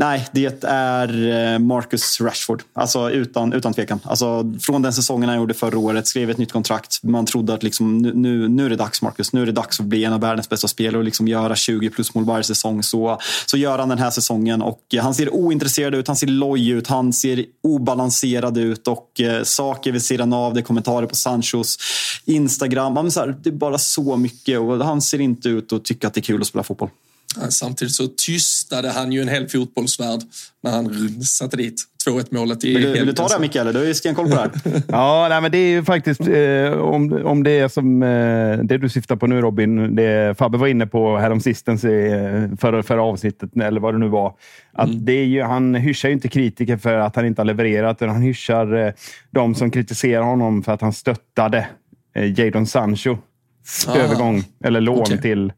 [0.00, 2.62] Nej, det är eh, Marcus Rashford.
[2.72, 4.00] Alltså utan, utan tvekan.
[4.04, 7.02] Alltså, från den säsongen han gjorde förra året, skrev ett nytt kontrakt.
[7.02, 9.32] Man trodde att liksom, nu, nu är det dags Marcus.
[9.32, 11.90] Nu är det dags att bli en av världens bästa spelare och liksom göra 20
[11.90, 12.82] plus mål varje säsong.
[12.82, 16.26] Så, så gör han den här säsongen och eh, han ser ointresserad ut, han ser
[16.26, 21.14] loj ut, han ser obalanserad ut och eh, saker vid sidan av det, kommentarer på
[21.14, 21.78] Sanchos
[22.24, 22.94] Instagram.
[22.94, 26.06] Men så här, det är bara så mycket och han ser inte ut att tycka
[26.06, 26.88] att det är kul att spela fotboll.
[27.48, 30.20] Samtidigt så tystade han ju en hel fotbollsvärld
[30.62, 33.72] när han satte dit 2-1 målet i Vill du, vill du ta det här Mikael?
[33.72, 34.50] Du har ju stenkoll på det här.
[34.88, 38.78] ja, nej, men det är ju faktiskt eh, om, om det är som eh, det
[38.78, 43.56] du syftar på nu Robin, det Fabbe var inne på häromsistens eh, förra, förra avsnittet,
[43.56, 44.34] eller vad det nu var.
[44.72, 45.04] Att mm.
[45.04, 48.08] det är ju, han hyschar ju inte kritiker för att han inte har levererat, utan
[48.08, 48.92] han hyschar eh,
[49.30, 51.66] de som kritiserar honom för att han stöttade
[52.14, 53.18] eh, Jadon Sancho
[53.86, 53.96] ah.
[53.96, 55.18] övergång eller lån okay.
[55.18, 55.54] till eh,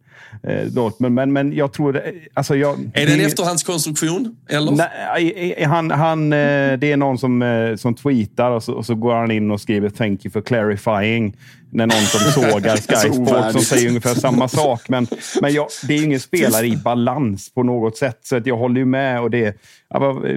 [0.70, 1.14] Dortmund.
[1.14, 2.02] Men, men jag tror...
[2.34, 4.36] Alltså jag, är det en efterhandskonstruktion?
[4.48, 4.72] Eller?
[4.72, 6.38] Nej, han, han, eh,
[6.78, 9.60] det är någon som, eh, som tweetar och så, och så går han in och
[9.60, 11.36] skriver “Thank you for clarifying”
[11.72, 14.88] när någon som sågar Sky Sports som säger ungefär samma sak.
[14.88, 15.06] Men,
[15.40, 18.80] men jag, det är ingen spelare i balans på något sätt, så att jag håller
[18.80, 19.20] ju med.
[19.20, 19.56] Och det,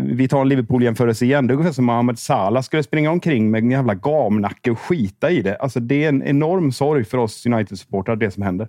[0.01, 1.47] vi tar en Liverpool-jämförelse igen.
[1.47, 5.31] Det är ungefär som Mohamed Salah skulle springa omkring med en jävla gamnacke och skita
[5.31, 5.55] i det.
[5.55, 8.67] Alltså, det är en enorm sorg för oss United-supportrar, det som händer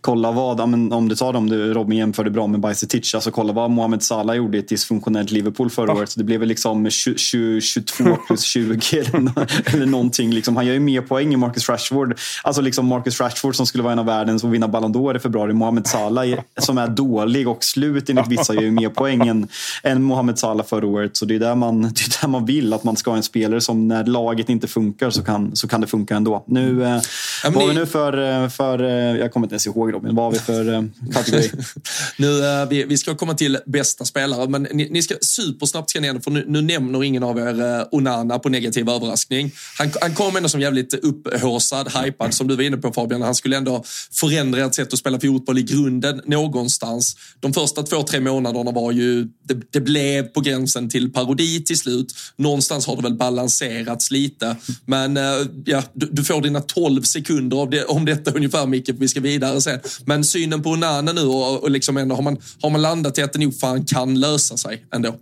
[0.00, 3.70] kolla vad, om du tar dem du Robin jämförde bra med Bajsetic, alltså kolla vad
[3.70, 6.10] Mohamed Salah gjorde i ett dysfunktionellt Liverpool förra året.
[6.10, 10.32] Så det blev väl liksom 20, 22 plus 20 eller, eller någonting.
[10.32, 10.56] Liksom.
[10.56, 12.18] Han gör ju mer poäng än Marcus Rashford.
[12.42, 15.18] Alltså liksom Marcus Rashford som skulle vara en av världens och vinna Ballon d'Or i
[15.18, 15.52] februari.
[15.52, 19.48] Mohamed Salah som är dålig och slut enligt vissa gör ju mer poäng än,
[19.82, 21.16] än Mohamed Salah förra året.
[21.16, 23.22] Så det är, där man, det är där man vill att man ska ha en
[23.22, 26.44] spelare som när laget inte funkar så kan, så kan det funka ändå.
[26.46, 27.00] Nu, eh,
[27.44, 30.24] vad har vi nu för, eh, för, eh, jag kommer inte ens ihåg Robin, vad
[30.24, 30.82] har vi för eh,
[31.12, 31.50] kategori?
[32.18, 36.00] nu, eh, vi, vi ska komma till bästa spelare, men ni, ni ska supersnabbt ska
[36.00, 39.52] ni ändå, för nu, nu nämner ingen av er eh, Onana på negativ överraskning.
[39.78, 43.22] Han, han kom ändå som jävligt upphåsad, hypad, som du var inne på Fabian.
[43.22, 47.16] Han skulle ändå förändra ett sätt att spela fotboll i grunden någonstans.
[47.40, 51.78] De första två, tre månaderna var ju, det, det blev på gränsen till parodi till
[51.78, 52.14] slut.
[52.36, 55.18] Någonstans har det väl balanserats lite, men
[55.64, 59.20] ja, du, du får dina 12 sekunder av det, om detta ungefär Micke, vi ska
[59.20, 59.80] vidare sen.
[60.04, 63.22] Men synen på Onana nu och, och liksom ändå, har, man, har man landat i
[63.22, 65.14] att det nog fan kan lösa sig ändå?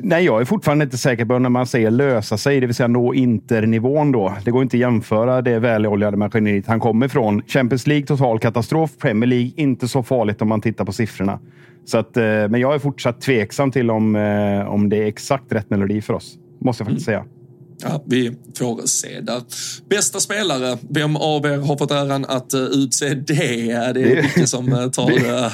[0.00, 2.88] Nej, jag är fortfarande inte säker på när man säger lösa sig, det vill säga
[2.88, 4.36] nå Inter-nivån då.
[4.44, 7.42] Det går inte att jämföra det väloljade maskineriet han kommer ifrån.
[7.46, 11.38] Champions League total katastrof, Premier League inte så farligt om man tittar på siffrorna.
[11.84, 15.52] Så att, eh, men jag är fortsatt tveksam till om, eh, om det är exakt
[15.52, 17.24] rätt melodi för oss, måste jag faktiskt mm.
[17.24, 17.37] säga.
[17.82, 19.42] Ja, vi får se där.
[19.88, 23.92] Bästa spelare, vem av er har fått äran att uh, utse det?
[23.94, 25.10] Det är mycket som uh, tar...
[25.10, 25.50] Uh,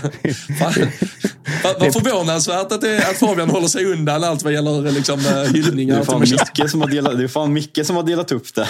[1.65, 5.21] vad förvånansvärt att, det, att Fabian håller sig undan allt vad gäller liksom,
[5.55, 5.95] hyllningar.
[5.95, 8.55] Det är, fan Micke som har delat, det är fan Micke som har delat upp
[8.55, 8.67] det.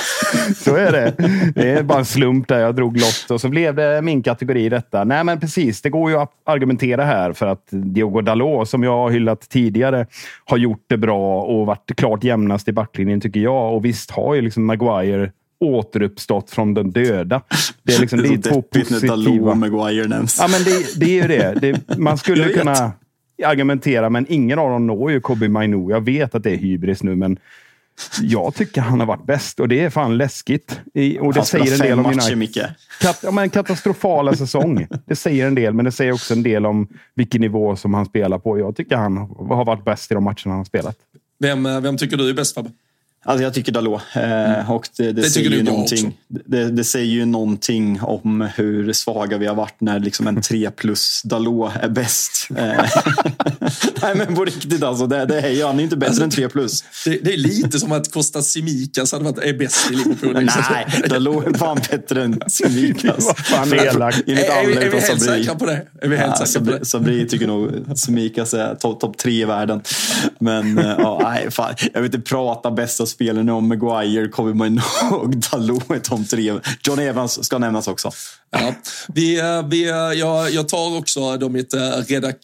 [0.57, 1.15] Så är det.
[1.55, 4.69] Det är bara en slump där jag drog lott och så blev det min kategori
[4.69, 5.05] detta.
[5.05, 8.97] Nej men precis, det går ju att argumentera här för att Diogo Dalot, som jag
[8.97, 10.07] har hyllat tidigare,
[10.45, 13.75] har gjort det bra och varit klart jämnast i backlinjen tycker jag.
[13.75, 17.43] Och visst har ju liksom Maguire återuppstått från de döda.
[17.83, 19.55] Det är, liksom, det är, det är två positiva...
[19.55, 20.39] Maguire nämns.
[20.41, 21.55] Ja, men det, det är ju det.
[21.61, 22.93] det man skulle kunna
[23.45, 25.91] argumentera, men ingen av dem når ju Kobe Mainu.
[25.91, 27.39] Jag vet att det är hybris nu, men
[28.21, 30.81] jag tycker han har varit bäst och det är fan läskigt.
[30.95, 32.39] I, och det han säger en del om United.
[32.39, 32.59] Micke.
[33.01, 34.87] Kat, ja, men katastrofala säsong.
[35.07, 38.07] Det säger en del, men det säger också en del om vilken nivå som han
[38.07, 38.59] spelar på.
[38.59, 40.97] Jag tycker han har varit bäst i de matcherna han har spelat.
[41.39, 42.71] Vem, eh, vem tycker du är bäst Fabbe?
[43.25, 44.03] Alltså jag tycker Dalot.
[44.15, 44.71] Eh, mm.
[44.71, 49.39] och det, det, det säger ju någonting, det, det, säger ju någonting om hur svaga
[49.39, 52.49] vi har varit när liksom en 3 plus Dalot är bäst.
[54.03, 55.07] Nej, men på riktigt alltså.
[55.07, 56.85] Det, det är ju, han är inte bättre alltså, än 3 plus.
[57.05, 60.33] Det, det, är lite som att Kostas Simikas hade varit, är bäst i Liverpool.
[60.71, 63.35] Nej, Dalot är fan bättre än Simikas.
[63.45, 64.29] fan elakt.
[64.29, 65.83] Är, är, är, är vi helt säkra på det?
[66.03, 66.85] Är vi helt ja, säkra på det?
[66.85, 69.83] Sabri tycker nog Simikas är topp top tre i världen.
[70.39, 71.75] Men eh, ja, nej, fan.
[71.93, 76.53] jag vill inte prata bästa spelen om Maguire, Kobe Minogue, Dalot är topp tre.
[76.83, 78.11] John Evans ska nämnas också.
[78.51, 78.75] Ja,
[79.15, 81.75] vi, eh, vi, eh, jag, jag tar också då mitt
[82.09, 82.37] redak,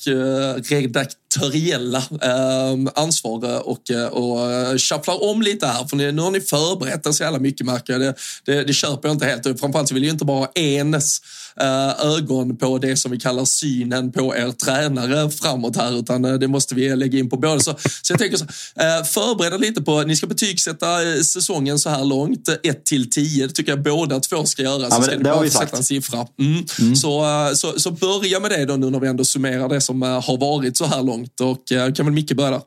[0.70, 5.84] redak that's terriella eh, ansvar och, och shufflar om lite här.
[5.84, 8.02] För nu har ni förberett er så jävla mycket märker jag.
[8.02, 9.60] Det, det, det köper jag inte helt.
[9.60, 11.20] Framförallt så vill jag inte bara ens
[11.60, 16.34] eh, ögon på det som vi kallar synen på er tränare framåt här, utan eh,
[16.34, 17.60] det måste vi lägga in på båda.
[17.60, 21.90] Så, så jag tänker så, eh, förbereda lite på, ni ska betygsätta eh, säsongen så
[21.90, 23.46] här långt, 1 till 10.
[23.46, 24.82] Det tycker jag båda två ska göra.
[24.82, 25.74] Ja, så ska det har vi sagt.
[25.74, 26.26] en siffra.
[26.38, 26.64] Mm.
[26.80, 26.96] Mm.
[26.96, 30.38] Så, så, så börja med det då nu när vi ändå summerar det som har
[30.38, 32.60] varit så här långt och kan väl Micke börja där?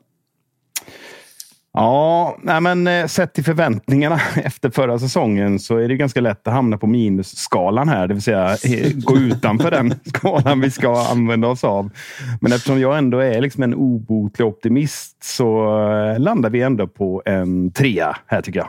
[1.76, 6.46] Ja, nej men eh, sett till förväntningarna efter förra säsongen så är det ganska lätt
[6.46, 11.06] att hamna på minusskalan här, det vill säga eh, gå utanför den skalan vi ska
[11.06, 11.90] använda oss av.
[12.40, 17.22] Men eftersom jag ändå är liksom en obotlig optimist så eh, landar vi ändå på
[17.24, 18.68] en trea här tycker jag.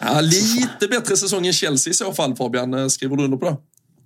[0.00, 2.90] Ja, lite bättre säsong än Chelsea i så fall Fabian.
[2.90, 3.56] Skriver du under på det?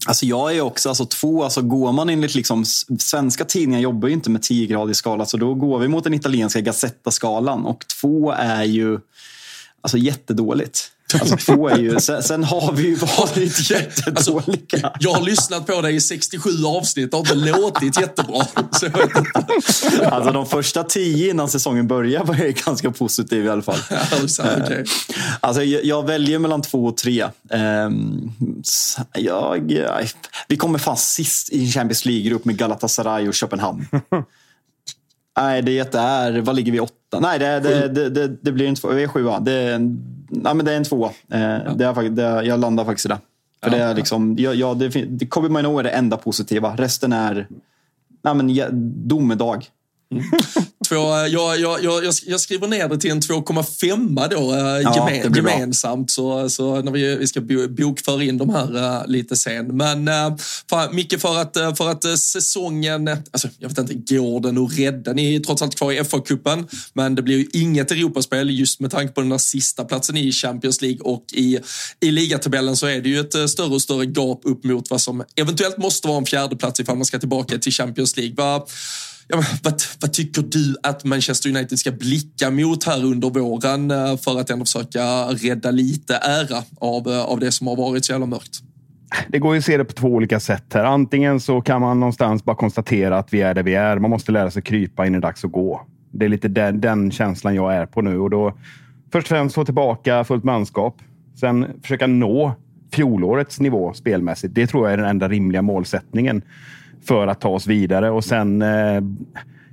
[0.06, 2.64] Alltså jag är också alltså två, alltså går man enligt liksom,
[2.98, 6.60] svenska tidningar jobbar ju inte med 10-gradig skala så då går vi mot den italienska
[6.60, 8.98] Gazzetta-skalan och två är ju
[9.81, 10.93] alltså jättedåligt.
[11.15, 14.87] Alltså två är ju, sen, sen har vi ju varit jättedåliga.
[14.87, 18.47] Alltså, jag har lyssnat på dig i 67 avsnitt och inte låtit jättebra.
[20.05, 23.78] alltså de första tio innan säsongen börjar var jag ganska positiv i alla fall.
[24.12, 24.85] Alltså, okay.
[25.41, 27.27] alltså, jag, jag, väljer mellan två och tre.
[27.51, 28.33] Um,
[29.15, 29.73] jag,
[30.49, 33.87] vi kommer fast sist i en Champions League-grupp med Galatasaray och Köpenhamn.
[35.37, 36.41] Nej, det är...
[36.41, 36.81] Vad ligger vi?
[36.81, 37.20] Åtta?
[37.20, 38.89] Nej, det, det, det, det, det blir inte.
[38.89, 39.41] Vi är sjua.
[39.41, 39.78] Det,
[40.28, 41.11] nej, men det är en tvåa.
[41.31, 41.74] Eh, ja.
[41.77, 43.19] det är, det, jag landar faktiskt i det.
[43.62, 46.74] För ja, det är liksom, ja, ja, det, Kobe Mino är det enda positiva.
[46.77, 47.48] Resten är
[48.23, 49.66] nej, men, domedag.
[50.15, 50.24] Mm.
[50.89, 50.97] Två,
[51.28, 56.11] jag, jag, jag, jag skriver ner det till en 2,5 då, eh, ja, gemen, gemensamt.
[56.11, 59.77] Så, så när vi, vi ska bokföra in de här uh, lite sen.
[59.77, 60.37] Men uh,
[60.70, 65.12] för, Micke, för att, för att säsongen, alltså, jag vet inte, går den att rädda?
[65.12, 68.91] Ni är trots allt kvar i FA-cupen, men det blir ju inget Europaspel just med
[68.91, 71.59] tanke på den där sista platsen i Champions League och i,
[72.01, 75.24] i ligatabellen så är det ju ett större och större gap upp mot vad som
[75.37, 78.35] eventuellt måste vara en fjärde plats ifall man ska tillbaka till Champions League.
[78.35, 78.66] Va,
[79.28, 84.16] Ja, vad, vad, tycker du att Manchester United ska blicka mot här under våren eh,
[84.16, 88.12] för att ändå försöka rädda lite ära av, eh, av det som har varit så
[88.12, 88.61] jävla mörkt?
[89.28, 90.74] Det går ju att se det på två olika sätt.
[90.74, 90.85] här.
[90.85, 93.98] Antingen så kan man någonstans bara konstatera att vi är där vi är.
[93.98, 95.86] Man måste lära sig krypa innan det är dags att gå.
[96.12, 98.19] Det är lite den, den känslan jag är på nu.
[98.19, 98.59] Och då,
[99.12, 100.97] först och främst få tillbaka fullt manskap.
[101.40, 102.55] Sen försöka nå
[102.93, 104.55] fjolårets nivå spelmässigt.
[104.55, 106.43] Det tror jag är den enda rimliga målsättningen
[107.09, 108.11] för att ta oss vidare.
[108.11, 109.01] Och sen, eh,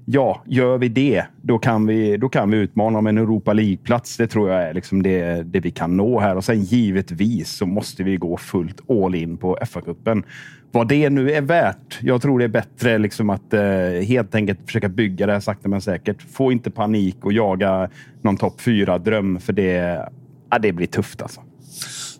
[0.06, 4.18] ja, gör vi det, då kan vi, då kan vi utmana om en Europa League-plats.
[4.18, 6.36] Det tror jag är liksom det, det vi kan nå här.
[6.36, 10.24] Och sen givetvis så måste vi gå fullt all in på FA-cupen.
[10.72, 12.00] Vad det nu är värt.
[12.02, 13.62] Jag tror det är bättre liksom att eh,
[14.08, 16.22] helt enkelt försöka bygga det här sakta men säkert.
[16.22, 17.90] Få inte panik och jaga
[18.22, 20.10] någon topp fyra dröm för det,
[20.50, 21.42] ja, det blir tufft alltså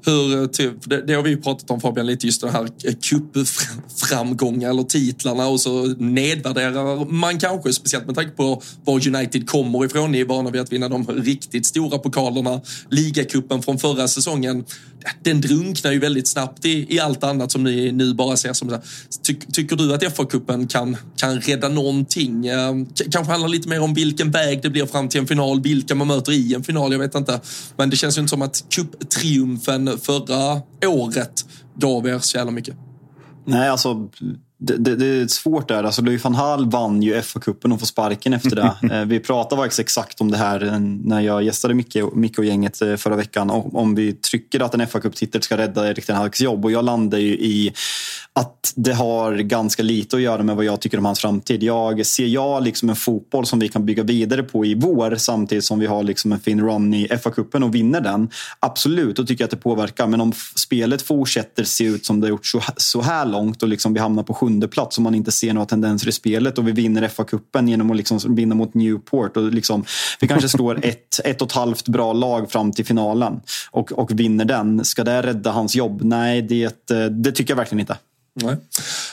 [0.06, 2.64] hur, eh, typ, det, det, har vi ju pratat om Fabian lite, just det här
[2.84, 9.50] eh, cupframgångar eller titlarna och så nedvärderar man kanske, speciellt med tanke på var United
[9.50, 10.12] kommer ifrån.
[10.12, 12.62] Ni är vana vid att vinna de riktigt stora pokalerna.
[12.90, 14.66] Ligacupen från förra säsongen,
[15.22, 18.80] den drunknar ju väldigt snabbt i, i allt annat som ni nu bara ser som...
[19.28, 22.48] Ty, tycker du att FA-cupen kan, kan rädda någonting?
[22.48, 22.74] Eh,
[23.12, 26.08] kanske handlar lite mer om vilken väg det blir fram till en final, vilka man
[26.08, 27.42] möter i en final, jag vet inte.
[27.78, 31.46] Men det känns ju inte som att cuptriumfen förra året
[31.76, 32.76] gav er så jävla mycket.
[33.46, 34.10] Nej, alltså
[34.64, 35.84] det, det, det, är svårt där.
[35.84, 38.64] Alltså, Louis van Hall vann ju FA-cupen och får sparken efter det.
[38.94, 42.46] Eh, vi pratade faktiskt exakt om det här eh, när jag gästade Micke, Micke och
[42.46, 43.50] gänget eh, förra veckan.
[43.50, 46.66] Om vi trycker att en FA-cuptitel ska rädda Erik Ten Hags jobb.
[46.66, 47.74] Och jag landar ju i
[48.34, 51.64] att det har ganska lite att göra med vad jag tycker om hans framtid.
[51.64, 55.64] Jag ser jag liksom en fotboll som vi kan bygga vidare på i vår samtidigt
[55.64, 58.30] som vi har liksom en fin run i FA-cupen och vinner den.
[58.60, 60.08] Absolut, då tycker jag att det påverkar.
[60.08, 62.46] Men om spelet fortsätter se ut som det har gjort
[62.78, 65.66] så, här långt och liksom vi hamnar på sjunde plats och man inte ser några
[65.66, 69.86] tendenser i spelet och vi vinner FA-cupen genom att liksom vinna mot Newport och liksom,
[70.20, 74.20] vi kanske slår ett, ett och ett halvt bra lag fram till finalen och, och
[74.20, 74.86] vinner den.
[74.86, 76.02] Ska det rädda hans jobb?
[76.04, 77.98] Nej, det, det tycker jag verkligen inte.
[78.36, 78.56] Nej.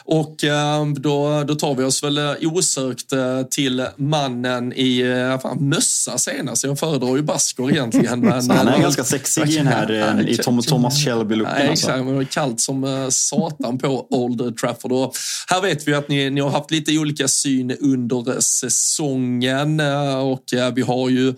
[0.05, 5.69] Och eh, då, då tar vi oss väl osökt eh, till mannen i eh, fan,
[5.69, 6.65] mössa senast.
[6.65, 8.21] Jag föredrar ju basker egentligen.
[8.49, 11.71] Men, han är ganska sexig i den här i Tom, Thomas Shelby-looken.
[11.71, 11.91] Alltså.
[11.93, 14.93] Exakt, kallt som satan på Old Trafford.
[14.93, 15.13] Och
[15.49, 19.81] här vet vi att ni, ni har haft lite olika syn under säsongen
[20.21, 20.45] och
[20.75, 21.35] vi har ju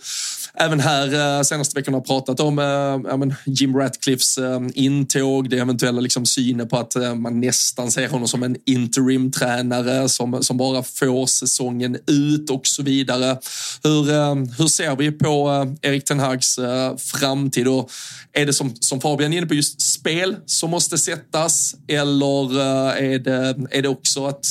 [0.55, 6.69] även här senaste veckorna pratat om äh, Jim Ratcliffes äh, intåg, det eventuella liksom, synen
[6.69, 12.51] på att man nästan ser honom som en interimtränare som, som bara får säsongen ut
[12.51, 13.39] och så vidare.
[13.83, 15.51] Hur, eh, hur ser vi på
[15.83, 17.69] eh, Erik Ten Hags eh, framtid?
[17.69, 17.91] Och
[18.33, 22.61] är det som, som Fabian är inne på, just spel som måste sättas eller
[22.93, 24.47] är det, är det också att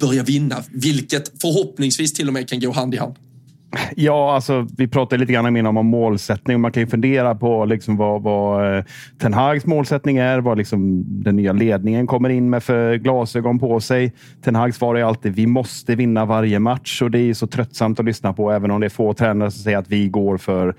[0.00, 3.16] börja vinna, vilket förhoppningsvis till och med kan gå hand i hand?
[3.96, 6.60] Ja, alltså, vi pratade lite grann om målsättning.
[6.60, 8.84] Man kan ju fundera på liksom vad, vad eh,
[9.18, 13.80] Ten Hags målsättning är, vad liksom den nya ledningen kommer in med för glasögon på
[13.80, 14.12] sig.
[14.44, 18.00] Ten Hag svarar ju alltid vi måste vinna varje match och det är så tröttsamt
[18.00, 20.74] att lyssna på, även om det är få tränare som säger att vi går för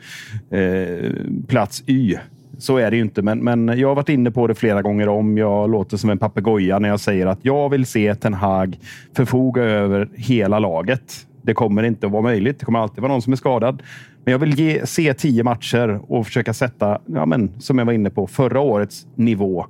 [0.52, 1.12] eh,
[1.48, 2.16] plats Y.
[2.58, 5.10] Så är det ju inte, men, men jag har varit inne på det flera gånger
[5.10, 5.38] om.
[5.38, 8.80] Jag låter som en papegoja när jag säger att jag vill se Ten Hag
[9.16, 11.26] förfoga över hela laget.
[11.46, 12.60] Det kommer inte att vara möjligt.
[12.60, 13.84] Det kommer alltid vara någon som är skadad.
[14.24, 17.94] Men jag vill ge, se tio matcher och försöka sätta, ja, men, som jag var
[17.94, 19.66] inne på, förra årets nivå.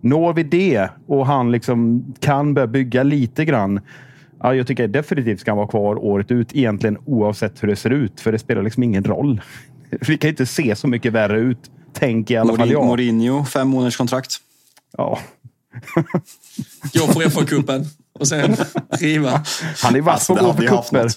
[0.00, 3.80] Når vi det och han liksom kan börja bygga lite grann.
[4.42, 7.90] Ja, jag tycker definitivt ska han vara kvar året ut, egentligen oavsett hur det ser
[7.90, 8.20] ut.
[8.20, 9.40] För det spelar liksom ingen roll.
[10.08, 12.86] Vi kan inte se så mycket värre ut, tänker i alla fall jag.
[12.86, 14.36] Mourinho, fem månaders kontrakt.
[14.96, 15.18] Ja.
[16.94, 17.84] Gå för FA-cupen
[18.18, 18.56] och sen
[18.90, 19.44] riva.
[19.82, 21.10] Han är vass på att gå för kupper.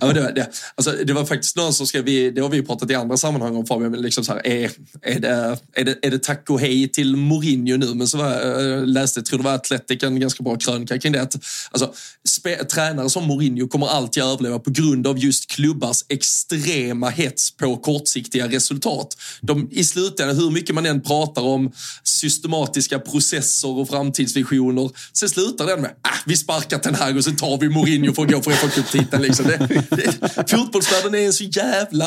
[0.00, 2.94] Ja, det, det, alltså, det var faktiskt någon som skrev, det har vi pratat i
[2.94, 4.70] andra sammanhang om Fabian, liksom så här, är,
[5.02, 7.94] är, det, är, det, är det tack och hej till Mourinho nu?
[7.94, 11.12] Men så var, jag läste, jag tror det var Atletic, en ganska bra krönika kring
[11.12, 11.22] det.
[11.22, 11.36] Att,
[11.70, 11.92] alltså,
[12.28, 17.76] spe, tränare som Mourinho kommer alltid överleva på grund av just klubbars extrema hets på
[17.76, 19.16] kortsiktiga resultat.
[19.40, 21.72] De, I slutändan, hur mycket man än pratar om
[22.04, 27.30] systematiska processer och framtidsvisioner, så slutar den med ah, vi sparkar den här och så
[27.30, 29.22] tar vi Mourinho för att gå för FA-cuptiteln.
[29.22, 29.46] Liksom.
[30.46, 32.06] Fotbollsvärlden är en så jävla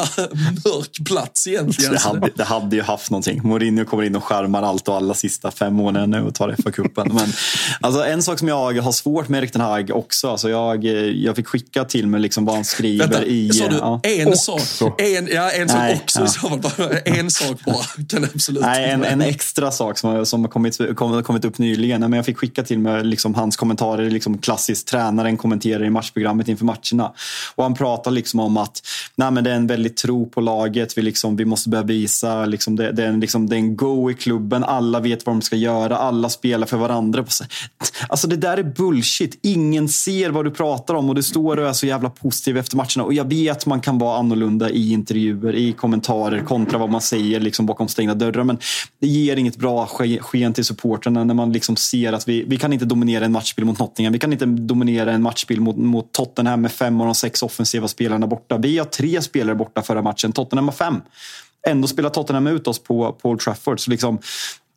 [0.66, 1.92] mörk plats egentligen.
[1.92, 3.42] Det hade, det hade ju haft någonting.
[3.44, 7.14] Mourinho kommer in och skärmar allt och alla sista fem månaderna nu och tar FA-cupen.
[7.14, 7.34] Men
[7.82, 10.30] alltså, en sak som jag har svårt med Erik Ten Hag också.
[10.30, 13.50] Alltså, jag, jag fick skicka till mig liksom vad han skriver Vänta, i...
[13.54, 14.00] Sa du ja.
[14.04, 14.58] en också.
[14.58, 15.02] sak?
[15.02, 16.28] En, ja, en sak Nej, också.
[16.78, 16.90] Ja.
[17.06, 20.78] En sak bara kan absolut Nej, en, en extra sak som, som har kommit,
[21.26, 22.02] kommit upp nyligen.
[22.02, 24.10] Men jag fick skicka till mig liksom hans kommentarer.
[24.10, 27.14] Liksom klassiskt tränaren kommenterar i matchprogrammet inför matcherna.
[27.56, 28.82] Och han pratar liksom om att
[29.16, 30.98] nej, men det är en väldigt tro på laget.
[30.98, 32.46] Vi, liksom, vi måste börja visa.
[32.46, 34.64] Liksom, det, det, är en, liksom, det är en go i klubben.
[34.64, 35.98] Alla vet vad de ska göra.
[35.98, 37.26] Alla spelar för varandra.
[38.08, 39.40] Alltså det där är bullshit.
[39.42, 42.78] Ingen ser vad du pratar om och du står och är så jävla positiv efter
[42.78, 43.04] matcherna.
[43.04, 47.40] Och jag vet man kan vara annorlunda i intervjuer, i kommentarer kontra vad man säger
[47.40, 48.44] liksom bakom stängda dörrar.
[48.44, 48.58] Men
[49.00, 49.88] det ger inget bra
[50.22, 53.68] sken till supporterna när man liksom ser att vi, vi kan inte dominera en matchbild
[53.68, 54.14] mot Nottingham.
[54.14, 57.88] Vi kan inte dominera en matchbild mot, mot Tottenham med fem av de sex offensiva
[57.88, 58.58] spelarna borta.
[58.58, 61.02] Vi har tre spelare borta förra matchen, Tottenham har fem.
[61.68, 63.80] Ändå spelar Tottenham ut oss på, Paul Trafford.
[63.80, 64.20] Så liksom,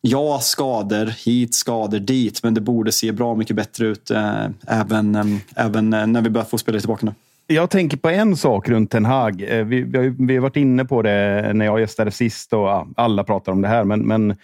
[0.01, 5.15] ja, skador hit, skador dit, men det borde se bra mycket bättre ut eh, även,
[5.15, 5.24] eh,
[5.57, 7.15] även eh, när vi börjar få spelare tillbaka nu.
[7.47, 9.43] Jag tänker på en sak runt Ten Hag.
[9.43, 12.59] Eh, vi, vi, har, vi har varit inne på det när jag gästade sist och
[12.59, 14.36] ja, alla pratar om det här, men, men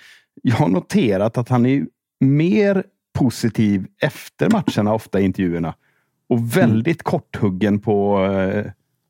[0.43, 1.87] jag har noterat att han är
[2.21, 2.85] mer
[3.19, 5.75] positiv efter matcherna ofta i intervjuerna.
[6.31, 7.21] Och väldigt mm.
[7.21, 8.65] korthuggen på eh,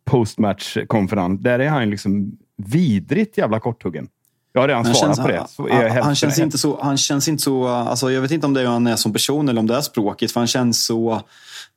[0.05, 1.41] postmatchkonferens.
[1.41, 4.09] Där är han liksom vidrigt jävla korthuggen.
[4.53, 5.89] Jag har redan svarat känns, på det.
[5.89, 7.67] Han, han, känns inte så, han känns inte så...
[7.67, 9.77] Alltså jag vet inte om det är hur han är som person eller om det
[9.77, 10.33] är språket.
[10.33, 11.23] För han känns så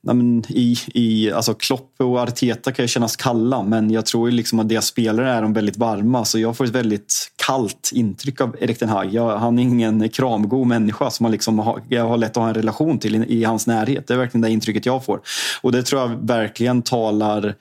[0.06, 4.36] men, i, i, alltså Klopp och Arteta kan ju kännas kalla, men jag tror ju
[4.36, 6.26] liksom att deras spelare är de väldigt varma.
[6.26, 9.14] Så jag får ett väldigt kallt intryck av Erik Ten Hag.
[9.14, 12.48] Jag, han är ingen kramgod människa som man liksom har, jag har lätt att ha
[12.48, 14.08] en relation till i, i hans närhet.
[14.08, 15.22] Det är verkligen det intrycket jag får.
[15.62, 17.56] Och det tror jag verkligen talar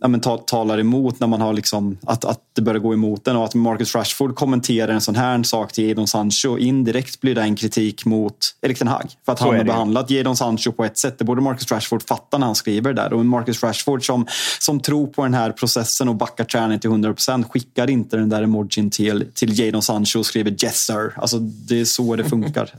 [0.00, 3.36] ja, men, talar emot när man har liksom, att, att det börjar gå emot den
[3.36, 6.58] och att Marcus Rashford kommenterar en sån här sak till Jadon Sancho.
[6.58, 10.10] Indirekt blir det en kritik mot Erik Ten Hag för att Så han har behandlat
[10.10, 11.18] Jadon Sancho på ett sätt.
[11.18, 13.12] Det borde Marcus Rashford fattar när han skriver där.
[13.12, 14.26] Och Marcus Rashford som,
[14.58, 18.42] som tror på den här processen och backar träningen till 100% skickar inte den där
[18.42, 21.12] emojin till, till Jadon Sancho och skriver yes sir.
[21.16, 22.70] Alltså det är så det funkar.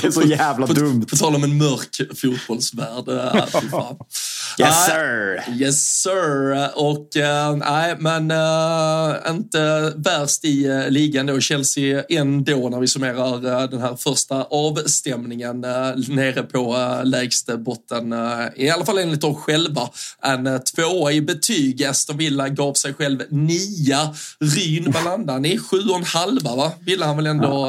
[0.00, 1.06] Det är så jävla på, dumt.
[1.10, 3.08] På tal om en mörk fotbollsvärld.
[3.08, 3.44] Äh.
[4.58, 5.44] Yes sir!
[5.60, 6.07] Yes sir.
[6.74, 11.40] Och äh, nej, men äh, inte värst i äh, ligan då.
[11.40, 15.60] Chelsea ändå när vi summerar den här första avstämningen
[16.08, 18.14] nere på lägsta botten.
[18.56, 19.90] I alla fall enligt dem själva.
[20.22, 21.84] En tvåa i betyg.
[21.84, 24.14] Aston Villa gav sig själv nia.
[24.40, 25.58] Ryn, vad landade han i?
[25.58, 26.72] Sju och en halva va?
[26.80, 27.68] Ville han väl ändå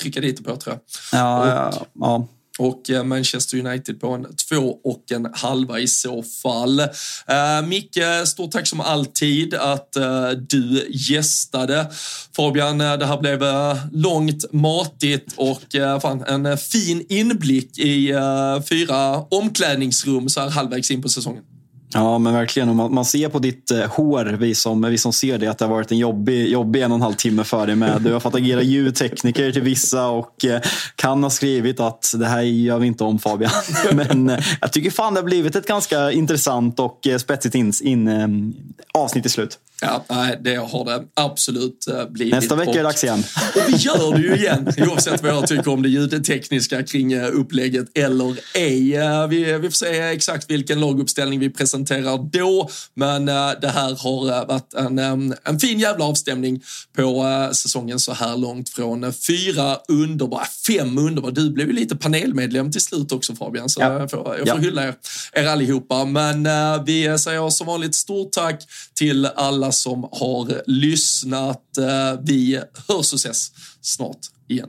[0.00, 0.80] trycka dit på tror jag.
[1.20, 2.28] Ja, ja, ja.
[2.58, 6.80] Och eh, Manchester United på en två och en halva i så fall.
[6.80, 11.90] Eh, Micke, stort tack som alltid att eh, du gästade.
[12.36, 18.10] Fabian, eh, det här blev eh, långt, matigt och eh, fan, en fin inblick i
[18.10, 21.42] eh, fyra omklädningsrum så här halvvägs in på säsongen.
[21.92, 22.68] Ja, men verkligen.
[22.68, 25.58] Och man, man ser på ditt eh, hår, vi som, vi som ser det, att
[25.58, 28.02] det har varit en jobbig, jobbig en och en halv timme för dig med.
[28.02, 30.60] Du har fått agera ljudtekniker till vissa och eh,
[30.96, 33.50] kan ha skrivit att det här gör vi inte om Fabian.
[33.92, 37.72] Men eh, jag tycker fan det har blivit ett ganska intressant och eh, spetsigt in,
[37.82, 38.54] in,
[38.94, 39.58] avsnitt till slut.
[39.80, 42.34] Ja, nej, det har det absolut eh, blivit.
[42.34, 43.18] Nästa vecka är det dags igen.
[43.54, 47.28] Och vi gör det ju igen, oavsett vad jag tycker om det ljudtekniska kring eh,
[47.32, 48.96] upplägget eller ej.
[48.96, 54.46] Eh, Vi, vi får se exakt vilken laguppställning vi presenterar då, men det här har
[54.46, 56.62] varit en, en fin jävla avstämning
[56.96, 61.32] på säsongen så här långt från fyra underbara, fem underbara.
[61.32, 63.98] Du blev ju lite panelmedlem till slut också Fabian, så Ja.
[64.00, 64.56] jag får, jag får Ja.
[64.56, 64.94] hylla er,
[65.32, 66.04] er allihopa.
[66.04, 66.48] Men
[66.84, 68.62] vi säger som vanligt stort tack
[68.94, 71.78] till alla som har lyssnat.
[71.78, 74.18] Eh, vi hörs och ses snart
[74.48, 74.68] igen.